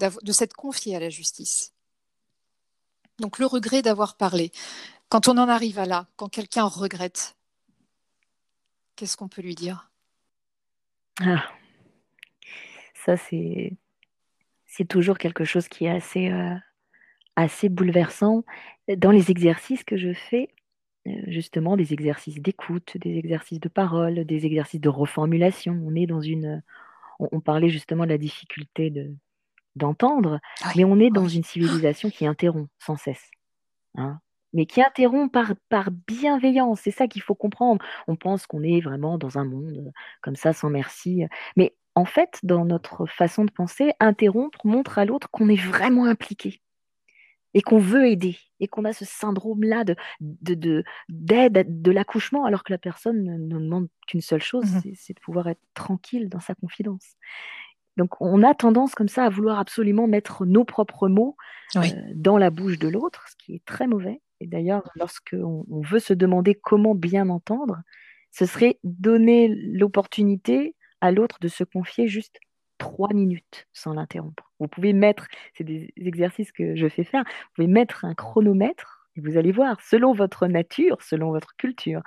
de 0.00 0.32
s'être 0.32 0.54
confié 0.54 0.96
à 0.96 1.00
la 1.00 1.10
justice. 1.10 1.72
Donc 3.18 3.38
le 3.38 3.46
regret 3.46 3.82
d'avoir 3.82 4.16
parlé. 4.16 4.52
Quand 5.08 5.28
on 5.28 5.38
en 5.38 5.48
arrive 5.48 5.78
à 5.78 5.86
là, 5.86 6.06
quand 6.16 6.28
quelqu'un 6.28 6.64
regrette, 6.64 7.36
qu'est-ce 8.96 9.16
qu'on 9.16 9.28
peut 9.28 9.42
lui 9.42 9.54
dire? 9.54 9.90
Ah. 11.20 11.44
Ça, 13.06 13.16
c'est, 13.16 13.76
c'est 14.66 14.86
toujours 14.86 15.18
quelque 15.18 15.44
chose 15.44 15.68
qui 15.68 15.86
est 15.86 15.90
assez, 15.90 16.30
euh, 16.30 16.54
assez 17.36 17.68
bouleversant. 17.68 18.44
Dans 18.96 19.10
les 19.10 19.30
exercices 19.30 19.82
que 19.82 19.96
je 19.96 20.12
fais, 20.12 20.48
euh, 21.06 21.10
justement, 21.26 21.76
des 21.76 21.92
exercices 21.92 22.40
d'écoute, 22.40 22.96
des 22.98 23.16
exercices 23.16 23.60
de 23.60 23.68
parole, 23.68 24.24
des 24.24 24.46
exercices 24.46 24.80
de 24.80 24.88
reformulation, 24.88 25.80
on 25.84 25.94
est 25.94 26.06
dans 26.06 26.20
une... 26.20 26.62
On, 27.18 27.40
parlait 27.40 27.68
justement 27.68 28.04
de 28.04 28.10
la 28.10 28.18
difficulté 28.18 28.90
de, 28.90 29.12
d'entendre, 29.78 30.40
mais 30.76 30.84
on 30.84 30.98
est 30.98 31.10
dans 31.10 31.28
une 31.28 31.44
civilisation 31.44 32.10
qui 32.10 32.26
interrompt 32.26 32.70
sans 32.78 32.96
cesse. 32.96 33.30
Hein 33.94 34.20
mais 34.52 34.66
qui 34.66 34.82
interrompt 34.82 35.32
par, 35.32 35.52
par 35.68 35.90
bienveillance. 35.90 36.80
C'est 36.80 36.90
ça 36.90 37.06
qu'il 37.06 37.22
faut 37.22 37.34
comprendre. 37.34 37.84
On 38.06 38.16
pense 38.16 38.46
qu'on 38.46 38.62
est 38.62 38.80
vraiment 38.80 39.18
dans 39.18 39.38
un 39.38 39.44
monde 39.44 39.84
euh, 39.86 39.90
comme 40.22 40.36
ça, 40.36 40.52
sans 40.52 40.70
merci. 40.70 41.24
Mais 41.56 41.74
en 41.94 42.04
fait, 42.04 42.38
dans 42.42 42.64
notre 42.64 43.06
façon 43.06 43.44
de 43.44 43.50
penser, 43.50 43.92
interrompre 44.00 44.60
montre 44.64 44.98
à 44.98 45.04
l'autre 45.04 45.28
qu'on 45.30 45.48
est 45.48 45.60
vraiment 45.60 46.06
impliqué 46.06 46.62
et 47.54 47.62
qu'on 47.62 47.78
veut 47.78 48.06
aider 48.06 48.36
et 48.60 48.68
qu'on 48.68 48.84
a 48.84 48.92
ce 48.92 49.04
syndrome-là 49.04 49.84
de, 49.84 49.96
de, 50.20 50.84
d'aide 51.08 51.82
de, 51.82 51.90
l'accouchement 51.90 52.44
alors 52.44 52.62
que 52.62 52.72
la 52.72 52.78
personne 52.78 53.24
ne, 53.24 53.58
demande 53.58 53.88
qu'une 54.06 54.20
seule 54.20 54.42
chose, 54.42 54.64
mmh 54.66 54.92
c'est, 54.94 55.14
de 55.14 55.20
pouvoir 55.20 55.48
être 55.48 55.62
tranquille 55.74 56.28
dans 56.28 56.40
sa 56.40 56.54
confidence. 56.54 57.16
Donc 57.98 58.20
on 58.20 58.42
a 58.44 58.54
tendance 58.54 58.94
comme 58.94 59.08
ça 59.08 59.24
à 59.24 59.28
vouloir 59.28 59.58
absolument 59.58 60.06
mettre 60.06 60.46
nos 60.46 60.64
propres 60.64 61.08
mots 61.08 61.36
euh, 61.76 61.80
dans 62.14 62.38
la 62.38 62.50
bouche 62.50 62.78
de 62.78 62.88
l'autre, 62.88 63.26
ce 63.28 63.34
qui 63.36 63.56
est 63.56 63.64
très 63.64 63.86
mauvais. 63.86 64.22
Et 64.40 64.46
d'ailleurs, 64.46 64.88
lorsqu'on 64.94 65.66
on 65.68 65.80
veut 65.80 65.98
se 65.98 66.14
demander 66.14 66.54
comment 66.54 66.94
bien 66.94 67.28
entendre, 67.28 67.82
ce 68.30 68.46
serait 68.46 68.78
donner 68.84 69.48
l'opportunité 69.48 70.76
à 71.00 71.10
l'autre 71.10 71.38
de 71.40 71.48
se 71.48 71.64
confier 71.64 72.06
juste 72.06 72.38
trois 72.78 73.12
minutes 73.12 73.66
sans 73.72 73.94
l'interrompre. 73.94 74.52
Vous 74.60 74.68
pouvez 74.68 74.92
mettre, 74.92 75.26
c'est 75.54 75.64
des 75.64 75.92
exercices 75.96 76.52
que 76.52 76.76
je 76.76 76.88
fais 76.88 77.02
faire, 77.02 77.24
vous 77.24 77.54
pouvez 77.56 77.66
mettre 77.66 78.04
un 78.04 78.14
chronomètre 78.14 78.97
vous 79.20 79.36
allez 79.36 79.52
voir, 79.52 79.80
selon 79.80 80.12
votre 80.12 80.46
nature, 80.46 81.02
selon 81.02 81.30
votre 81.30 81.56
culture, 81.56 82.02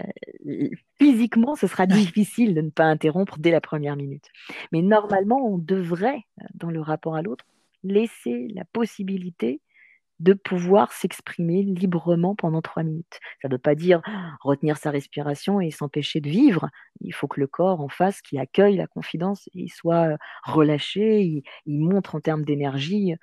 euh, 0.00 0.68
physiquement, 0.98 1.54
ce 1.56 1.66
sera 1.66 1.86
difficile 1.86 2.54
de 2.54 2.60
ne 2.60 2.70
pas 2.70 2.84
interrompre 2.84 3.38
dès 3.38 3.50
la 3.50 3.60
première 3.60 3.96
minute. 3.96 4.26
Mais 4.72 4.82
normalement, 4.82 5.44
on 5.46 5.58
devrait, 5.58 6.22
dans 6.54 6.70
le 6.70 6.80
rapport 6.80 7.16
à 7.16 7.22
l'autre, 7.22 7.44
laisser 7.82 8.48
la 8.54 8.64
possibilité 8.64 9.60
de 10.20 10.32
pouvoir 10.32 10.92
s'exprimer 10.92 11.62
librement 11.62 12.34
pendant 12.34 12.60
trois 12.60 12.82
minutes. 12.82 13.20
Ça 13.40 13.48
ne 13.48 13.54
veut 13.54 13.58
pas 13.58 13.74
dire 13.74 14.02
retenir 14.40 14.76
sa 14.76 14.90
respiration 14.90 15.60
et 15.60 15.70
s'empêcher 15.70 16.20
de 16.20 16.28
vivre. 16.28 16.68
Il 17.00 17.14
faut 17.14 17.28
que 17.28 17.40
le 17.40 17.46
corps 17.46 17.80
en 17.80 17.88
face, 17.88 18.20
qui 18.20 18.38
accueille 18.38 18.76
la 18.76 18.86
confidence, 18.86 19.48
il 19.54 19.70
soit 19.70 20.16
relâché, 20.42 21.42
il, 21.66 21.78
montre 21.78 22.16
en 22.16 22.20
termes 22.20 22.44
d'énergie, 22.44 23.14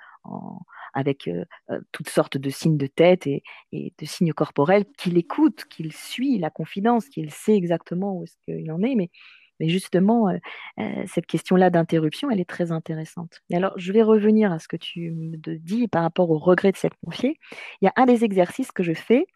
avec 0.96 1.28
euh, 1.28 1.44
euh, 1.70 1.78
toutes 1.92 2.08
sortes 2.08 2.38
de 2.38 2.50
signes 2.50 2.78
de 2.78 2.86
tête 2.86 3.26
et, 3.26 3.44
de 3.72 4.06
signes 4.06 4.32
corporels, 4.32 4.86
qu'il 4.96 5.18
écoute, 5.18 5.64
qu'il 5.70 5.92
suit 5.92 6.38
la 6.38 6.50
confidence, 6.50 7.08
qu'il 7.08 7.30
sait 7.30 7.54
exactement 7.54 8.16
où 8.16 8.24
est-ce 8.24 8.36
qu'il 8.44 8.72
en 8.72 8.82
est. 8.82 8.94
Mais 8.94 9.68
justement, 9.68 10.28
euh, 10.28 11.04
cette 11.06 11.26
question-là 11.26 11.70
d'interruption, 11.70 12.30
elle 12.30 12.40
est 12.40 12.48
très 12.48 12.72
intéressante. 12.72 13.40
Et 13.50 13.56
alors, 13.56 13.72
je 13.76 13.92
vais 13.92 14.02
revenir 14.02 14.52
à 14.52 14.58
ce 14.58 14.68
que 14.68 14.76
tu 14.76 15.12
me 15.12 15.36
dis 15.58 15.86
par 15.86 16.02
rapport 16.02 16.30
au 16.30 16.38
regret 16.38 16.72
de 16.72 16.76
s'être 16.76 16.96
confié. 17.04 17.38
Il 17.80 17.84
y 17.84 17.88
a 17.88 17.92
un 17.96 18.06
des 18.06 18.24
exercices 18.24 18.72
que 18.72 18.82
je 18.82 18.94
fais 18.94 19.26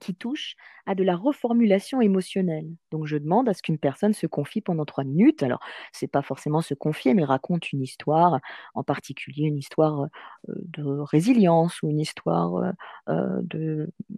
qui 0.00 0.14
touche 0.14 0.56
à 0.86 0.94
de 0.94 1.02
la 1.02 1.16
reformulation 1.16 2.00
émotionnelle. 2.00 2.68
Donc 2.90 3.06
je 3.06 3.16
demande 3.16 3.48
à 3.48 3.54
ce 3.54 3.62
qu'une 3.62 3.78
personne 3.78 4.12
se 4.12 4.26
confie 4.26 4.60
pendant 4.60 4.84
trois 4.84 5.04
minutes. 5.04 5.42
Alors 5.42 5.60
c'est 5.92 6.06
pas 6.06 6.22
forcément 6.22 6.60
se 6.60 6.74
confier, 6.74 7.14
mais 7.14 7.24
raconte 7.24 7.72
une 7.72 7.82
histoire, 7.82 8.40
en 8.74 8.84
particulier 8.84 9.44
une 9.44 9.58
histoire 9.58 10.02
euh, 10.02 10.06
de 10.48 10.84
résilience 10.84 11.82
ou 11.82 11.90
une 11.90 12.00
histoire 12.00 12.72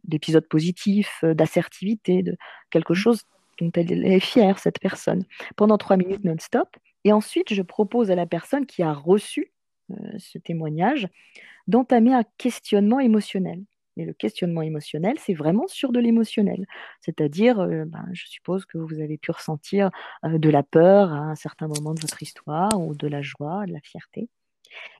d'épisode 0.05 0.47
positif, 0.47 1.25
d'assertivité, 1.25 2.23
de 2.23 2.37
quelque 2.70 2.93
mmh. 2.93 2.97
chose 2.97 3.23
dont 3.59 3.70
elle 3.75 4.05
est 4.05 4.20
fière, 4.20 4.59
cette 4.59 4.81
personne, 4.81 5.25
pendant 5.57 5.79
trois 5.79 5.97
minutes 5.97 6.25
non-stop. 6.25 6.68
Et 7.05 7.12
ensuite, 7.12 7.53
je 7.53 7.62
propose 7.62 8.11
à 8.11 8.14
la 8.14 8.27
personne 8.27 8.66
qui 8.66 8.83
a 8.83 8.93
reçu 8.93 9.53
euh, 9.91 9.95
ce 10.18 10.39
témoignage 10.39 11.09
d'entamer 11.66 12.14
un 12.14 12.25
questionnement 12.39 13.01
émotionnel. 13.01 13.62
Et 13.97 14.05
le 14.05 14.12
questionnement 14.12 14.62
émotionnel, 14.62 15.16
c'est 15.18 15.34
vraiment 15.34 15.66
sur 15.66 15.93
de 15.93 16.01
l'émotionnel. 16.01 16.66
C'est-à-dire, 17.01 17.61
euh, 17.61 17.84
ben, 17.86 18.07
je 18.12 18.26
suppose 18.26 18.64
que 18.64 18.78
vous 18.78 19.01
avez 19.01 19.18
pu 19.18 19.30
ressentir 19.30 19.90
euh, 20.24 20.38
de 20.38 20.49
la 20.49 20.62
peur 20.62 21.12
à 21.12 21.18
un 21.18 21.34
certain 21.34 21.68
moment 21.68 21.95
de 21.95 22.01
votre 22.01 22.22
histoire, 22.22 22.70
ou 22.80 22.95
de 22.95 23.07
la 23.07 23.22
joie, 23.22 23.66
de 23.66 23.72
la 23.72 23.80
fierté. 23.80 24.28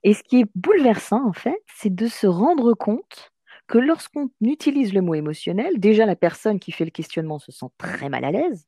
Et 0.03 0.15
ce 0.15 0.23
qui 0.23 0.41
est 0.41 0.47
bouleversant, 0.55 1.27
en 1.27 1.33
fait, 1.33 1.63
c'est 1.75 1.95
de 1.95 2.07
se 2.07 2.27
rendre 2.27 2.75
compte 2.75 3.33
que 3.67 3.79
lorsqu'on 3.79 4.31
utilise 4.43 4.93
le 4.93 5.01
mot 5.01 5.15
émotionnel, 5.15 5.79
déjà 5.79 6.05
la 6.05 6.17
personne 6.17 6.61
qui 6.61 6.73
fait 6.73 6.85
le 6.85 6.91
questionnement 6.91 7.39
se 7.39 7.53
sent 7.53 7.67
très 7.79 8.09
mal 8.09 8.25
à 8.25 8.31
l'aise, 8.31 8.67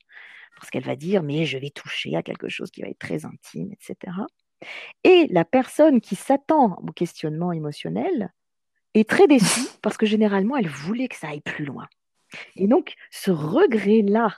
parce 0.56 0.70
qu'elle 0.70 0.84
va 0.84 0.96
dire 0.96 1.22
mais 1.22 1.44
je 1.44 1.58
vais 1.58 1.70
toucher 1.70 2.16
à 2.16 2.22
quelque 2.22 2.48
chose 2.48 2.70
qui 2.70 2.80
va 2.80 2.88
être 2.88 2.98
très 2.98 3.24
intime, 3.24 3.72
etc. 3.72 4.12
Et 5.02 5.26
la 5.30 5.44
personne 5.44 6.00
qui 6.00 6.14
s'attend 6.14 6.76
au 6.76 6.92
questionnement 6.92 7.52
émotionnel 7.52 8.32
est 8.94 9.08
très 9.08 9.26
déçue 9.26 9.68
parce 9.82 9.96
que 9.96 10.06
généralement 10.06 10.56
elle 10.56 10.68
voulait 10.68 11.08
que 11.08 11.16
ça 11.16 11.28
aille 11.28 11.40
plus 11.40 11.64
loin. 11.64 11.86
Et 12.56 12.66
donc 12.66 12.94
ce 13.10 13.30
regret-là, 13.30 14.36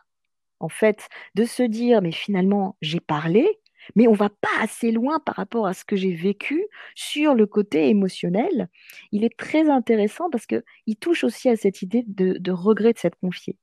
en 0.60 0.68
fait, 0.68 1.08
de 1.34 1.44
se 1.44 1.62
dire 1.62 2.02
mais 2.02 2.12
finalement 2.12 2.76
j'ai 2.80 3.00
parlé, 3.00 3.60
mais 3.94 4.08
on 4.08 4.12
va 4.12 4.30
pas 4.30 4.48
assez 4.60 4.90
loin 4.90 5.20
par 5.20 5.36
rapport 5.36 5.66
à 5.66 5.74
ce 5.74 5.84
que 5.84 5.96
j'ai 5.96 6.14
vécu 6.14 6.66
sur 6.94 7.34
le 7.34 7.46
côté 7.46 7.88
émotionnel. 7.88 8.68
Il 9.12 9.24
est 9.24 9.36
très 9.36 9.70
intéressant 9.70 10.30
parce 10.30 10.46
qu'il 10.46 10.96
touche 11.00 11.24
aussi 11.24 11.48
à 11.48 11.56
cette 11.56 11.82
idée 11.82 12.04
de, 12.06 12.50
regret 12.50 12.92
de 12.92 12.98
s'être 12.98 13.18
confié. 13.20 13.56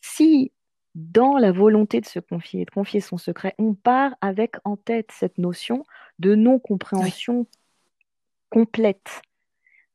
Si 0.00 0.52
dans 0.94 1.38
la 1.38 1.52
volonté 1.52 2.00
de 2.00 2.06
se 2.06 2.20
confier, 2.20 2.64
de 2.64 2.70
confier 2.70 3.00
son 3.00 3.18
secret, 3.18 3.54
on 3.58 3.74
part 3.74 4.14
avec 4.20 4.56
en 4.64 4.76
tête 4.76 5.10
cette 5.12 5.38
notion 5.38 5.84
de 6.20 6.34
non-compréhension 6.34 7.46
complète, 8.50 9.22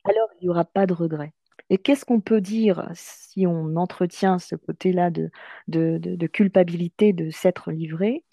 alors 0.10 0.30
il 0.39 0.45
n'y 0.45 0.49
aura 0.49 0.66
pas 0.66 0.86
de 0.86 0.93
regret. 0.93 1.34
Et 1.70 1.78
qu'est-ce 1.78 2.03
qu'on 2.03 2.20
peut 2.20 2.41
dire 2.41 2.89
si 2.93 3.45
on 3.45 3.76
entretient 3.76 4.39
ce 4.39 4.55
côté-là 4.55 5.12
de, 5.12 5.30
de, 5.68 6.28
culpabilité 6.28 7.14
de 7.14 7.30
s'être 7.30 7.72
livré? 7.72 8.24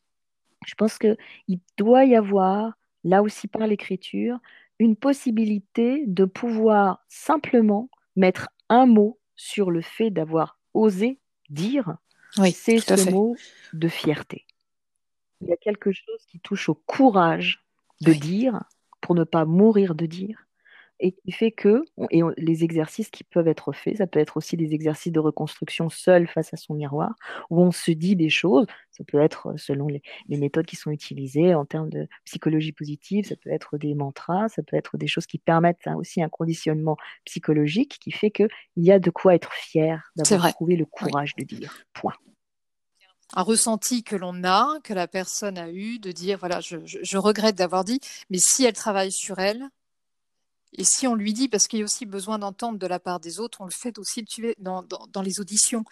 Je 0.66 0.74
pense 0.74 0.98
qu'il 0.98 1.60
doit 1.76 2.06
y 2.06 2.16
avoir, 2.16 2.72
là 3.04 3.22
aussi 3.22 3.46
par 3.46 3.66
l'écriture, 3.66 4.38
une 4.78 4.96
possibilité 4.96 6.04
de 6.06 6.24
pouvoir 6.24 7.04
simplement 7.08 7.90
mettre 8.16 8.48
un 8.70 8.86
mot 8.86 9.18
sur 9.34 9.70
le 9.70 9.82
fait 9.82 10.10
d'avoir 10.10 10.58
osé 10.72 11.20
dire. 11.50 11.96
Oui, 12.38 12.52
c'est 12.52 12.78
ce 12.78 13.10
mot 13.10 13.36
de 13.74 13.88
fierté. 13.88 14.46
Il 15.42 15.48
y 15.48 15.52
a 15.52 15.56
quelque 15.56 15.92
chose 15.92 16.24
qui 16.26 16.40
touche 16.40 16.70
au 16.70 16.74
courage 16.74 17.62
de 18.00 18.12
dire 18.14 18.64
pour 19.02 19.14
ne 19.14 19.24
pas 19.24 19.44
mourir 19.44 19.94
de 19.94 20.06
dire 20.06 20.45
et 20.98 21.12
qui 21.12 21.32
fait 21.32 21.50
que, 21.50 21.84
et 22.10 22.22
les 22.36 22.64
exercices 22.64 23.10
qui 23.10 23.24
peuvent 23.24 23.48
être 23.48 23.72
faits, 23.72 23.98
ça 23.98 24.06
peut 24.06 24.18
être 24.18 24.36
aussi 24.36 24.56
des 24.56 24.72
exercices 24.72 25.12
de 25.12 25.20
reconstruction 25.20 25.90
seul 25.90 26.26
face 26.26 26.52
à 26.54 26.56
son 26.56 26.74
miroir, 26.74 27.14
où 27.50 27.60
on 27.60 27.70
se 27.70 27.90
dit 27.90 28.16
des 28.16 28.30
choses, 28.30 28.66
ça 28.90 29.04
peut 29.04 29.20
être 29.20 29.48
euh, 29.48 29.56
selon 29.56 29.88
les, 29.88 30.02
méthodes 30.28 30.66
qui 30.66 30.76
sont 30.76 30.90
utilisées 30.90 31.54
en 31.54 31.64
termes 31.64 31.90
de 31.90 32.08
psychologie 32.24 32.72
positive, 32.72 33.26
ça 33.26 33.36
peut 33.36 33.50
être 33.50 33.78
des 33.78 33.94
mantras, 33.94 34.48
ça 34.48 34.62
peut 34.62 34.76
être 34.76 34.96
des 34.96 35.06
choses 35.06 35.26
qui 35.26 35.38
permettent 35.38 35.86
hein, 35.86 35.96
aussi 35.96 36.22
un 36.22 36.28
conditionnement 36.28 36.96
psychologique 37.24 37.98
qui 38.00 38.10
fait 38.10 38.30
qu'il 38.30 38.48
y 38.76 38.90
a 38.90 38.98
de 38.98 39.10
quoi 39.10 39.34
être 39.34 39.52
fier 39.52 40.10
d'avoir 40.16 40.52
trouvé 40.52 40.76
le 40.76 40.86
courage 40.86 41.34
de 41.36 41.44
dire. 41.44 41.76
Point 41.92 42.14
un 43.34 43.42
ressenti 43.42 44.04
que 44.04 44.14
l'on 44.14 44.44
a, 44.44 44.78
que 44.84 44.94
la 44.94 45.08
personne 45.08 45.58
a 45.58 45.68
eu, 45.68 45.98
de 45.98 46.12
dire 46.12 46.38
voilà, 46.38 46.60
je 46.60 47.18
regrette 47.18 47.56
d'avoir 47.56 47.84
dit, 47.84 47.98
mais 48.30 48.38
si 48.38 48.64
elle 48.64 48.72
travaille 48.72 49.10
sur 49.10 49.40
elle, 49.40 49.68
et 50.76 50.84
si 50.84 51.06
on 51.06 51.14
lui 51.14 51.32
dit, 51.32 51.48
parce 51.48 51.66
qu'il 51.66 51.78
y 51.78 51.82
a 51.82 51.84
aussi 51.84 52.06
besoin 52.06 52.38
d'entendre 52.38 52.78
de 52.78 52.86
la 52.86 53.00
part 53.00 53.18
des 53.18 53.40
autres, 53.40 53.60
on 53.60 53.64
le 53.64 53.70
fait 53.70 53.98
aussi 53.98 54.24
dans, 54.58 54.82
dans, 54.82 55.22
les 55.22 55.40
auditions. 55.40 55.84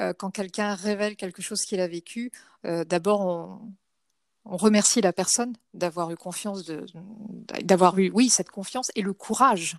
Euh, 0.00 0.12
quand 0.12 0.30
quelqu'un 0.30 0.74
révèle 0.74 1.16
quelque 1.16 1.42
chose 1.42 1.62
qu'il 1.62 1.80
a 1.80 1.88
vécu, 1.88 2.30
euh, 2.64 2.84
d'abord 2.84 3.20
on, 3.20 4.56
remercie 4.56 5.00
la 5.00 5.12
personne 5.12 5.54
d'avoir 5.74 6.10
eu 6.10 6.16
confiance, 6.16 6.64
d'avoir 7.62 7.98
eu, 7.98 8.10
oui, 8.14 8.30
cette 8.30 8.50
confiance 8.50 8.90
et 8.94 9.02
le 9.02 9.12
courage 9.12 9.76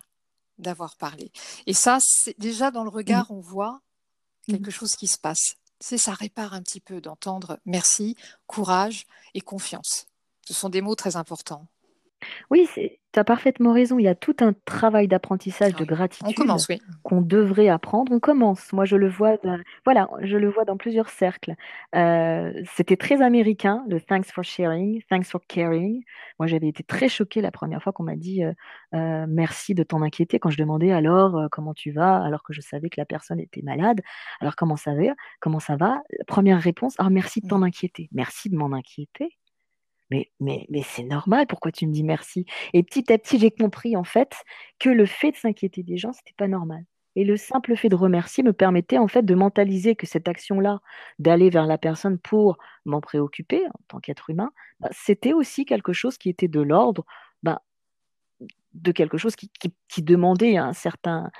d'avoir 0.58 0.96
parlé. 0.96 1.32
Et 1.66 1.74
ça, 1.74 1.98
c'est 2.00 2.38
déjà 2.38 2.70
dans 2.70 2.84
le 2.84 2.88
regard, 2.88 3.30
on 3.30 3.40
voit 3.40 3.80
quelque 4.46 4.68
mmh. 4.68 4.72
chose 4.72 4.96
qui 4.96 5.08
se 5.08 5.18
passe. 5.18 5.56
C'est 5.80 5.98
ça 5.98 6.12
répare 6.14 6.54
un 6.54 6.62
petit 6.62 6.80
peu 6.80 7.00
d'entendre 7.00 7.58
merci, 7.66 8.16
courage 8.46 9.06
et 9.34 9.40
confiance. 9.40 10.06
Ce 10.46 10.54
sont 10.54 10.68
des 10.68 10.80
mots 10.80 10.94
très 10.94 11.16
importants. 11.16 11.66
Oui, 12.50 12.68
tu 13.12 13.20
as 13.20 13.24
parfaitement 13.24 13.72
raison. 13.72 13.98
Il 13.98 14.04
y 14.04 14.08
a 14.08 14.14
tout 14.14 14.36
un 14.40 14.54
travail 14.64 15.06
d'apprentissage 15.06 15.74
de 15.74 15.84
gratitude 15.84 16.34
qu'on 17.02 17.20
devrait 17.20 17.68
apprendre. 17.68 18.12
On 18.12 18.20
commence. 18.20 18.72
Moi, 18.72 18.84
je 18.84 18.96
le 18.96 19.08
vois, 19.08 19.36
dans, 19.38 19.58
voilà, 19.84 20.08
je 20.22 20.36
le 20.36 20.48
vois 20.48 20.64
dans 20.64 20.76
plusieurs 20.76 21.10
cercles. 21.10 21.54
Euh, 21.94 22.52
c'était 22.74 22.96
très 22.96 23.20
américain, 23.20 23.84
le 23.88 24.00
thanks 24.00 24.32
for 24.32 24.44
sharing, 24.44 25.02
thanks 25.10 25.26
for 25.26 25.40
caring. 25.46 26.02
Moi, 26.38 26.46
j'avais 26.46 26.68
été 26.68 26.82
très 26.82 27.08
choquée 27.08 27.42
la 27.42 27.50
première 27.50 27.82
fois 27.82 27.92
qu'on 27.92 28.04
m'a 28.04 28.16
dit 28.16 28.44
euh, 28.44 28.52
euh, 28.94 29.26
merci 29.28 29.74
de 29.74 29.82
t'en 29.82 30.02
inquiéter 30.02 30.38
quand 30.38 30.50
je 30.50 30.58
demandais 30.58 30.92
alors 30.92 31.48
comment 31.50 31.74
tu 31.74 31.92
vas, 31.92 32.22
alors 32.22 32.42
que 32.42 32.52
je 32.52 32.60
savais 32.60 32.88
que 32.88 33.00
la 33.00 33.06
personne 33.06 33.40
était 33.40 33.62
malade. 33.62 34.00
Alors 34.40 34.56
comment 34.56 34.76
ça 34.76 34.94
va 34.94 35.14
Comment 35.40 35.60
ça 35.60 35.76
va? 35.76 36.02
Première 36.26 36.60
réponse, 36.60 36.94
ah 36.98 37.10
merci 37.10 37.40
de 37.40 37.48
t'en 37.48 37.58
mmh. 37.58 37.64
inquiéter. 37.64 38.08
Merci 38.12 38.48
de 38.48 38.56
m'en 38.56 38.72
inquiéter 38.72 39.36
mais, 40.40 40.66
mais, 40.68 40.82
c'est 40.84 41.02
normal, 41.04 41.46
pourquoi 41.46 41.72
tu 41.72 41.86
me 41.86 41.92
dis 41.92 42.02
merci? 42.02 42.46
Et 42.72 42.82
petit 42.82 43.12
à 43.12 43.18
petit, 43.18 43.38
j'ai 43.38 43.50
compris 43.50 43.96
en 43.96 44.04
fait 44.04 44.34
que 44.78 44.88
le 44.88 45.06
fait 45.06 45.32
de 45.32 45.36
s'inquiéter 45.36 45.82
des 45.82 45.96
gens, 45.96 46.12
c'était 46.12 46.34
pas 46.36 46.48
normal. 46.48 46.84
Et 47.14 47.24
le 47.24 47.36
simple 47.36 47.76
fait 47.76 47.88
de 47.88 47.96
remercier 47.96 48.42
me 48.42 48.52
permettait 48.52 48.98
en 48.98 49.08
fait 49.08 49.22
de 49.22 49.34
mentaliser 49.34 49.96
que 49.96 50.06
cette 50.06 50.28
action-là, 50.28 50.80
d'aller 51.18 51.50
vers 51.50 51.66
la 51.66 51.76
personne 51.78 52.18
pour 52.18 52.56
m'en 52.86 53.00
préoccuper 53.00 53.66
en 53.66 53.80
tant 53.88 54.00
qu'être 54.00 54.30
humain, 54.30 54.50
bah, 54.80 54.88
c'était 54.92 55.34
aussi 55.34 55.64
quelque 55.66 55.92
chose 55.92 56.16
qui 56.16 56.30
était 56.30 56.48
de 56.48 56.60
l'ordre 56.60 57.04
de 58.74 58.92
quelque 58.92 59.18
chose 59.18 59.36
qui, 59.36 59.50
demandait 60.02 60.56
un 60.56 60.72
certain, 60.72 61.30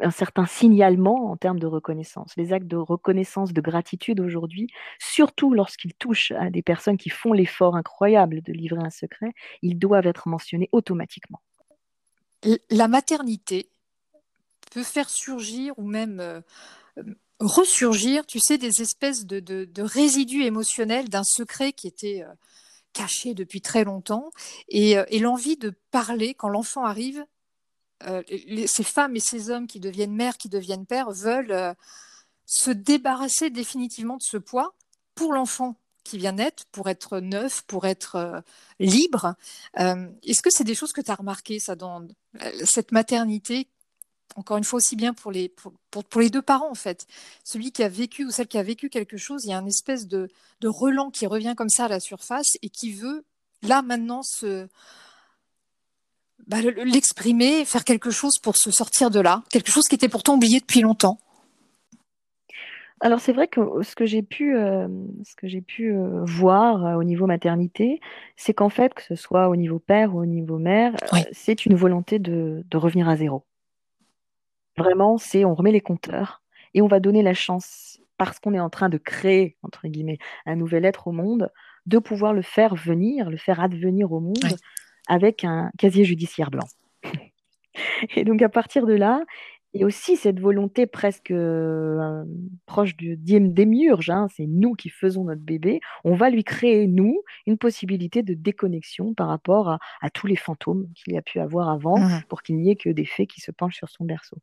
un 0.00 0.10
certain 0.10 0.46
signalement 0.46 1.30
en 1.30 1.36
termes 1.36 1.58
de 1.58 1.66
reconnaissance. 1.66 2.32
Les 2.36 2.52
actes 2.52 2.66
de 2.66 2.76
reconnaissance, 2.76 3.52
de 3.52 3.60
gratitude 3.60 4.20
aujourd'hui, 4.20 4.68
surtout 4.98 5.52
lorsqu'ils 5.52 5.94
touchent 5.94 6.32
à 6.32 6.50
des 6.50 6.62
personnes 6.62 6.96
qui 6.96 7.10
font 7.10 7.32
l'effort 7.32 7.76
incroyable 7.76 8.42
de 8.42 8.52
livrer 8.52 8.82
un 8.82 8.90
secret, 8.90 9.32
ils 9.62 9.78
doivent 9.78 10.06
être 10.06 10.28
mentionnés 10.28 10.68
automatiquement. 10.72 11.40
La 12.70 12.88
maternité 12.88 13.68
peut 14.70 14.82
faire 14.82 15.08
surgir 15.08 15.72
ou 15.78 15.86
même 15.86 16.20
euh, 16.20 16.40
ressurgir, 17.40 18.26
tu 18.26 18.40
sais, 18.40 18.58
des 18.58 18.82
espèces 18.82 19.24
de, 19.24 19.68
résidus 19.78 20.42
émotionnels 20.42 21.08
d'un 21.08 21.24
secret 21.24 21.72
qui 21.72 21.86
était... 21.86 22.24
Euh, 22.26 22.32
caché 22.94 23.34
depuis 23.34 23.60
très 23.60 23.84
longtemps. 23.84 24.30
Euh, 24.72 25.04
et, 25.08 25.18
l'envie 25.18 25.58
de 25.58 25.74
parler 25.90 26.32
quand 26.32 26.48
l'enfant 26.48 26.86
arrive, 26.86 27.26
euh, 28.06 28.22
ces 28.66 28.84
femmes 28.84 29.16
et 29.16 29.20
ces 29.20 29.50
hommes 29.50 29.66
qui 29.66 29.80
deviennent 29.80 30.14
mères, 30.14 30.38
qui 30.38 30.48
deviennent 30.48 30.86
pères, 30.86 31.10
veulent 31.10 31.52
euh, 31.52 31.74
se 32.46 32.70
débarrasser 32.70 33.50
définitivement 33.50 34.16
de 34.16 34.22
ce 34.22 34.38
poids 34.38 34.74
pour 35.14 35.34
l'enfant 35.34 35.76
qui 36.04 36.18
vient 36.18 36.32
naître, 36.32 36.64
pour 36.66 36.88
être 36.88 37.18
neuf, 37.18 37.62
pour 37.62 37.86
être 37.86 38.42
libre. 38.78 39.36
Est-ce 39.74 40.42
que 40.42 40.50
c'est 40.50 40.64
des 40.64 40.74
choses 40.74 40.92
que 40.92 41.00
tu 41.00 41.10
as 41.10 41.14
remarquées, 41.14 41.58
ça, 41.58 41.76
dans 41.76 42.06
cette 42.62 42.92
maternité 42.92 43.68
encore 44.36 44.56
une 44.56 44.64
fois 44.64 44.78
aussi 44.78 44.96
bien 44.96 45.14
pour 45.14 45.30
les, 45.30 45.48
pour, 45.48 45.72
pour, 46.04 46.20
les 46.20 46.30
deux 46.30 46.42
parents 46.42 46.70
en 46.70 46.74
fait. 46.74 47.06
Celui 47.44 47.72
qui 47.72 47.82
a 47.82 47.88
vécu 47.88 48.24
ou 48.24 48.30
celle 48.30 48.48
qui 48.48 48.58
a 48.58 48.62
vécu 48.62 48.88
quelque 48.88 49.16
chose, 49.16 49.44
il 49.44 49.50
y 49.50 49.52
a 49.52 49.58
une 49.58 49.68
espèce 49.68 50.06
de, 50.06 50.28
de 50.60 50.68
relan 50.68 51.10
qui 51.10 51.26
revient 51.26 51.54
comme 51.56 51.68
ça 51.68 51.84
à 51.84 51.88
la 51.88 52.00
surface 52.00 52.56
et 52.62 52.68
qui 52.68 52.92
veut 52.92 53.24
là 53.62 53.82
maintenant 53.82 54.22
se 54.22 54.68
bah, 56.46 56.58
l'exprimer, 56.60 57.64
faire 57.64 57.84
quelque 57.84 58.10
chose 58.10 58.38
pour 58.38 58.56
se 58.56 58.70
sortir 58.70 59.10
de 59.10 59.20
là, 59.20 59.42
quelque 59.50 59.70
chose 59.70 59.84
qui 59.88 59.94
était 59.94 60.08
pourtant 60.08 60.34
oublié 60.34 60.60
depuis 60.60 60.80
longtemps. 60.80 61.18
Alors 63.00 63.20
c'est 63.20 63.32
vrai 63.32 63.48
que 63.48 63.60
ce 63.82 63.94
que 63.94 64.06
j'ai 64.06 64.22
pu, 64.22 64.56
euh, 64.56 64.88
ce 65.24 65.34
que 65.36 65.46
j'ai 65.46 65.60
pu 65.60 65.92
euh, 65.92 66.24
voir 66.24 66.86
euh, 66.86 66.94
au 66.94 67.04
niveau 67.04 67.26
maternité, 67.26 68.00
c'est 68.36 68.54
qu'en 68.54 68.70
fait, 68.70 68.94
que 68.94 69.02
ce 69.02 69.14
soit 69.14 69.48
au 69.48 69.56
niveau 69.56 69.78
père 69.78 70.14
ou 70.14 70.20
au 70.20 70.26
niveau 70.26 70.58
mère, 70.58 70.94
c'est 71.32 71.66
une 71.66 71.74
volonté 71.74 72.18
de, 72.18 72.64
de 72.70 72.76
revenir 72.76 73.08
à 73.08 73.16
zéro. 73.16 73.44
Vraiment, 74.76 75.18
c'est 75.18 75.44
on 75.44 75.54
remet 75.54 75.72
les 75.72 75.80
compteurs 75.80 76.42
et 76.74 76.82
on 76.82 76.88
va 76.88 77.00
donner 77.00 77.22
la 77.22 77.34
chance, 77.34 78.00
parce 78.16 78.38
qu'on 78.38 78.54
est 78.54 78.60
en 78.60 78.70
train 78.70 78.88
de 78.88 78.98
créer, 78.98 79.56
entre 79.62 79.86
guillemets, 79.86 80.18
un 80.46 80.56
nouvel 80.56 80.84
être 80.84 81.06
au 81.08 81.12
monde, 81.12 81.50
de 81.86 81.98
pouvoir 81.98 82.32
le 82.32 82.42
faire 82.42 82.74
venir, 82.74 83.30
le 83.30 83.36
faire 83.36 83.60
advenir 83.60 84.12
au 84.12 84.20
monde 84.20 84.56
avec 85.06 85.44
un 85.44 85.70
casier 85.78 86.04
judiciaire 86.04 86.50
blanc. 86.50 86.66
Et 88.16 88.24
donc 88.24 88.42
à 88.42 88.48
partir 88.48 88.86
de 88.86 88.94
là, 88.94 89.22
a 89.82 89.86
aussi 89.86 90.16
cette 90.16 90.40
volonté 90.40 90.86
presque 90.86 91.30
euh, 91.32 92.24
proche 92.66 92.96
du 92.96 93.16
démiurge, 93.16 94.10
hein, 94.10 94.28
c'est 94.34 94.46
nous 94.46 94.74
qui 94.74 94.88
faisons 94.88 95.24
notre 95.24 95.42
bébé, 95.42 95.80
on 96.04 96.14
va 96.14 96.30
lui 96.30 96.44
créer, 96.44 96.86
nous, 96.86 97.22
une 97.46 97.58
possibilité 97.58 98.22
de 98.22 98.34
déconnexion 98.34 99.14
par 99.14 99.28
rapport 99.28 99.78
à, 100.00 100.10
tous 100.10 100.26
les 100.26 100.36
fantômes 100.36 100.86
qu'il 100.94 101.14
y 101.14 101.18
a 101.18 101.22
pu 101.22 101.40
avoir 101.40 101.68
avant, 101.68 101.98
mmh 101.98 102.22
pour 102.28 102.42
qu'il 102.42 102.56
n'y 102.56 102.70
ait 102.70 102.76
que 102.76 102.90
des 102.90 103.04
fées 103.04 103.26
qui 103.26 103.40
se 103.40 103.50
penchent 103.50 103.76
sur 103.76 103.88
son 103.88 104.04
berceau. 104.04 104.36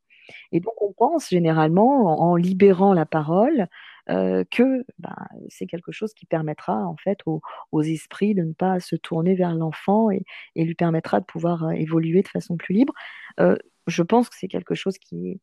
Et 0.52 0.60
donc 0.60 0.74
on 0.80 0.92
pense 0.92 1.28
généralement, 1.30 2.20
en, 2.20 2.36
libérant 2.36 2.92
la 2.92 3.06
parole, 3.06 3.68
euh, 4.10 4.44
que 4.50 4.84
bah, 4.98 5.14
c'est 5.48 5.66
quelque 5.66 5.92
chose 5.92 6.12
qui 6.12 6.26
permettra 6.26 6.86
en 6.86 6.96
fait 6.96 7.18
aux, 7.26 7.82
esprits 7.82 8.34
de 8.34 8.42
ne 8.42 8.52
pas 8.52 8.80
se 8.80 8.96
tourner 8.96 9.34
vers 9.34 9.54
l'enfant 9.54 10.10
et, 10.10 10.24
lui 10.56 10.74
permettra 10.74 11.20
de 11.20 11.24
pouvoir 11.24 11.64
euh, 11.64 11.70
évoluer 11.70 12.22
de 12.22 12.28
façon 12.28 12.56
plus 12.56 12.74
libre. 12.74 12.94
Euh, 13.40 13.56
je 13.86 14.02
pense 14.02 14.28
que 14.28 14.36
c'est 14.38 14.48
quelque 14.48 14.74
chose 14.74 14.98
qui, 14.98 15.40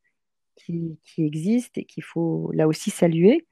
existe 1.18 1.78
et 1.78 1.86
qu'il 1.86 2.04
faut 2.04 2.52
là 2.54 2.68
aussi 2.68 2.90
saluer. 2.90 3.48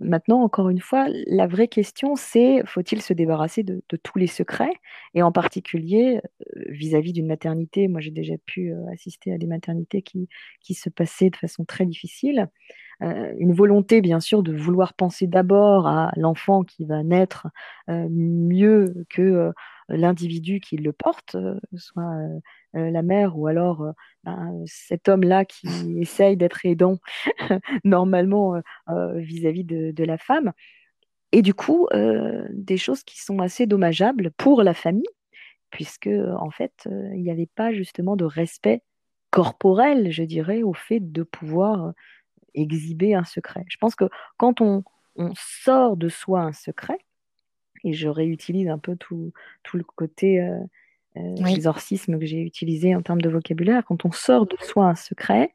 maintenant, 0.00 0.42
encore 0.42 0.68
une 0.68 0.80
fois, 0.80 1.06
la 1.26 1.46
vraie 1.46 1.68
question, 1.68 2.16
c'est 2.16 2.62
faut-il 2.66 3.02
se 3.02 3.12
débarrasser 3.12 3.62
de, 3.62 3.82
tous 4.02 4.18
les 4.18 4.26
secrets 4.26 4.72
Et 5.14 5.22
en 5.22 5.32
particulier, 5.32 6.20
vis-à-vis 6.68 7.12
d'une 7.12 7.26
maternité, 7.26 7.88
moi 7.88 8.00
j'ai 8.00 8.10
déjà 8.10 8.34
pu 8.46 8.72
assister 8.92 9.32
à 9.32 9.38
des 9.38 9.46
maternités 9.46 10.02
qui 10.02 10.74
se 10.74 10.90
passaient 10.90 11.30
de 11.30 11.36
façon 11.36 11.64
très 11.64 11.86
difficile. 11.86 12.48
Euh, 13.02 13.32
une 13.38 13.52
volonté, 13.52 14.00
bien 14.00 14.20
sûr, 14.20 14.42
de 14.42 14.54
vouloir 14.54 14.94
penser 14.94 15.26
d'abord 15.26 15.86
à 15.86 16.12
l'enfant 16.16 16.64
qui 16.64 16.84
va 16.84 17.02
naître 17.02 17.48
euh, 17.88 18.06
mieux 18.10 19.06
que 19.08 19.22
euh, 19.22 19.52
l'individu 19.88 20.60
qui 20.60 20.76
le 20.76 20.92
porte, 20.92 21.36
soit 21.76 22.14
la 22.74 23.02
mère 23.02 23.36
ou 23.36 23.48
alors 23.48 23.84
ben, 24.22 24.62
cet 24.64 25.08
homme-là 25.08 25.44
qui 25.44 25.66
essaye 26.00 26.36
d'être 26.36 26.64
aidant 26.64 26.98
normalement 27.84 28.62
vis-à-vis 29.16 29.64
de, 29.64 30.04
la 30.04 30.16
femme. 30.16 30.52
Et 31.32 31.42
du 31.42 31.54
coup, 31.54 31.88
des 32.50 32.76
choses 32.76 33.02
qui 33.02 33.20
sont 33.20 33.40
assez 33.40 33.66
dommageables 33.66 34.30
pour 34.36 34.62
la 34.62 34.74
famille, 34.74 35.08
puisque 35.70 36.08
en 36.38 36.50
fait, 36.50 36.88
il 37.12 37.20
n'y 37.20 37.32
avait 37.32 37.50
pas 37.52 37.72
justement 37.72 38.14
de 38.14 38.24
respect 38.24 38.84
corporel, 39.30 40.12
je 40.12 40.22
dirais, 40.22 40.62
au 40.62 40.72
fait 40.72 41.00
de 41.00 41.24
pouvoir 41.24 41.94
exhiber 42.54 43.14
un 43.14 43.24
secret. 43.24 43.64
Je 43.68 43.76
pense 43.78 43.94
que 43.94 44.04
quand 44.36 44.60
on, 44.60 44.84
sort 45.34 45.98
de 45.98 46.08
soi 46.08 46.40
un 46.40 46.52
secret, 46.52 46.98
et 47.84 47.92
je 47.92 48.08
réutilise 48.08 48.68
un 48.68 48.78
peu 48.78 48.96
tout, 48.96 49.32
tout 49.62 49.76
le 49.76 49.84
côté 49.84 50.40
euh, 50.40 50.58
euh, 51.16 51.44
exorcisme 51.44 52.18
que 52.18 52.24
j'ai 52.24 52.40
utilisé 52.40 52.94
en 52.94 53.02
termes 53.02 53.20
de 53.20 53.28
vocabulaire, 53.28 53.84
quand 53.84 54.06
on 54.06 54.12
sort 54.12 54.46
de 54.46 54.56
soi 54.62 54.86
un 54.86 54.94
secret, 54.94 55.52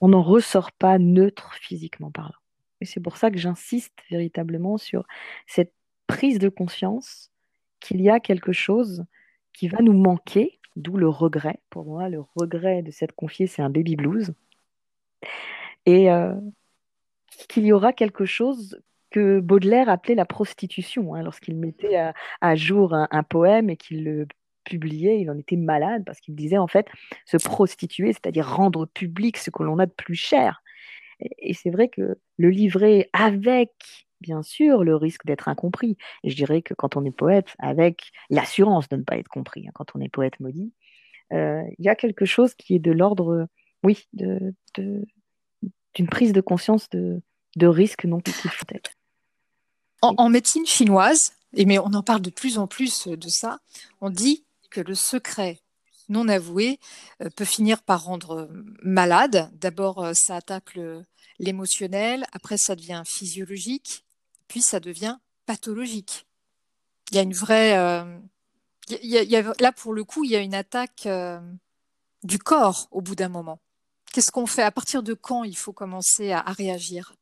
on 0.00 0.08
n'en 0.08 0.22
ressort 0.22 0.70
pas 0.70 0.98
neutre 0.98 1.54
physiquement 1.54 2.12
parlant. 2.12 2.38
Et 2.80 2.84
c'est 2.84 3.00
pour 3.00 3.16
ça 3.16 3.30
que 3.30 3.38
j'insiste 3.38 3.98
véritablement 4.10 4.76
sur 4.76 5.04
cette 5.46 5.72
prise 6.06 6.38
de 6.38 6.48
conscience 6.48 7.32
qu'il 7.80 8.00
y 8.00 8.10
a 8.10 8.20
quelque 8.20 8.52
chose 8.52 9.04
qui 9.52 9.68
va 9.68 9.78
nous 9.80 9.92
manquer, 9.92 10.60
d'où 10.76 10.96
le 10.96 11.08
regret. 11.08 11.58
Pour 11.70 11.84
moi, 11.86 12.08
le 12.08 12.22
regret 12.36 12.82
de 12.82 12.90
s'être 12.90 13.14
confié, 13.14 13.46
c'est 13.46 13.62
un 13.62 13.70
baby 13.70 13.96
blues 13.96 14.32
et 15.88 16.10
euh, 16.10 16.34
qu'il 17.48 17.64
y 17.64 17.72
aura 17.72 17.94
quelque 17.94 18.26
chose 18.26 18.78
que 19.10 19.40
Baudelaire 19.40 19.88
appelait 19.88 20.14
la 20.14 20.26
prostitution. 20.26 21.14
Hein, 21.14 21.22
lorsqu'il 21.22 21.56
mettait 21.56 21.96
à, 22.42 22.56
jour 22.56 22.92
un, 22.92 23.22
poème 23.22 23.70
et 23.70 23.78
qu'il 23.78 24.04
le 24.04 24.26
publiait, 24.64 25.22
il 25.22 25.30
en 25.30 25.38
était 25.38 25.56
malade 25.56 26.02
parce 26.04 26.20
qu'il 26.20 26.34
disait 26.34 26.58
en 26.58 26.66
fait 26.66 26.86
se 27.24 27.38
prostituer, 27.38 28.12
c'est-à-dire 28.12 28.46
rendre 28.46 28.84
public 28.84 29.38
ce 29.38 29.48
que 29.48 29.62
l'on 29.62 29.78
a 29.78 29.86
de 29.86 29.92
plus 29.92 30.14
cher. 30.14 30.62
Et, 31.20 31.54
c'est 31.54 31.70
vrai 31.70 31.88
que 31.88 32.18
le 32.36 32.50
livrer 32.50 33.08
avec, 33.14 33.72
bien 34.20 34.42
sûr, 34.42 34.84
le 34.84 34.94
risque 34.94 35.24
d'être 35.24 35.48
incompris. 35.48 35.96
Et 36.22 36.28
je 36.28 36.36
dirais 36.36 36.60
que 36.60 36.74
quand 36.74 36.96
on 36.98 37.04
est 37.06 37.16
poète, 37.16 37.54
avec 37.60 38.10
l'assurance 38.28 38.90
de 38.90 38.96
ne 38.96 39.04
pas 39.04 39.16
être 39.16 39.28
compris, 39.28 39.66
hein, 39.66 39.72
quand 39.74 39.96
on 39.96 40.00
est 40.00 40.10
poète 40.10 40.38
maudit, 40.38 40.74
euh, 41.32 41.62
il 41.78 41.86
y 41.86 41.88
a 41.88 41.94
quelque 41.94 42.26
chose 42.26 42.54
qui 42.54 42.74
est 42.74 42.78
de 42.78 42.92
l'ordre, 42.92 43.48
oui, 43.82 44.06
de, 44.12 44.54
d'une 45.94 46.08
prise 46.08 46.32
de 46.32 46.40
conscience 46.40 46.88
de, 46.90 47.20
de 47.56 47.66
risque 47.66 48.04
non 48.04 48.20
faut 48.24 48.66
être. 48.70 48.92
En, 50.00 50.28
médecine 50.28 50.64
chinoise, 50.64 51.32
et 51.54 51.64
mais 51.64 51.78
on 51.78 51.92
en 51.92 52.02
parle 52.02 52.22
de 52.22 52.30
plus 52.30 52.58
en 52.58 52.68
plus 52.68 53.08
de 53.08 53.28
ça, 53.28 53.58
on 54.00 54.10
dit 54.10 54.44
que 54.70 54.80
le 54.80 54.94
secret 54.94 55.60
non 56.08 56.28
avoué 56.28 56.78
euh, 57.20 57.28
peut 57.34 57.44
finir 57.44 57.82
par 57.82 58.04
rendre 58.04 58.48
malade. 58.82 59.50
D'abord, 59.54 60.04
euh, 60.04 60.12
ça 60.14 60.36
attaque 60.36 60.78
l'émotionnel, 61.38 62.26
après 62.32 62.58
ça 62.58 62.76
devient 62.76 63.02
physiologique, 63.04 64.04
puis 64.46 64.62
ça 64.62 64.78
devient 64.80 65.16
pathologique. 65.46 66.26
Il 67.10 67.16
y 67.16 67.18
a 67.18 67.22
une 67.22 67.34
vraie... 67.34 67.76
Euh, 67.76 68.18
là, 69.60 69.72
pour 69.72 69.92
le 69.92 70.04
coup, 70.04 70.24
il 70.24 70.30
y 70.30 70.36
a 70.36 70.40
une 70.40 70.54
attaque 70.54 71.08
du 72.22 72.38
corps 72.38 72.88
au 72.90 73.00
bout 73.00 73.14
d'un 73.14 73.28
moment. 73.28 73.58
Qu'est-ce 74.12 74.30
qu'on 74.30 74.46
fait? 74.46 74.62
À 74.62 74.70
partir 74.70 75.02
de 75.02 75.14
quand 75.14 75.44
il 75.44 75.56
faut 75.56 75.72
commencer 75.72 76.32
à, 76.32 76.40
réagir? 76.40 77.14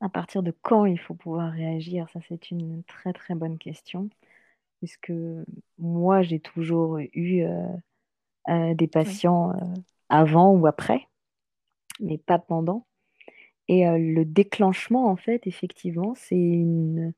À 0.00 0.08
partir 0.08 0.42
de 0.42 0.52
quand 0.62 0.84
il 0.84 0.98
faut 0.98 1.14
pouvoir 1.14 1.52
réagir? 1.52 2.08
Ça, 2.12 2.20
c'est 2.28 2.50
une 2.50 2.82
très 2.84 3.12
très 3.12 3.34
bonne 3.34 3.58
question. 3.58 4.08
Puisque 4.78 5.12
moi, 5.78 6.22
j'ai 6.22 6.40
toujours 6.40 6.98
eu 6.98 7.42
euh, 7.42 7.66
euh, 8.48 8.74
des 8.74 8.88
patients 8.88 9.52
euh, 9.52 9.74
avant 10.08 10.50
ou 10.50 10.66
après, 10.66 11.08
mais 12.00 12.18
pas 12.18 12.38
pendant. 12.38 12.86
Et 13.68 13.86
le 13.86 14.24
déclenchement, 14.24 15.06
en 15.06 15.16
fait, 15.16 15.46
effectivement, 15.46 16.14
c'est 16.16 16.34
une, 16.34 17.14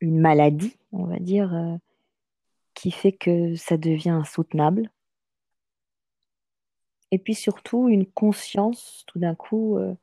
une 0.00 0.20
maladie, 0.20 0.78
on 0.92 1.04
va 1.04 1.18
dire, 1.18 1.78
qui 2.72 2.92
fait 2.92 3.12
que 3.12 3.56
ça 3.56 3.76
devient 3.76 4.10
insoutenable 4.10 4.88
et 7.16 7.18
puis 7.18 7.34
surtout 7.34 7.88
une 7.88 8.04
conscience 8.04 9.04
tout 9.06 9.18
d'un 9.18 9.34
coup 9.34 9.78
euh, 9.78 9.94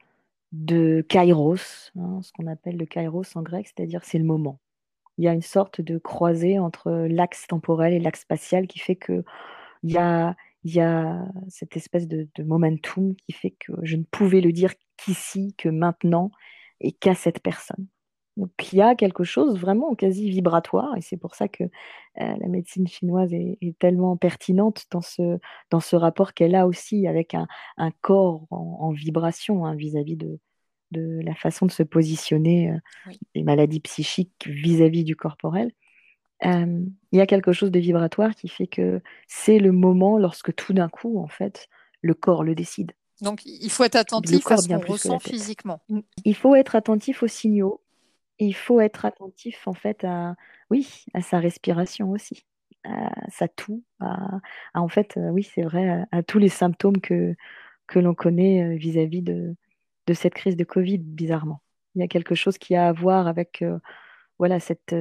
de 0.51 1.05
kairos, 1.07 1.91
hein, 1.95 2.20
ce 2.24 2.32
qu'on 2.34 2.47
appelle 2.47 2.76
le 2.76 2.88
kairos 2.88 3.36
en 3.36 3.43
grec, 3.43 3.68
c'est-à-dire 3.68 4.03
c'est 4.03 4.18
le 4.18 4.24
moment. 4.24 4.59
Il 5.20 5.24
y 5.24 5.28
a 5.28 5.34
une 5.34 5.43
sorte 5.43 5.80
de 5.80 5.99
croisée 5.99 6.57
entre 6.57 6.89
l'axe 7.07 7.45
temporel 7.45 7.93
et 7.93 7.99
l'axe 7.99 8.22
spatial 8.22 8.66
qui 8.66 8.80
fait 8.80 8.95
que 8.95 9.24
il 9.84 9.91
y 9.91 9.99
a, 9.99 10.36
cette 11.49 11.78
espèce 11.78 12.07
de, 12.07 12.28
momentum 12.39 13.16
qui 13.16 13.32
fait 13.32 13.51
que 13.51 13.74
je 13.84 13.95
ne 13.95 14.03
pouvais 14.05 14.41
le 14.41 14.51
dire 14.51 14.74
qu'ici, 14.97 15.53
que 15.55 15.70
maintenant, 15.70 16.32
et 16.80 16.93
qu'à 16.93 17.14
cette 17.14 17.41
personne. 17.41 17.86
Donc 18.36 18.51
il 18.71 18.77
y 18.77 18.81
a 18.81 18.95
quelque 18.95 19.23
chose 19.23 19.59
vraiment 19.59 19.93
quasi 19.93 20.29
vibratoire, 20.29 20.97
et 20.97 21.01
c'est 21.01 21.17
pour 21.17 21.36
ça 21.36 21.47
que 21.47 21.63
euh, 21.63 21.69
la 22.15 22.47
médecine 22.47 22.88
chinoise 22.88 23.31
est, 23.34 23.77
tellement 23.79 24.17
pertinente 24.17 24.86
dans 24.91 25.01
ce, 25.01 25.39
dans 25.69 25.79
ce 25.79 25.95
rapport 25.95 26.34
qu'elle 26.34 26.55
a 26.55 26.65
aussi 26.65 27.07
avec 27.07 27.36
un, 27.36 27.47
corps 28.01 28.47
en, 28.49 28.91
vibration 28.91 29.65
hein, 29.65 29.75
vis-à-vis 29.75 30.15
de, 30.15 30.39
de 30.91 31.21
la 31.23 31.36
façon 31.36 31.65
de 31.65 31.71
se 31.71 31.84
positionner 31.84 32.71
euh, 32.71 33.11
des 33.36 33.43
maladies 33.43 33.81
psychiques 33.81 34.47
vis-à-vis 34.47 35.03
du 35.03 35.15
corporel. 35.15 35.71
Euh, 36.45 36.84
il 37.11 37.17
y 37.17 37.21
a 37.21 37.27
quelque 37.27 37.53
chose 37.53 37.71
de 37.71 37.79
vibratoire 37.79 38.34
qui 38.36 38.47
fait 38.47 38.67
que 38.67 39.01
c'est 39.27 39.59
le 39.59 39.71
moment 39.71 40.17
lorsque 40.17 40.53
tout 40.55 40.73
d'un 40.73 40.89
coup, 40.89 41.19
en 41.19 41.27
fait, 41.27 41.69
le 42.01 42.13
corps 42.13 42.43
le 42.43 42.55
décide. 42.55 42.91
Donc 43.21 43.45
il 43.45 43.69
faut 43.69 43.84
être 43.84 43.95
attentif 43.95 44.45
à 44.51 44.57
ce 44.57 44.67
qu'on 44.67 44.79
ressent 44.79 45.19
physiquement. 45.19 45.81
Il 46.25 46.36
faut 46.36 46.55
être 46.55 46.75
attentif 46.75 47.23
aux 47.23 47.27
signaux 47.27 47.82
il 48.45 48.53
faut 48.53 48.79
être 48.79 49.05
attentif 49.05 49.67
en 49.67 49.73
fait 49.73 50.03
à, 50.03 50.35
oui, 50.69 51.05
à 51.13 51.21
sa 51.21 51.39
respiration 51.39 52.11
aussi. 52.11 52.45
ça 53.29 53.47
tout, 53.47 53.83
en 54.73 54.87
fait, 54.87 55.17
oui, 55.17 55.43
c'est 55.43 55.63
vrai, 55.63 56.05
à, 56.11 56.23
tous 56.23 56.39
les 56.39 56.49
symptômes 56.49 56.99
que, 56.99 57.35
que 57.87 57.99
l'on 57.99 58.13
connaît 58.13 58.75
vis-à-vis 58.77 59.21
de, 59.21 59.55
de 60.07 60.13
cette 60.13 60.33
crise 60.33 60.57
de 60.57 60.63
Covid, 60.63 60.97
bizarrement. 60.99 61.61
Il 61.95 62.01
y 62.01 62.03
a 62.03 62.07
quelque 62.07 62.35
chose 62.35 62.57
qui 62.57 62.75
a 62.75 62.87
à 62.87 62.91
voir 62.91 63.27
avec 63.27 63.63
voilà, 64.39 64.59
cette, 64.59 64.95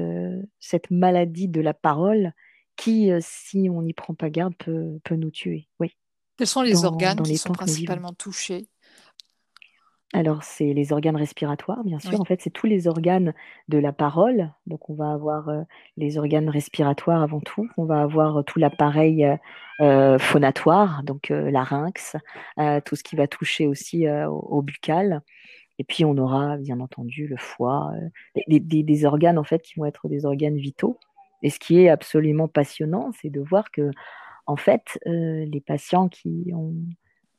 cette 0.61 0.91
maladie 0.91 1.49
de 1.49 1.61
la 1.61 1.75
parole 1.75 2.33
qui, 2.77 3.11
si 3.21 3.69
on 3.71 3.83
n'y 3.83 3.95
prend 3.95 4.15
pas 4.15 4.31
garde, 4.31 4.55
peut, 4.57 4.99
peut 5.05 5.17
nous 5.17 5.31
tuer. 5.31 5.69
Oui. 5.81 5.97
Quels 6.37 6.47
sont 6.47 6.63
les 6.63 6.85
organes 6.85 7.23
qui 7.23 7.37
sont 7.37 7.53
principalement 7.53 8.13
touchés? 8.13 8.69
Alors, 10.15 10.43
c'est 10.43 10.75
les 10.75 10.93
organes 10.93 11.17
respiratoires, 11.17 11.83
bien 11.85 11.99
sûr. 11.99 12.21
En 12.21 12.25
fait, 12.25 12.43
c'est 12.43 12.51
tous 12.51 12.67
les 12.67 12.87
organes 12.87 13.33
de 13.69 13.79
la 13.79 13.93
parole. 13.93 14.51
Donc, 14.67 14.91
on 14.91 14.95
va 14.95 15.11
avoir 15.11 15.51
les 15.97 16.19
organes 16.19 16.51
respiratoires 16.51 17.23
avant 17.23 17.41
tout. 17.41 17.67
On 17.79 17.87
va 17.87 18.03
avoir 18.03 18.45
tout 18.45 18.59
l'appareil 18.59 19.27
phonatoire, 20.19 21.03
donc 21.03 21.31
larynx, 21.31 22.17
tout 22.85 22.95
ce 22.95 23.03
qui 23.03 23.17
va 23.17 23.27
toucher 23.27 23.67
aussi 23.67 24.07
au, 24.09 24.61
buccal. 24.61 25.23
Et 25.79 25.85
puis, 25.85 26.05
on 26.05 26.19
aura, 26.19 26.59
bien 26.59 26.81
entendu, 26.81 27.27
le 27.27 27.39
foie, 27.39 27.93
des, 28.49 28.61
des, 28.61 29.05
organes, 29.07 29.39
en 29.39 29.45
fait, 29.45 29.63
qui 29.63 29.79
vont 29.79 29.87
être 29.87 30.09
des 30.09 30.27
organes 30.27 30.59
vitaux. 30.59 31.01
Et 31.43 31.49
ce 31.49 31.59
qui 31.59 31.81
est 31.81 31.89
absolument 31.89 32.49
passionnant, 32.49 33.13
c'est 33.21 33.31
de 33.31 33.41
voir 33.41 33.71
que, 33.71 33.91
en 34.47 34.57
fait, 34.57 34.99
les 35.07 35.63
patients 35.67 36.09
qui 36.09 36.53
ont 36.55 36.75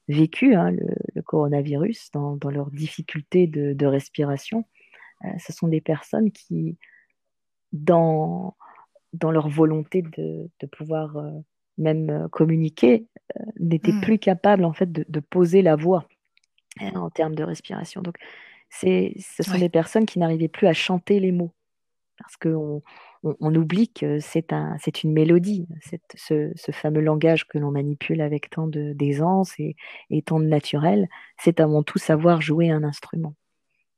vécu 0.07 0.55
hein, 0.55 0.71
le, 0.71 1.21
coronavirus 1.21 2.11
dans, 2.11 2.37
leurs 2.49 2.71
difficultés 2.71 3.47
de, 3.47 3.85
respiration. 3.85 4.65
Euh, 5.23 5.29
ce 5.39 5.53
sont 5.53 5.67
des 5.67 5.81
personnes 5.81 6.31
qui, 6.31 6.77
dans, 7.71 8.55
dans 9.13 9.31
leur 9.31 9.47
volonté 9.47 10.01
de, 10.01 10.49
pouvoir 10.71 11.17
euh, 11.17 11.31
même 11.77 12.09
euh, 12.09 12.27
communiquer, 12.27 13.07
n'étaient 13.59 13.93
hmm. 13.93 14.01
plus 14.01 14.19
capables 14.19 14.65
en 14.65 14.73
fait 14.73 14.91
de, 14.91 15.19
poser 15.19 15.61
la 15.61 15.75
voix 15.75 16.07
hein, 16.79 16.91
en 16.95 17.09
termes 17.09 17.35
de 17.35 17.43
respiration. 17.43 18.01
Donc, 18.01 18.17
ce 18.69 19.43
sont 19.43 19.57
des 19.57 19.69
personnes 19.69 20.05
qui 20.05 20.19
n'arrivaient 20.19 20.47
plus 20.47 20.67
à 20.67 20.73
chanter 20.73 21.19
les 21.19 21.31
mots 21.31 21.53
parce 22.17 22.37
qu'on 22.37 22.81
on, 23.23 23.55
oublie 23.55 23.89
que 23.89 24.19
c'est 24.19 24.53
un, 24.53 24.77
une 25.03 25.13
mélodie, 25.13 25.67
ce, 26.15 26.53
fameux 26.71 27.01
langage 27.01 27.47
que 27.47 27.57
l'on 27.57 27.71
manipule 27.71 28.21
avec 28.21 28.49
tant 28.49 28.67
d'aisance 28.67 29.59
et, 29.59 29.75
et, 30.09 30.21
tant 30.21 30.39
de 30.39 30.45
naturel, 30.45 31.07
c'est 31.39 31.59
avant 31.59 31.83
tout 31.83 31.97
savoir 31.97 32.41
jouer 32.41 32.69
un 32.69 32.83
instrument. 32.83 33.33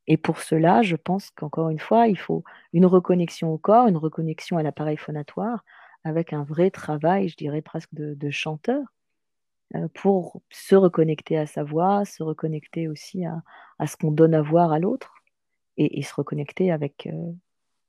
Et 0.06 0.16
pour 0.16 0.40
cela, 0.40 0.82
je 0.82 0.96
pense 0.96 1.30
qu'encore 1.30 1.70
une 1.70 1.80
fois, 1.80 2.06
il 2.06 2.18
faut 2.18 2.44
une 2.72 2.86
reconnexion 2.86 3.52
au 3.52 3.58
corps, 3.58 3.88
une 3.88 3.96
reconnexion 3.96 4.56
à 4.56 4.62
l'appareil 4.62 4.96
phonatoire, 4.96 5.64
avec 6.04 6.32
un 6.32 6.44
vrai 6.44 6.70
travail, 6.70 7.28
je 7.28 7.36
dirais 7.36 7.62
presque 7.62 7.92
de, 7.92 8.30
chanteur, 8.30 8.80
euh, 9.74 9.88
pour 9.94 10.40
se 10.50 10.76
reconnecter 10.76 11.36
à 11.36 11.46
sa 11.46 11.64
voix, 11.64 12.04
se 12.04 12.22
reconnecter 12.22 12.86
aussi 12.88 13.24
à, 13.24 13.86
ce 13.86 13.96
qu'on 13.96 14.12
donne 14.12 14.34
à 14.34 14.42
voir 14.42 14.72
à 14.72 14.78
l'autre, 14.78 15.14
et, 15.76 16.02
se 16.02 16.14
reconnecter 16.14 16.70
avec, 16.70 17.06
euh, 17.06 17.32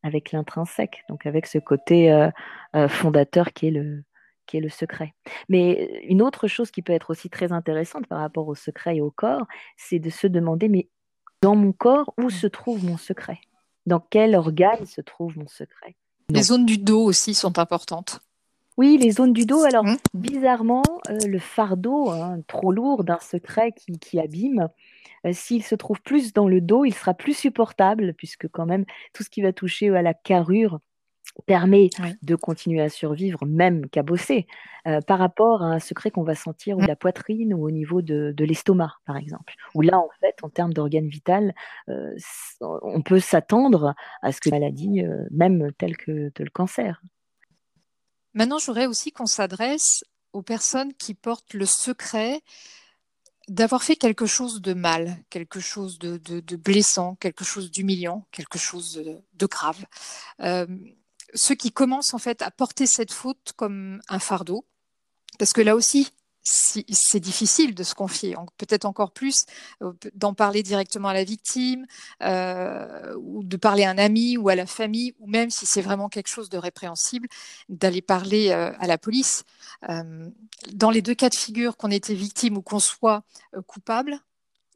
avec 0.04 0.32
l'intrinsèque, 0.32 1.04
donc 1.10 1.26
avec 1.26 1.46
ce 1.46 1.58
côté 1.58 2.12
euh, 2.12 2.30
euh, 2.76 2.88
fondateur 2.88 3.54
qui 3.54 3.68
est, 3.68 3.72
le, 3.72 4.04
qui 4.46 4.58
est 4.58 4.62
le 4.62 4.70
secret. 4.70 5.14
Mais 5.50 6.02
une 6.08 6.22
autre 6.22 6.48
chose 6.48 6.72
qui 6.72 6.82
peut 6.82 6.94
être 6.94 7.10
aussi 7.10 7.30
très 7.30 7.52
intéressante 7.52 8.08
par 8.08 8.20
rapport 8.20 8.48
au 8.48 8.56
secret 8.56 8.98
et 8.98 9.02
au 9.02 9.12
corps, 9.12 9.46
c'est 9.76 10.00
de 10.00 10.10
se 10.10 10.28
demander, 10.28 10.70
mais 10.70 10.88
dans 11.42 11.56
mon 11.56 11.72
corps, 11.72 12.14
où 12.18 12.30
se 12.30 12.48
trouve 12.48 12.84
mon 12.84 12.98
secret? 12.98 13.40
Dans 13.86 14.00
quel 14.00 14.36
organe 14.36 14.86
se 14.86 15.02
trouve 15.02 15.38
mon 15.38 15.48
secret? 15.48 15.96
Les 16.30 16.44
zones 16.44 16.66
du 16.66 16.78
dos 16.78 17.04
aussi 17.04 17.34
sont 17.34 17.60
importantes. 17.60 18.20
Oui, 18.76 18.98
les 18.98 19.12
zones 19.12 19.34
du 19.34 19.46
dos. 19.46 19.64
Alors, 19.64 19.86
mmh. 19.86 19.98
bizarrement, 20.14 20.84
euh, 21.10 21.18
le 21.26 21.40
fardeau 21.40 22.10
hein, 22.12 22.40
trop 22.48 22.72
lourd 22.72 23.04
d'un 23.04 23.20
secret 23.20 23.72
qui, 23.72 23.98
qui 23.98 24.20
abîme, 24.20 24.70
euh, 25.26 25.32
s'il 25.34 25.64
se 25.64 25.76
trouve 25.76 26.02
plus 26.02 26.34
dans 26.34 26.48
le 26.48 26.62
dos, 26.62 26.86
il 26.86 26.94
sera 26.94 27.14
plus 27.14 27.38
supportable, 27.38 28.14
puisque 28.14 28.48
quand 28.48 28.66
même, 28.66 28.86
tout 29.14 29.24
ce 29.24 29.30
qui 29.30 29.42
va 29.42 29.54
toucher 29.54 29.90
à 29.90 30.02
la 30.02 30.14
carrure 30.14 30.80
permet 31.46 31.90
de 32.24 32.36
continuer 32.36 32.82
à 32.82 32.90
survivre, 32.90 33.46
même 33.46 33.90
qu'à 33.90 34.02
bosser, 34.02 34.48
euh, 34.88 35.02
par 35.02 35.20
rapport 35.20 35.62
à 35.62 35.68
un 35.68 35.80
secret 35.80 36.10
qu'on 36.10 36.24
va 36.24 36.36
sentir 36.36 36.78
ou 36.78 36.82
la 36.82 36.96
poitrine 36.96 37.54
ou 37.54 37.68
au 37.68 37.70
niveau 37.70 38.02
de, 38.02 38.34
l'estomac, 38.40 38.96
par 39.06 39.18
exemple. 39.18 39.54
Où 39.76 39.82
là, 39.82 40.00
en 40.00 40.10
fait, 40.20 40.36
en 40.42 40.50
termes 40.50 40.74
d'organes 40.74 41.10
vital, 41.10 41.54
euh, 41.90 42.16
on 42.62 43.02
peut 43.02 43.20
s'attendre 43.20 43.94
à 44.24 44.32
ce 44.32 44.42
que 44.42 44.50
la 44.50 44.60
maladie, 44.60 45.04
même 45.30 45.72
telle 45.78 45.96
que 45.98 46.32
le 46.38 46.50
cancer. 46.50 47.02
Maintenant, 48.34 48.60
je 48.60 48.68
voudrais 48.68 48.88
aussi 48.88 49.12
qu'on 49.12 49.26
s'adresse 49.26 50.04
aux 50.32 50.44
personnes 50.44 50.94
qui 50.94 51.14
portent 51.16 51.54
le 51.54 51.66
secret 51.66 52.42
d'avoir 53.48 53.84
fait 53.84 53.96
quelque 53.96 54.26
chose 54.26 54.62
de 54.62 54.74
mal, 54.74 55.18
quelque 55.30 55.60
chose 55.60 56.00
de, 56.00 56.56
blessant, 56.56 57.16
quelque 57.16 57.44
chose 57.44 57.72
d'humiliant, 57.72 58.28
quelque 58.32 58.58
chose 58.58 59.02
de, 59.34 59.46
grave. 59.46 59.86
Euh, 60.42 60.68
ceux 61.34 61.56
qui 61.56 61.72
commencent 61.72 62.14
en 62.14 62.20
fait 62.20 62.42
à 62.42 62.52
porter 62.52 62.86
cette 62.86 63.12
faute 63.12 63.54
comme 63.56 64.02
un 64.10 64.20
fardeau, 64.20 64.66
parce 65.40 65.54
que 65.54 65.62
là 65.62 65.76
aussi, 65.76 66.12
c'est 66.50 67.20
difficile 67.20 67.76
de 67.76 67.84
se 67.84 67.94
confier, 67.94 68.36
peut-être 68.58 68.86
encore 68.86 69.12
plus 69.12 69.46
euh, 69.82 69.92
d'en 70.14 70.34
parler 70.34 70.64
directement 70.64 71.10
à 71.10 71.14
la 71.14 71.24
victime, 71.24 71.86
euh, 72.24 73.16
ou 73.18 73.44
de 73.44 73.58
parler 73.58 73.84
à 73.84 73.90
un 73.90 73.98
ami 73.98 74.38
ou 74.38 74.48
à 74.50 74.56
la 74.56 74.66
famille, 74.66 75.14
ou 75.20 75.28
même 75.28 75.50
si 75.50 75.66
c'est 75.66 75.82
vraiment 75.82 76.08
quelque 76.10 76.30
chose 76.30 76.50
de 76.50 76.58
répréhensible, 76.58 77.28
d'aller 77.68 78.02
parler 78.02 78.50
euh, 78.52 78.72
à 78.80 78.88
la 78.88 78.98
police. 78.98 79.44
dans 80.74 80.90
les 80.90 81.02
deux 81.02 81.16
cas 81.16 81.30
de 81.30 81.36
figure, 81.36 81.78
qu'on 81.78 81.92
été 81.92 82.14
victime 82.14 82.58
ou 82.58 82.62
qu'on 82.62 82.80
soit 82.80 83.24
coupable, 83.68 84.20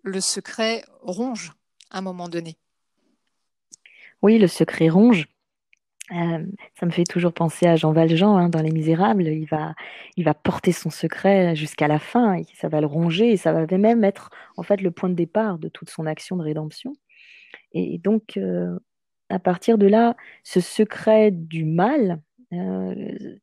le 0.03 0.22
secret 0.22 0.84
ronge 1.01 1.53
à 1.89 1.99
un 1.99 2.01
moment 2.01 2.30
donné. 2.30 2.57
Oui, 4.22 4.38
le 4.38 4.47
secret 4.47 4.89
ronge. 4.89 5.28
Euh, 6.12 6.45
ça 6.80 6.86
me 6.86 6.91
fait 6.91 7.05
toujours 7.05 7.34
penser 7.34 7.68
à 7.68 7.76
Jean 7.76 7.93
Valjean 7.93 8.38
hein, 8.38 8.49
dans 8.49 8.62
Les 8.62 8.72
Misérables. 8.72 9.24
Il 9.24 9.45
va, 9.45 9.74
il 10.18 10.26
va 10.26 10.34
porter 10.34 10.72
son 10.72 10.89
secret 10.89 11.55
jusqu'à 11.55 11.88
la 11.88 11.99
fin. 11.99 12.36
Et 12.36 12.45
ça 12.55 12.68
va 12.68 12.82
le 12.82 12.88
ronger 12.88 13.38
ça 13.38 13.53
va 13.53 13.66
même 13.78 14.03
être 14.03 14.30
en 14.57 14.64
fait 14.64 14.82
le 14.82 14.91
point 14.91 15.09
de 15.09 15.16
départ 15.16 15.57
de 15.57 15.70
toute 15.70 15.89
son 15.89 16.05
action 16.05 16.36
de 16.36 16.43
rédemption. 16.43 16.93
Et 17.74 17.97
donc, 17.97 18.38
euh, 18.38 18.78
à 19.30 19.39
partir 19.39 19.78
de 19.78 19.88
là, 19.88 20.16
ce 20.43 20.59
secret 20.59 21.32
du 21.32 21.66
mal, 21.66 22.22
euh, 22.53 23.38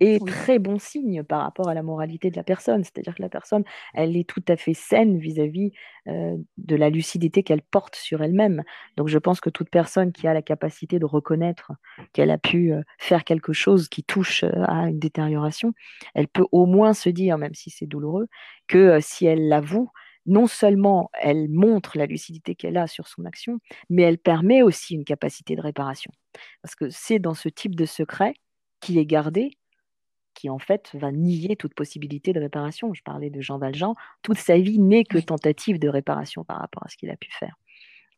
est 0.00 0.24
très 0.26 0.58
bon 0.58 0.78
signe 0.78 1.22
par 1.22 1.42
rapport 1.42 1.68
à 1.68 1.74
la 1.74 1.82
moralité 1.82 2.30
de 2.30 2.36
la 2.36 2.42
personne. 2.42 2.84
C'est-à-dire 2.84 3.14
que 3.14 3.22
la 3.22 3.28
personne, 3.28 3.64
elle 3.94 4.16
est 4.16 4.28
tout 4.28 4.42
à 4.48 4.56
fait 4.56 4.74
saine 4.74 5.18
vis-à-vis 5.18 5.72
euh, 6.06 6.36
de 6.56 6.76
la 6.76 6.90
lucidité 6.90 7.42
qu'elle 7.42 7.62
porte 7.62 7.96
sur 7.96 8.22
elle-même. 8.22 8.62
Donc 8.96 9.08
je 9.08 9.18
pense 9.18 9.40
que 9.40 9.50
toute 9.50 9.70
personne 9.70 10.12
qui 10.12 10.26
a 10.28 10.34
la 10.34 10.42
capacité 10.42 10.98
de 10.98 11.04
reconnaître 11.04 11.72
qu'elle 12.12 12.30
a 12.30 12.38
pu 12.38 12.72
euh, 12.72 12.82
faire 12.98 13.24
quelque 13.24 13.52
chose 13.52 13.88
qui 13.88 14.04
touche 14.04 14.44
euh, 14.44 14.64
à 14.66 14.88
une 14.88 14.98
détérioration, 14.98 15.72
elle 16.14 16.28
peut 16.28 16.46
au 16.52 16.66
moins 16.66 16.92
se 16.94 17.08
dire, 17.08 17.38
même 17.38 17.54
si 17.54 17.70
c'est 17.70 17.86
douloureux, 17.86 18.28
que 18.68 18.98
si 19.00 19.26
elle 19.26 19.48
l'avoue, 19.48 19.90
non 20.26 20.46
seulement 20.46 21.10
elle 21.14 21.48
montre 21.48 21.96
la 21.96 22.06
lucidité 22.06 22.54
qu'elle 22.54 22.76
a 22.76 22.86
sur 22.86 23.08
son 23.08 23.24
action, 23.24 23.58
mais 23.88 24.02
elle 24.02 24.18
permet 24.18 24.62
aussi 24.62 24.94
une 24.94 25.04
capacité 25.04 25.56
de 25.56 25.62
réparation. 25.62 26.12
Parce 26.62 26.74
que 26.74 26.90
c'est 26.90 27.18
dans 27.18 27.34
ce 27.34 27.48
type 27.48 27.74
de 27.74 27.86
secret 27.86 28.34
qu'il 28.80 28.98
est 28.98 29.06
gardé 29.06 29.50
qui 30.38 30.48
en 30.50 30.60
fait 30.60 30.90
va 30.94 31.10
nier 31.10 31.56
toute 31.56 31.74
possibilité 31.74 32.32
de 32.32 32.38
réparation. 32.38 32.94
Je 32.94 33.02
parlais 33.02 33.28
de 33.28 33.40
Jean 33.40 33.58
Valjean, 33.58 33.96
toute 34.22 34.38
sa 34.38 34.56
vie 34.56 34.78
n'est 34.78 35.02
que 35.02 35.18
tentative 35.18 35.80
de 35.80 35.88
réparation 35.88 36.44
par 36.44 36.58
rapport 36.58 36.84
à 36.86 36.88
ce 36.88 36.96
qu'il 36.96 37.10
a 37.10 37.16
pu 37.16 37.30
faire. 37.32 37.56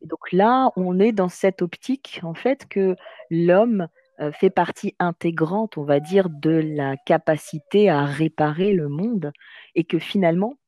Et 0.03 0.07
donc 0.07 0.31
là, 0.31 0.71
on 0.77 1.01
est 1.01 1.13
dans 1.13 1.31
cette 1.31 1.63
optique 1.63 2.21
en 2.23 2.35
fait 2.35 2.69
que 2.69 2.95
l'homme 3.31 3.89
euh, 4.21 4.33
fait 4.33 4.51
partie 4.51 4.95
intégrante, 4.99 5.79
on 5.79 5.85
va 5.85 5.99
dire, 5.99 6.29
de 6.29 6.51
la 6.51 6.99
capacité 6.99 7.89
à 7.89 8.05
réparer 8.05 8.75
le 8.75 8.89
monde 8.89 9.33
et 9.75 9.85
que 9.85 9.99
finalement, 9.99 10.59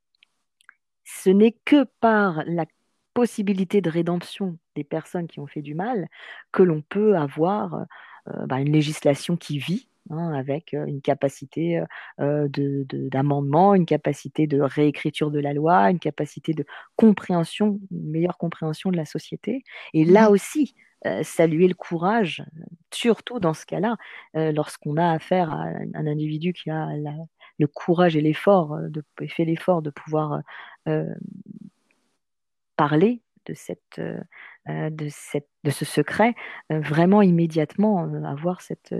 ce 1.05 1.29
n'est 1.29 1.57
que 1.67 1.85
par 2.01 2.45
la 2.47 2.65
possibilité 3.13 3.83
de 3.83 3.91
rédemption 3.91 4.57
des 4.75 4.85
personnes 4.85 5.27
qui 5.27 5.39
ont 5.39 5.47
fait 5.47 5.61
du 5.61 5.75
mal 5.75 6.09
que 6.51 6.63
l'on 6.63 6.81
peut 6.81 7.15
avoir 7.15 7.85
euh, 8.29 8.47
bah, 8.47 8.59
une 8.61 8.73
législation 8.73 9.37
qui 9.37 9.59
vit 9.59 9.87
Hein, 10.11 10.33
avec 10.35 10.73
une 10.73 11.01
capacité 11.01 11.81
d'amendement, 12.19 13.75
une 13.75 13.87
capacité 13.87 14.49
de 14.49 14.61
réécriture 14.61 15.31
de 15.31 15.39
la 15.39 15.53
loi, 15.53 15.91
une 15.91 16.01
capacité 16.01 16.55
de 16.55 16.65
compréhension, 16.97 17.81
une 17.93 18.11
meilleure 18.11 18.37
compréhension 18.37 18.91
de 18.91 18.97
la 18.97 19.05
société. 19.05 19.63
Et 19.95 20.05
là 20.05 20.29
mmh 20.29 20.33
aussi, 20.33 20.75
saluer 21.23 21.69
le 21.69 21.75
courage, 21.75 22.45
surtout 22.93 23.39
dans 23.39 23.55
ce 23.55 23.65
cas-là, 23.65 23.97
lorsqu'on 24.35 24.97
a 24.97 25.13
affaire 25.13 25.53
à 25.53 25.67
un 25.95 26.07
individu 26.07 26.53
qui 26.53 26.71
a 26.71 26.89
le 27.59 27.67
courage 27.69 28.17
et 28.17 28.21
l'effort, 28.21 28.79
de, 28.81 29.05
fait 29.29 29.45
l'effort 29.45 29.83
de 29.83 29.91
pouvoir 29.91 30.43
parler 32.77 33.23
de, 33.47 33.55
cette, 33.55 34.01
de, 34.69 35.09
cette, 35.11 35.49
de 35.63 35.71
ce 35.71 35.85
secret, 35.85 36.35
vraiment 36.71 37.23
immédiatement 37.23 38.03
avoir 38.25 38.63
cette 38.63 38.95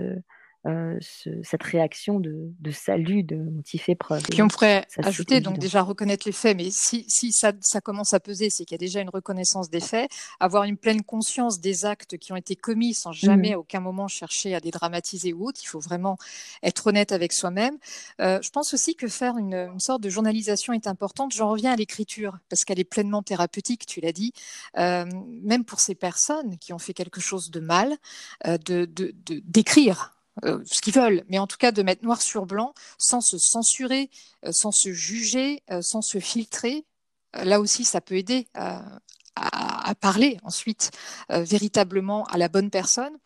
euh, 0.65 0.97
cette 1.43 1.63
réaction 1.63 2.21
de, 2.21 2.53
salut 2.71 3.23
de 3.23 3.37
fait 3.77 3.95
preuve. 3.95 4.23
Puis 4.23 4.41
on 4.41 4.47
pourrait 4.47 4.85
ajouter, 4.97 5.41
donc 5.41 5.59
déjà 5.59 5.81
reconnaître 5.81 6.25
les 6.25 6.31
faits, 6.31 6.55
mais 6.55 6.69
si, 6.71 7.03
si 7.09 7.33
ça, 7.33 7.51
ça, 7.59 7.81
commence 7.81 8.13
à 8.13 8.21
peser, 8.21 8.49
c'est 8.49 8.63
qu'il 8.63 8.75
y 8.75 8.79
a 8.79 8.85
déjà 8.85 9.01
une 9.01 9.09
reconnaissance 9.09 9.69
des 9.69 9.81
faits, 9.81 10.09
avoir 10.39 10.63
une 10.63 10.77
pleine 10.77 11.03
conscience 11.03 11.59
des 11.59 11.83
actes 11.83 12.17
qui 12.17 12.31
ont 12.31 12.37
été 12.37 12.55
commis 12.55 12.93
sans 12.93 13.11
jamais 13.11 13.49
mmh. 13.49 13.55
à 13.55 13.57
aucun 13.57 13.79
moment 13.81 14.07
chercher 14.07 14.55
à 14.55 14.61
dédramatiser 14.61 15.33
ou 15.33 15.47
autre. 15.47 15.59
Il 15.61 15.67
faut 15.67 15.81
vraiment 15.81 16.17
être 16.61 16.87
honnête 16.87 17.11
avec 17.11 17.33
soi-même. 17.33 17.77
Euh, 18.21 18.39
je 18.41 18.49
pense 18.49 18.73
aussi 18.73 18.95
que 18.95 19.09
faire 19.09 19.37
une, 19.37 19.55
une, 19.55 19.79
sorte 19.81 20.01
de 20.01 20.09
journalisation 20.09 20.71
est 20.71 20.87
importante. 20.87 21.33
J'en 21.33 21.49
reviens 21.49 21.73
à 21.73 21.75
l'écriture, 21.75 22.37
parce 22.47 22.63
qu'elle 22.63 22.79
est 22.79 22.85
pleinement 22.85 23.21
thérapeutique, 23.21 23.85
tu 23.85 23.99
l'as 23.99 24.13
dit, 24.13 24.31
euh, 24.77 25.05
même 25.43 25.65
pour 25.65 25.81
ces 25.81 25.95
personnes 25.95 26.57
qui 26.57 26.71
ont 26.71 26.79
fait 26.79 26.93
quelque 26.93 27.19
chose 27.19 27.51
de 27.51 27.59
mal, 27.59 27.97
de 28.45 28.85
d'écrire 29.43 30.12
euh, 30.45 30.63
ce 30.65 30.81
qu'ils 30.81 30.93
veulent, 30.93 31.23
mais 31.29 31.37
en 31.37 31.45
tout 31.45 31.57
cas 31.57 31.71
de 31.71 31.83
mettre 31.83 32.03
noir 32.03 32.21
sur 32.21 32.45
blanc, 32.45 32.73
sans 32.97 33.21
se 33.21 33.37
censurer, 33.37 34.09
euh, 34.45 34.51
sans 34.51 34.71
se 34.71 34.91
juger, 34.91 35.61
euh, 35.71 35.81
sans 35.81 36.01
se 36.01 36.19
filtrer. 36.19 36.85
là 37.33 37.59
aussi, 37.59 37.83
ça 37.83 38.01
peut 38.01 38.15
aider 38.15 38.47
à, 38.53 38.99
parler 39.99 40.37
ensuite 40.43 40.91
véritablement 41.29 42.25
à 42.25 42.37
la 42.37 42.47
bonne 42.47 42.69
personne. 42.69 43.17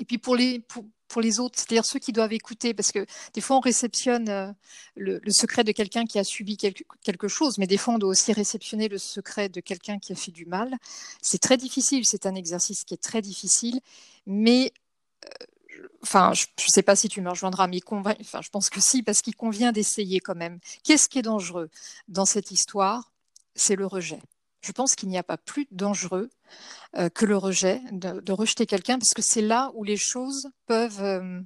Et 0.00 0.04
puis 0.04 0.18
pour 0.18 0.36
les, 0.36 0.60
pour, 1.08 1.20
les 1.20 1.40
autres, 1.40 1.58
c'est-à-dire 1.58 1.84
ceux 1.84 1.98
qui 1.98 2.12
doivent 2.12 2.32
écouter, 2.32 2.74
parce 2.74 2.92
que 2.92 3.04
des 3.34 3.40
fois 3.40 3.56
on 3.56 3.60
réceptionne 3.60 4.54
le, 4.96 5.20
secret 5.28 5.64
de 5.64 5.72
quelqu'un 5.72 6.04
qui 6.04 6.18
a 6.18 6.24
subi 6.24 6.56
quelque, 6.56 6.84
quelque, 7.02 7.28
chose, 7.28 7.58
mais 7.58 7.66
des 7.66 7.76
fois 7.76 7.94
on 7.94 7.98
doit 7.98 8.10
aussi 8.10 8.32
réceptionner 8.32 8.88
le 8.88 8.98
secret 8.98 9.48
de 9.48 9.60
quelqu'un 9.60 9.98
qui 9.98 10.12
a 10.12 10.16
fait 10.16 10.32
du 10.32 10.46
mal. 10.46 10.76
C'est 11.20 11.40
très 11.40 11.56
difficile, 11.56 12.04
c'est 12.06 12.26
un 12.26 12.34
exercice 12.34 12.84
qui 12.84 12.94
est 12.94 13.02
très 13.02 13.22
difficile, 13.22 13.80
mais 14.26 14.72
enfin, 16.02 16.32
je 16.34 16.44
ne 16.44 16.70
sais 16.70 16.82
pas 16.82 16.96
si 16.96 17.08
tu 17.08 17.20
me 17.20 17.30
rejoindras, 17.30 17.66
mais 17.66 17.78
je 17.78 18.48
pense 18.50 18.70
que 18.70 18.80
si, 18.80 19.02
parce 19.02 19.22
qu'il 19.22 19.36
convient 19.36 19.72
d'essayer 19.72 20.20
quand 20.20 20.34
même. 20.34 20.58
Qu'est-ce 20.84 21.08
qui 21.08 21.18
est 21.18 21.22
dangereux 21.22 21.70
dans 22.08 22.24
cette 22.24 22.50
histoire? 22.50 23.12
C'est 23.54 23.76
le 23.76 23.86
rejet. 23.86 24.20
Je 24.62 24.72
pense 24.72 24.94
qu'il 24.94 25.08
n'y 25.08 25.18
a 25.18 25.22
pas 25.22 25.36
plus 25.36 25.66
dangereux 25.70 26.30
euh, 26.96 27.08
que 27.08 27.26
le 27.26 27.36
rejet, 27.36 27.80
de, 27.90 28.32
rejeter 28.32 28.66
quelqu'un, 28.66 28.98
parce 28.98 29.12
que 29.12 29.22
c'est 29.22 29.42
là 29.42 29.72
où 29.74 29.82
les 29.82 29.96
choses 29.96 30.50
peuvent, 30.66 31.02
euh, 31.02 31.40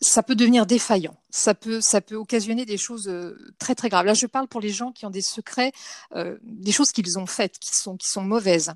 ça 0.00 0.22
peut 0.22 0.34
devenir 0.34 0.64
défaillant. 0.64 1.16
Ça 1.30 1.54
peut, 1.54 1.80
ça 1.80 2.00
peut 2.00 2.14
occasionner 2.14 2.64
des 2.64 2.78
choses 2.78 3.08
euh, 3.08 3.36
très 3.58 3.74
très 3.74 3.90
graves. 3.90 4.06
Là, 4.06 4.14
je 4.14 4.26
parle 4.26 4.48
pour 4.48 4.60
les 4.60 4.70
gens 4.70 4.92
qui 4.92 5.04
ont 5.04 5.10
des 5.10 5.22
secrets, 5.22 5.72
des 6.42 6.72
choses 6.72 6.92
qu'ils 6.92 7.18
ont 7.18 7.26
faites, 7.26 7.58
qui 7.58 7.76
sont, 7.76 7.96
qui 7.96 8.08
sont 8.08 8.22
mauvaises 8.22 8.72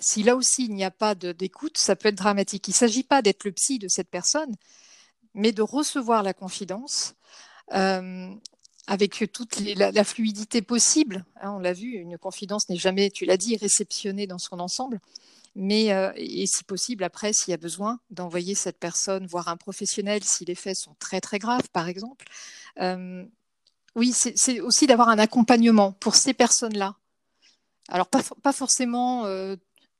si 0.00 0.22
là 0.22 0.36
aussi 0.36 0.64
il 0.64 0.74
n'y 0.74 0.84
a 0.84 0.90
pas 0.90 1.14
d'écoute, 1.14 1.78
ça 1.78 1.96
peut 1.96 2.08
être 2.08 2.16
dramatique. 2.16 2.68
Il 2.68 2.72
ne 2.72 2.76
s'agit 2.76 3.04
pas 3.04 3.22
d'être 3.22 3.44
le 3.44 3.52
psy 3.52 3.78
de 3.78 3.88
cette 3.88 4.08
personne, 4.08 4.54
mais 5.34 5.52
de 5.52 5.62
recevoir 5.62 6.22
la 6.22 6.34
confidence 6.34 7.14
euh, 7.72 8.30
avec 8.86 9.32
toute 9.32 9.60
la, 9.60 10.04
fluidité 10.04 10.60
possible. 10.60 11.24
Hein, 11.40 11.52
on 11.52 11.58
l'a 11.58 11.72
vu, 11.72 11.92
une 11.92 12.18
confidence 12.18 12.68
n'est 12.68 12.76
jamais, 12.76 13.10
tu 13.10 13.24
l'as 13.24 13.36
dit, 13.36 13.56
réceptionnée 13.56 14.26
dans 14.26 14.38
son 14.38 14.58
ensemble. 14.60 15.00
Mais 15.54 15.92
euh, 15.92 16.10
et 16.16 16.46
si 16.46 16.64
possible, 16.64 17.04
après, 17.04 17.32
s'il 17.32 17.50
y 17.52 17.54
a 17.54 17.58
besoin, 17.58 18.00
d'envoyer 18.10 18.54
cette 18.54 18.78
personne 18.78 19.26
voir 19.26 19.48
un 19.48 19.56
professionnel 19.56 20.24
si 20.24 20.44
les 20.44 20.54
faits 20.54 20.76
sont 20.76 20.96
très 20.98 21.20
très 21.20 21.38
graves, 21.38 21.68
par 21.72 21.88
exemple. 21.88 22.26
Euh, 22.80 23.24
oui, 23.94 24.12
c'est 24.14 24.60
aussi 24.60 24.86
d'avoir 24.86 25.10
un 25.10 25.18
accompagnement 25.18 25.92
pour 25.92 26.14
ces 26.14 26.32
personnes-là. 26.32 26.96
Alors 27.88 28.06
pas, 28.06 28.22
pas 28.42 28.54
forcément 28.54 29.26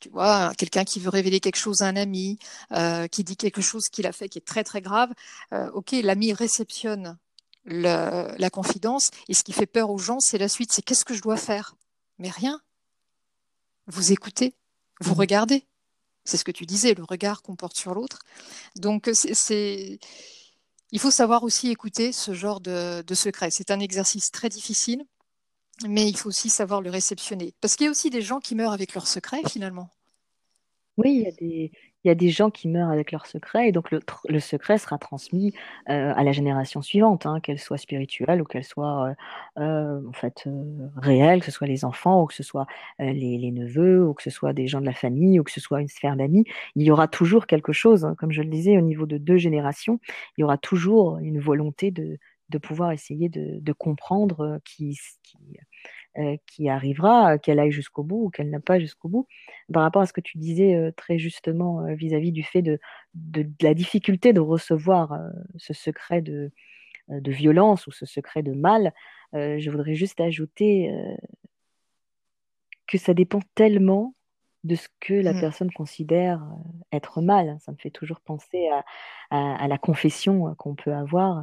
tu 0.02 0.08
vois, 0.08 0.52
quelqu'un 0.58 0.82
qui 0.82 0.98
veut 0.98 1.10
révéler 1.10 1.38
quelque 1.38 1.58
chose 1.58 1.82
à 1.82 1.86
un 1.86 1.94
ami, 1.94 2.36
euh, 2.72 3.06
qui 3.06 3.22
dit 3.22 3.36
quelque 3.36 3.60
chose 3.62 3.88
qu'il 3.88 4.04
a 4.04 4.10
fait 4.10 4.28
qui 4.28 4.38
est 4.38 4.44
très 4.44 4.64
très 4.64 4.80
grave, 4.80 5.10
euh, 5.52 5.70
ok, 5.70 5.92
l'ami 6.02 6.32
réceptionne 6.32 7.18
la 7.64 8.50
confidence, 8.50 9.12
et 9.28 9.34
ce 9.34 9.44
qui 9.44 9.52
fait 9.52 9.66
peur 9.66 9.90
aux 9.90 9.98
gens, 9.98 10.18
c'est 10.18 10.38
la 10.38 10.48
suite, 10.48 10.72
c'est 10.72 10.82
qu'est-ce 10.82 11.04
que 11.04 11.14
je 11.14 11.22
dois 11.22 11.36
faire? 11.36 11.76
Mais 12.18 12.30
rien. 12.30 12.60
Vous 13.86 14.10
écoutez, 14.10 14.56
vous 15.00 15.14
mmh. 15.14 15.18
regardez. 15.18 15.66
C'est 16.24 16.36
ce 16.36 16.42
que 16.42 16.50
tu 16.50 16.66
disais, 16.66 16.94
le 16.94 17.04
regard 17.04 17.42
qu'on 17.42 17.54
porte 17.54 17.76
sur 17.76 17.94
l'autre. 17.94 18.18
Donc, 18.74 19.08
c'est, 19.12 20.00
il 20.90 20.98
faut 20.98 21.12
savoir 21.12 21.44
aussi 21.44 21.70
écouter 21.70 22.10
ce 22.10 22.34
genre 22.34 22.60
de, 22.60 23.04
de 23.06 23.14
secret. 23.14 23.52
C'est 23.52 23.70
un 23.70 23.78
exercice 23.78 24.32
très 24.32 24.48
difficile 24.48 25.04
mais 25.88 26.08
il 26.08 26.16
faut 26.16 26.28
aussi 26.28 26.50
savoir 26.50 26.80
le 26.80 26.90
réceptionner. 26.90 27.54
Parce 27.60 27.76
qu'il 27.76 27.84
y 27.84 27.88
a 27.88 27.90
aussi 27.90 28.10
des 28.10 28.22
gens 28.22 28.40
qui 28.40 28.54
meurent 28.54 28.72
avec 28.72 28.94
leurs 28.94 29.06
secrets, 29.06 29.42
finalement. 29.48 29.90
Oui, 30.98 31.24
il 31.40 31.70
y 32.04 32.10
a 32.10 32.14
des, 32.14 32.28
gens 32.28 32.50
qui 32.50 32.68
meurent 32.68 32.90
avec 32.90 33.12
leurs 33.12 33.24
secrets, 33.24 33.68
et 33.68 33.72
donc 33.72 33.90
le, 33.90 34.40
secret 34.40 34.76
sera 34.76 34.98
transmis 34.98 35.54
euh, 35.88 36.12
à 36.14 36.22
la 36.22 36.32
génération 36.32 36.82
suivante, 36.82 37.24
hein, 37.24 37.40
qu'elle 37.40 37.58
soit 37.58 37.78
spirituelle 37.78 38.42
ou 38.42 38.44
qu'elle 38.44 38.64
soit 38.64 39.08
euh, 39.08 39.62
euh, 39.62 40.06
en 40.06 40.12
fait 40.12 40.46
réelle, 40.96 41.40
que 41.40 41.46
ce 41.46 41.50
soit 41.50 41.66
les 41.66 41.86
enfants 41.86 42.22
ou 42.22 42.26
que 42.26 42.34
ce 42.34 42.42
soit 42.42 42.66
les, 42.98 43.50
neveux 43.52 44.06
ou 44.06 44.12
que 44.12 44.22
ce 44.22 44.28
soit 44.28 44.52
des 44.52 44.66
gens 44.66 44.82
de 44.82 44.86
la 44.86 44.92
famille 44.92 45.40
ou 45.40 45.44
que 45.44 45.50
ce 45.50 45.60
soit 45.60 45.80
une 45.80 45.88
sphère 45.88 46.14
d'amis. 46.16 46.44
Il 46.76 46.82
y 46.82 46.90
aura 46.90 47.08
toujours 47.08 47.46
quelque 47.46 47.72
chose, 47.72 48.04
hein, 48.04 48.14
comme 48.18 48.32
je 48.32 48.42
le 48.42 48.48
disais, 48.50 48.76
au 48.76 48.82
niveau 48.82 49.06
de 49.06 49.16
deux 49.16 49.38
générations, 49.38 49.98
il 50.36 50.42
y 50.42 50.44
aura 50.44 50.58
toujours 50.58 51.18
une 51.18 51.40
volonté 51.40 51.90
de, 51.90 52.18
pouvoir 52.58 52.92
essayer 52.92 53.30
de, 53.30 53.72
comprendre 53.72 54.60
qui, 54.66 54.98
qui 56.46 56.68
arrivera, 56.68 57.38
qu'elle 57.38 57.58
aille 57.58 57.70
jusqu'au 57.70 58.02
bout 58.02 58.24
ou 58.26 58.30
qu'elle 58.30 58.50
n'a 58.50 58.60
pas 58.60 58.78
jusqu'au 58.78 59.08
bout. 59.08 59.26
Par 59.72 59.82
rapport 59.82 60.02
à 60.02 60.06
ce 60.06 60.12
que 60.12 60.20
tu 60.20 60.38
disais 60.38 60.92
très 60.96 61.18
justement 61.18 61.86
vis-à-vis 61.94 62.32
du 62.32 62.42
fait 62.42 62.62
de, 62.62 62.78
de, 63.14 63.46
la 63.62 63.74
difficulté 63.74 64.32
de 64.32 64.40
recevoir 64.40 65.18
ce 65.56 65.72
secret 65.72 66.20
de, 66.20 66.50
de, 67.08 67.32
violence 67.32 67.86
ou 67.86 67.92
ce 67.92 68.04
secret 68.04 68.42
de 68.42 68.52
mal, 68.52 68.92
je 69.32 69.70
voudrais 69.70 69.94
juste 69.94 70.20
ajouter 70.20 70.90
que 72.86 72.98
ça 72.98 73.14
dépend 73.14 73.40
tellement 73.54 74.14
de 74.64 74.76
ce 74.76 74.88
que 75.00 75.14
la 75.14 75.32
mmh. 75.32 75.40
personne 75.40 75.72
considère 75.72 76.42
être 76.92 77.20
mal. 77.20 77.56
Ça 77.60 77.72
me 77.72 77.76
fait 77.76 77.90
toujours 77.90 78.20
penser 78.20 78.68
à, 78.68 78.84
à 79.30 79.68
la 79.68 79.78
confession 79.78 80.54
qu'on 80.56 80.74
peut 80.74 80.94
avoir 80.94 81.38
euh, 81.38 81.42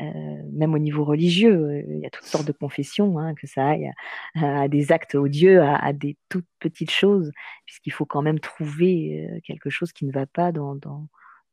même 0.00 0.74
au 0.74 0.78
niveau 0.78 1.04
religieux, 1.04 1.54
euh, 1.54 1.82
il 1.88 2.00
y 2.00 2.06
a 2.06 2.10
toutes 2.10 2.24
sortes 2.24 2.46
de 2.46 2.52
confessions, 2.52 3.18
hein, 3.18 3.34
que 3.34 3.46
ça 3.46 3.68
aille 3.68 3.90
à, 4.34 4.68
des 4.68 4.92
actes 4.92 5.14
odieux, 5.14 5.62
à, 5.62 5.92
des 5.92 6.16
toutes 6.28 6.46
petites 6.58 6.90
choses, 6.90 7.30
puisqu'il 7.66 7.92
faut 7.92 8.06
quand 8.06 8.22
même 8.22 8.40
trouver 8.40 9.28
euh, 9.28 9.40
quelque 9.44 9.70
chose 9.70 9.92
qui 9.92 10.04
ne 10.04 10.12
va 10.12 10.26
pas 10.26 10.52
dans, 10.52 10.74
dans, 10.74 11.08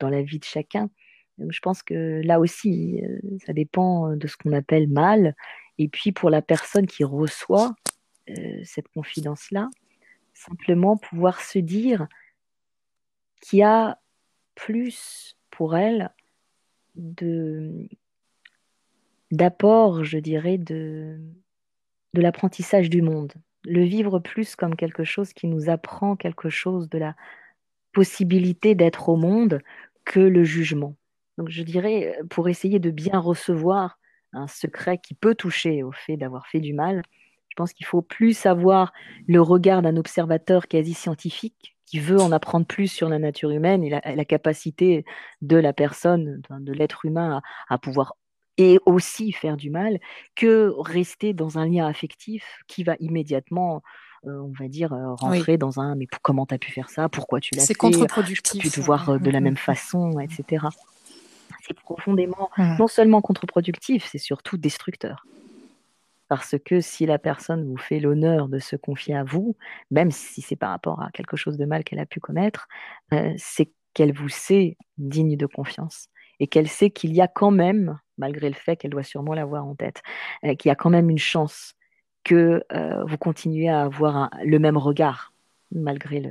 la 0.09 0.23
vie 0.23 0.39
de 0.39 0.45
chacun. 0.45 0.89
Je 1.37 1.59
pense 1.59 1.83
que 1.83 2.21
là 2.23 2.39
aussi, 2.39 3.03
ça 3.45 3.53
dépend 3.53 4.15
de 4.15 4.27
ce 4.27 4.35
qu'on 4.35 4.51
appelle 4.51 4.87
mal. 4.87 5.35
Et 5.77 5.87
puis 5.87 6.11
pour 6.11 6.31
la 6.31 6.41
personne 6.41 6.87
qui 6.87 7.03
reçoit 7.03 7.75
cette 8.63 8.87
confidence-là, 8.87 9.69
simplement 10.33 10.97
pouvoir 10.97 11.39
se 11.39 11.59
dire 11.59 12.07
qu'il 13.41 13.59
y 13.59 13.63
a 13.63 13.99
plus 14.55 15.37
pour 15.51 15.77
elle 15.77 16.11
de, 16.95 17.87
d'apport, 19.31 20.03
je 20.03 20.17
dirais, 20.17 20.57
de, 20.57 21.17
de 22.13 22.21
l'apprentissage 22.21 22.89
du 22.89 23.01
monde. 23.01 23.33
Le 23.63 23.83
vivre 23.83 24.19
plus 24.19 24.55
comme 24.55 24.75
quelque 24.75 25.03
chose 25.03 25.33
qui 25.33 25.47
nous 25.47 25.69
apprend 25.69 26.15
quelque 26.15 26.49
chose 26.49 26.89
de 26.89 26.97
la 26.97 27.15
possibilité 27.93 28.75
d'être 28.75 29.09
au 29.09 29.15
monde 29.15 29.59
que 30.05 30.19
le 30.19 30.43
jugement. 30.43 30.95
Donc 31.37 31.49
je 31.49 31.63
dirais, 31.63 32.17
pour 32.29 32.49
essayer 32.49 32.79
de 32.79 32.91
bien 32.91 33.19
recevoir 33.19 33.99
un 34.33 34.47
secret 34.47 34.97
qui 34.97 35.13
peut 35.13 35.35
toucher 35.35 35.83
au 35.83 35.91
fait 35.91 36.17
d'avoir 36.17 36.47
fait 36.47 36.59
du 36.59 36.73
mal, 36.73 37.03
je 37.49 37.55
pense 37.55 37.73
qu'il 37.73 37.85
faut 37.85 38.01
plus 38.01 38.45
avoir 38.45 38.93
le 39.27 39.41
regard 39.41 39.81
d'un 39.81 39.97
observateur 39.97 40.67
quasi 40.67 40.93
scientifique 40.93 41.75
qui 41.85 41.99
veut 41.99 42.21
en 42.21 42.31
apprendre 42.31 42.65
plus 42.65 42.87
sur 42.87 43.09
la 43.09 43.19
nature 43.19 43.51
humaine 43.51 43.83
et 43.83 43.89
la, 43.89 44.25
capacité 44.25 45.03
de 45.41 45.57
la 45.57 45.73
personne, 45.73 46.41
de 46.49 46.71
l'être 46.71 47.03
humain 47.05 47.41
à, 47.69 47.75
à 47.75 47.77
pouvoir 47.77 48.15
et 48.61 48.79
aussi 48.85 49.31
faire 49.31 49.57
du 49.57 49.71
mal 49.71 49.99
que 50.35 50.71
rester 50.77 51.33
dans 51.33 51.57
un 51.57 51.67
lien 51.67 51.87
affectif 51.87 52.59
qui 52.67 52.83
va 52.83 52.95
immédiatement 52.99 53.81
euh, 54.27 54.39
on 54.39 54.51
va 54.51 54.67
dire, 54.67 54.93
euh, 54.93 55.15
rentrer 55.15 55.57
dans 55.57 55.79
un 55.79 55.95
mais 55.95 56.05
comment 56.21 56.45
tu 56.45 56.53
as 56.53 56.59
pu 56.59 56.71
faire 56.71 56.91
ça, 56.91 57.09
pourquoi 57.09 57.39
tu 57.39 57.55
l'as 57.55 57.61
fait, 57.61 57.69
c'est 57.69 57.73
contre-productif. 57.73 58.61
Tu 58.61 58.69
te 58.69 58.79
voir 58.79 59.09
euh, 59.09 59.17
de 59.17 59.31
la 59.31 59.39
même 59.39 59.57
façon, 59.57 60.19
etc. 60.19 60.67
C'est 61.63 61.73
profondément, 61.73 62.51
non 62.57 62.87
seulement 62.87 63.21
contre-productif, 63.21 64.07
c'est 64.11 64.19
surtout 64.19 64.57
destructeur. 64.57 65.25
Parce 66.27 66.55
que 66.63 66.81
si 66.81 67.07
la 67.07 67.17
personne 67.17 67.65
vous 67.65 67.77
fait 67.77 67.99
l'honneur 67.99 68.47
de 68.47 68.59
se 68.59 68.75
confier 68.75 69.15
à 69.15 69.23
vous, 69.23 69.55
même 69.89 70.11
si 70.11 70.41
c'est 70.41 70.55
par 70.55 70.69
rapport 70.69 71.01
à 71.01 71.09
quelque 71.11 71.35
chose 71.35 71.57
de 71.57 71.65
mal 71.65 71.83
qu'elle 71.83 71.99
a 71.99 72.05
pu 72.05 72.19
commettre, 72.19 72.67
c'est 73.37 73.71
qu'elle 73.95 74.13
vous 74.13 74.29
sait 74.29 74.77
digne 74.97 75.35
de 75.35 75.47
confiance 75.47 76.09
et 76.41 76.47
qu'elle 76.47 76.67
sait 76.67 76.89
qu'il 76.89 77.13
y 77.13 77.21
a 77.21 77.27
quand 77.27 77.51
même, 77.51 77.99
malgré 78.17 78.49
le 78.49 78.55
fait 78.55 78.75
qu'elle 78.75 78.91
doit 78.91 79.03
sûrement 79.03 79.35
l'avoir 79.35 79.65
en 79.65 79.75
tête, 79.75 80.01
euh, 80.43 80.55
qu'il 80.55 80.69
y 80.69 80.71
a 80.71 80.75
quand 80.75 80.89
même 80.89 81.09
une 81.09 81.19
chance 81.19 81.75
que 82.23 82.63
euh, 82.73 83.03
vous 83.05 83.17
continuez 83.17 83.69
à 83.69 83.83
avoir 83.83 84.31
le 84.43 84.59
même 84.59 84.77
regard 84.77 85.33
malgré, 85.71 86.21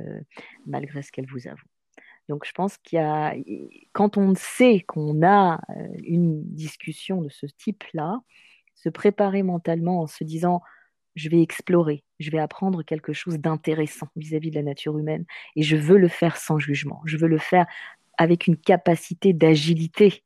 malgré 0.67 1.01
ce 1.01 1.11
qu'elle 1.11 1.25
vous 1.25 1.47
avoue. 1.47 1.65
Donc 2.29 2.45
je 2.45 2.51
pense 2.51 2.77
qu'il 2.77 2.97
y 2.97 3.01
a, 3.01 3.33
quand 3.93 4.17
on 4.17 4.35
sait 4.35 4.81
qu'on 4.81 5.25
a 5.25 5.61
euh, 5.69 5.87
une 6.03 6.43
discussion 6.43 7.21
de 7.21 7.29
ce 7.29 7.45
type-là, 7.45 8.19
se 8.75 8.89
préparer 8.89 9.43
mentalement 9.43 10.01
en 10.01 10.07
se 10.07 10.23
disant 10.23 10.61
je 11.15 11.29
vais 11.29 11.41
explorer, 11.41 12.03
je 12.19 12.31
vais 12.31 12.39
apprendre 12.39 12.83
quelque 12.83 13.13
chose 13.13 13.37
d'intéressant 13.37 14.07
vis-à-vis 14.15 14.49
de 14.49 14.55
la 14.55 14.63
nature 14.63 14.97
humaine 14.97 15.25
et 15.55 15.61
je 15.61 15.75
veux 15.75 15.97
le 15.97 16.07
faire 16.07 16.37
sans 16.37 16.57
jugement, 16.57 17.01
je 17.05 17.17
veux 17.17 17.27
le 17.27 17.37
faire 17.37 17.65
avec 18.21 18.45
une 18.45 18.55
capacité 18.55 19.33
d'agilité 19.33 20.23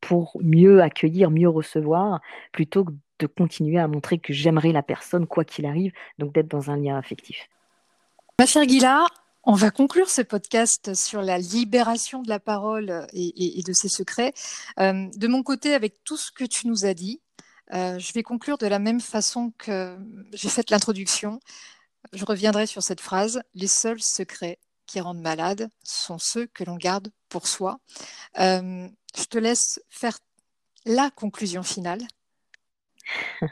pour 0.00 0.38
mieux 0.42 0.80
accueillir, 0.80 1.30
mieux 1.30 1.48
recevoir, 1.48 2.22
plutôt 2.52 2.84
que 2.84 2.92
de 3.18 3.26
continuer 3.26 3.78
à 3.78 3.86
montrer 3.86 4.18
que 4.18 4.32
j'aimerais 4.32 4.72
la 4.72 4.82
personne 4.82 5.26
quoi 5.26 5.44
qu'il 5.44 5.66
arrive, 5.66 5.92
donc 6.18 6.32
d'être 6.32 6.48
dans 6.48 6.70
un 6.70 6.76
lien 6.78 6.96
affectif. 6.96 7.50
Ma 8.38 8.46
chère 8.46 8.64
Guilla, 8.64 9.04
on 9.44 9.52
va 9.52 9.70
conclure 9.70 10.08
ce 10.08 10.22
podcast 10.22 10.94
sur 10.94 11.20
la 11.20 11.36
libération 11.36 12.22
de 12.22 12.30
la 12.30 12.40
parole 12.40 13.06
et, 13.12 13.62
de 13.62 13.72
ses 13.74 13.90
secrets. 13.90 14.32
Euh, 14.80 15.06
de 15.14 15.28
mon 15.28 15.42
côté, 15.42 15.74
avec 15.74 16.02
tout 16.02 16.16
ce 16.16 16.32
que 16.32 16.44
tu 16.44 16.66
nous 16.66 16.86
as 16.86 16.94
dit, 16.94 17.20
euh, 17.74 17.98
je 17.98 18.12
vais 18.14 18.22
conclure 18.22 18.56
de 18.56 18.66
la 18.66 18.78
même 18.78 19.02
façon 19.02 19.52
que 19.58 19.98
j'ai 20.32 20.48
fait 20.48 20.70
l'introduction. 20.70 21.40
Je 22.14 22.24
reviendrai 22.24 22.64
sur 22.64 22.82
cette 22.82 23.02
phrase. 23.02 23.42
Les 23.54 23.66
seuls 23.66 24.00
secrets 24.00 24.58
qui 24.86 25.00
rendent 25.00 25.20
malade 25.20 25.68
sont 25.82 26.18
ceux 26.18 26.46
que 26.46 26.64
l'on 26.64 26.76
garde 26.76 27.08
pour 27.28 27.46
soi. 27.46 27.78
Euh, 28.38 28.88
je 29.16 29.24
te 29.24 29.38
laisse 29.38 29.80
faire 29.88 30.18
la 30.84 31.10
conclusion 31.10 31.62
finale. 31.62 32.00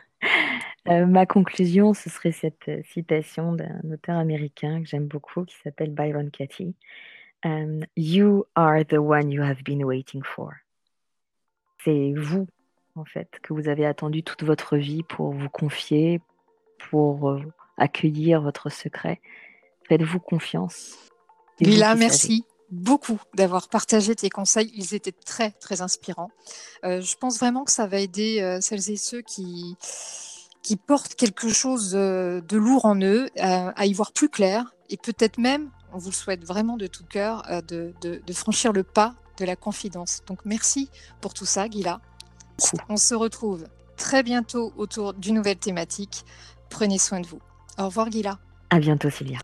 Euh, 0.87 1.07
ma 1.07 1.24
conclusion, 1.24 1.95
ce 1.95 2.11
serait 2.11 2.32
cette 2.32 2.68
euh, 2.68 2.82
citation 2.93 3.53
d'un 3.53 3.80
auteur 3.91 4.18
américain 4.18 4.82
que 4.82 4.87
j'aime 4.87 5.07
beaucoup 5.07 5.45
qui 5.47 5.55
s'appelle 5.62 5.91
Byron 5.91 6.30
Katie. 6.30 6.74
you 7.97 8.45
are 8.55 8.85
the 8.85 8.99
one 8.99 9.30
you 9.30 9.43
have 9.43 9.62
been 9.64 9.82
waiting 9.82 10.22
for. 10.22 10.53
C'est 11.82 12.12
vous, 12.14 12.47
en 12.97 13.07
fait, 13.07 13.39
que 13.43 13.55
vous 13.55 13.68
avez 13.68 13.87
attendu 13.87 14.22
toute 14.22 14.43
votre 14.43 14.76
vie 14.76 15.03
pour 15.05 15.32
vous 15.32 15.49
confier, 15.49 16.20
pour 16.91 17.41
accueillir 17.78 18.43
votre 18.43 18.68
secret. 18.68 19.22
Faites-vous 19.89 20.20
confiance. 20.20 21.14
Lila, 21.61 21.94
merci 21.94 22.44
beaucoup 22.70 23.20
d'avoir 23.34 23.68
partagé 23.68 24.14
tes 24.14 24.30
conseils. 24.30 24.70
Ils 24.74 24.94
étaient 24.94 25.12
très, 25.12 25.50
très 25.52 25.80
inspirants. 25.80 26.30
Euh, 26.84 27.00
je 27.00 27.16
pense 27.16 27.38
vraiment 27.38 27.64
que 27.64 27.70
ça 27.70 27.86
va 27.86 27.98
aider 27.98 28.40
euh, 28.40 28.61
celles 28.61 28.90
et 28.90 28.96
ceux 28.96 29.22
qui, 29.22 29.76
qui 30.62 30.76
portent 30.76 31.14
quelque 31.14 31.48
chose 31.48 31.92
euh, 31.94 32.40
de 32.40 32.57
lourd 32.57 32.84
en 32.84 33.00
eux 33.00 33.28
à 33.38 33.86
y 33.86 33.92
voir 33.92 34.12
plus 34.12 34.28
clair 34.28 34.74
et 34.90 34.96
peut-être 34.96 35.38
même, 35.38 35.70
on 35.92 35.98
vous 35.98 36.11
le 36.11 36.14
souhaite 36.14 36.44
vraiment 36.44 36.76
de 36.76 36.86
tout 36.86 37.05
cœur, 37.05 37.44
de, 37.68 37.94
de, 38.02 38.32
franchir 38.32 38.72
le 38.72 38.82
pas 38.82 39.14
de 39.38 39.44
la 39.44 39.57
confidence. 39.57 40.22
Donc 40.26 40.40
merci 40.44 40.90
pour 41.20 41.34
tout 41.34 41.46
ça, 41.46 41.68
Gila. 41.68 42.00
On 42.88 42.96
se 42.96 43.14
retrouve 43.14 43.66
très 43.96 44.22
bientôt 44.22 44.72
autour 44.76 45.14
d'une 45.14 45.36
nouvelle 45.36 45.57
thématique. 45.57 46.24
Prenez 46.68 46.98
soin 46.98 47.20
de 47.20 47.26
vous. 47.26 47.40
Au 47.78 47.86
revoir, 47.86 48.11
Gila. 48.11 48.38
À 48.70 48.78
bientôt, 48.78 49.11
Sylvia. 49.11 49.38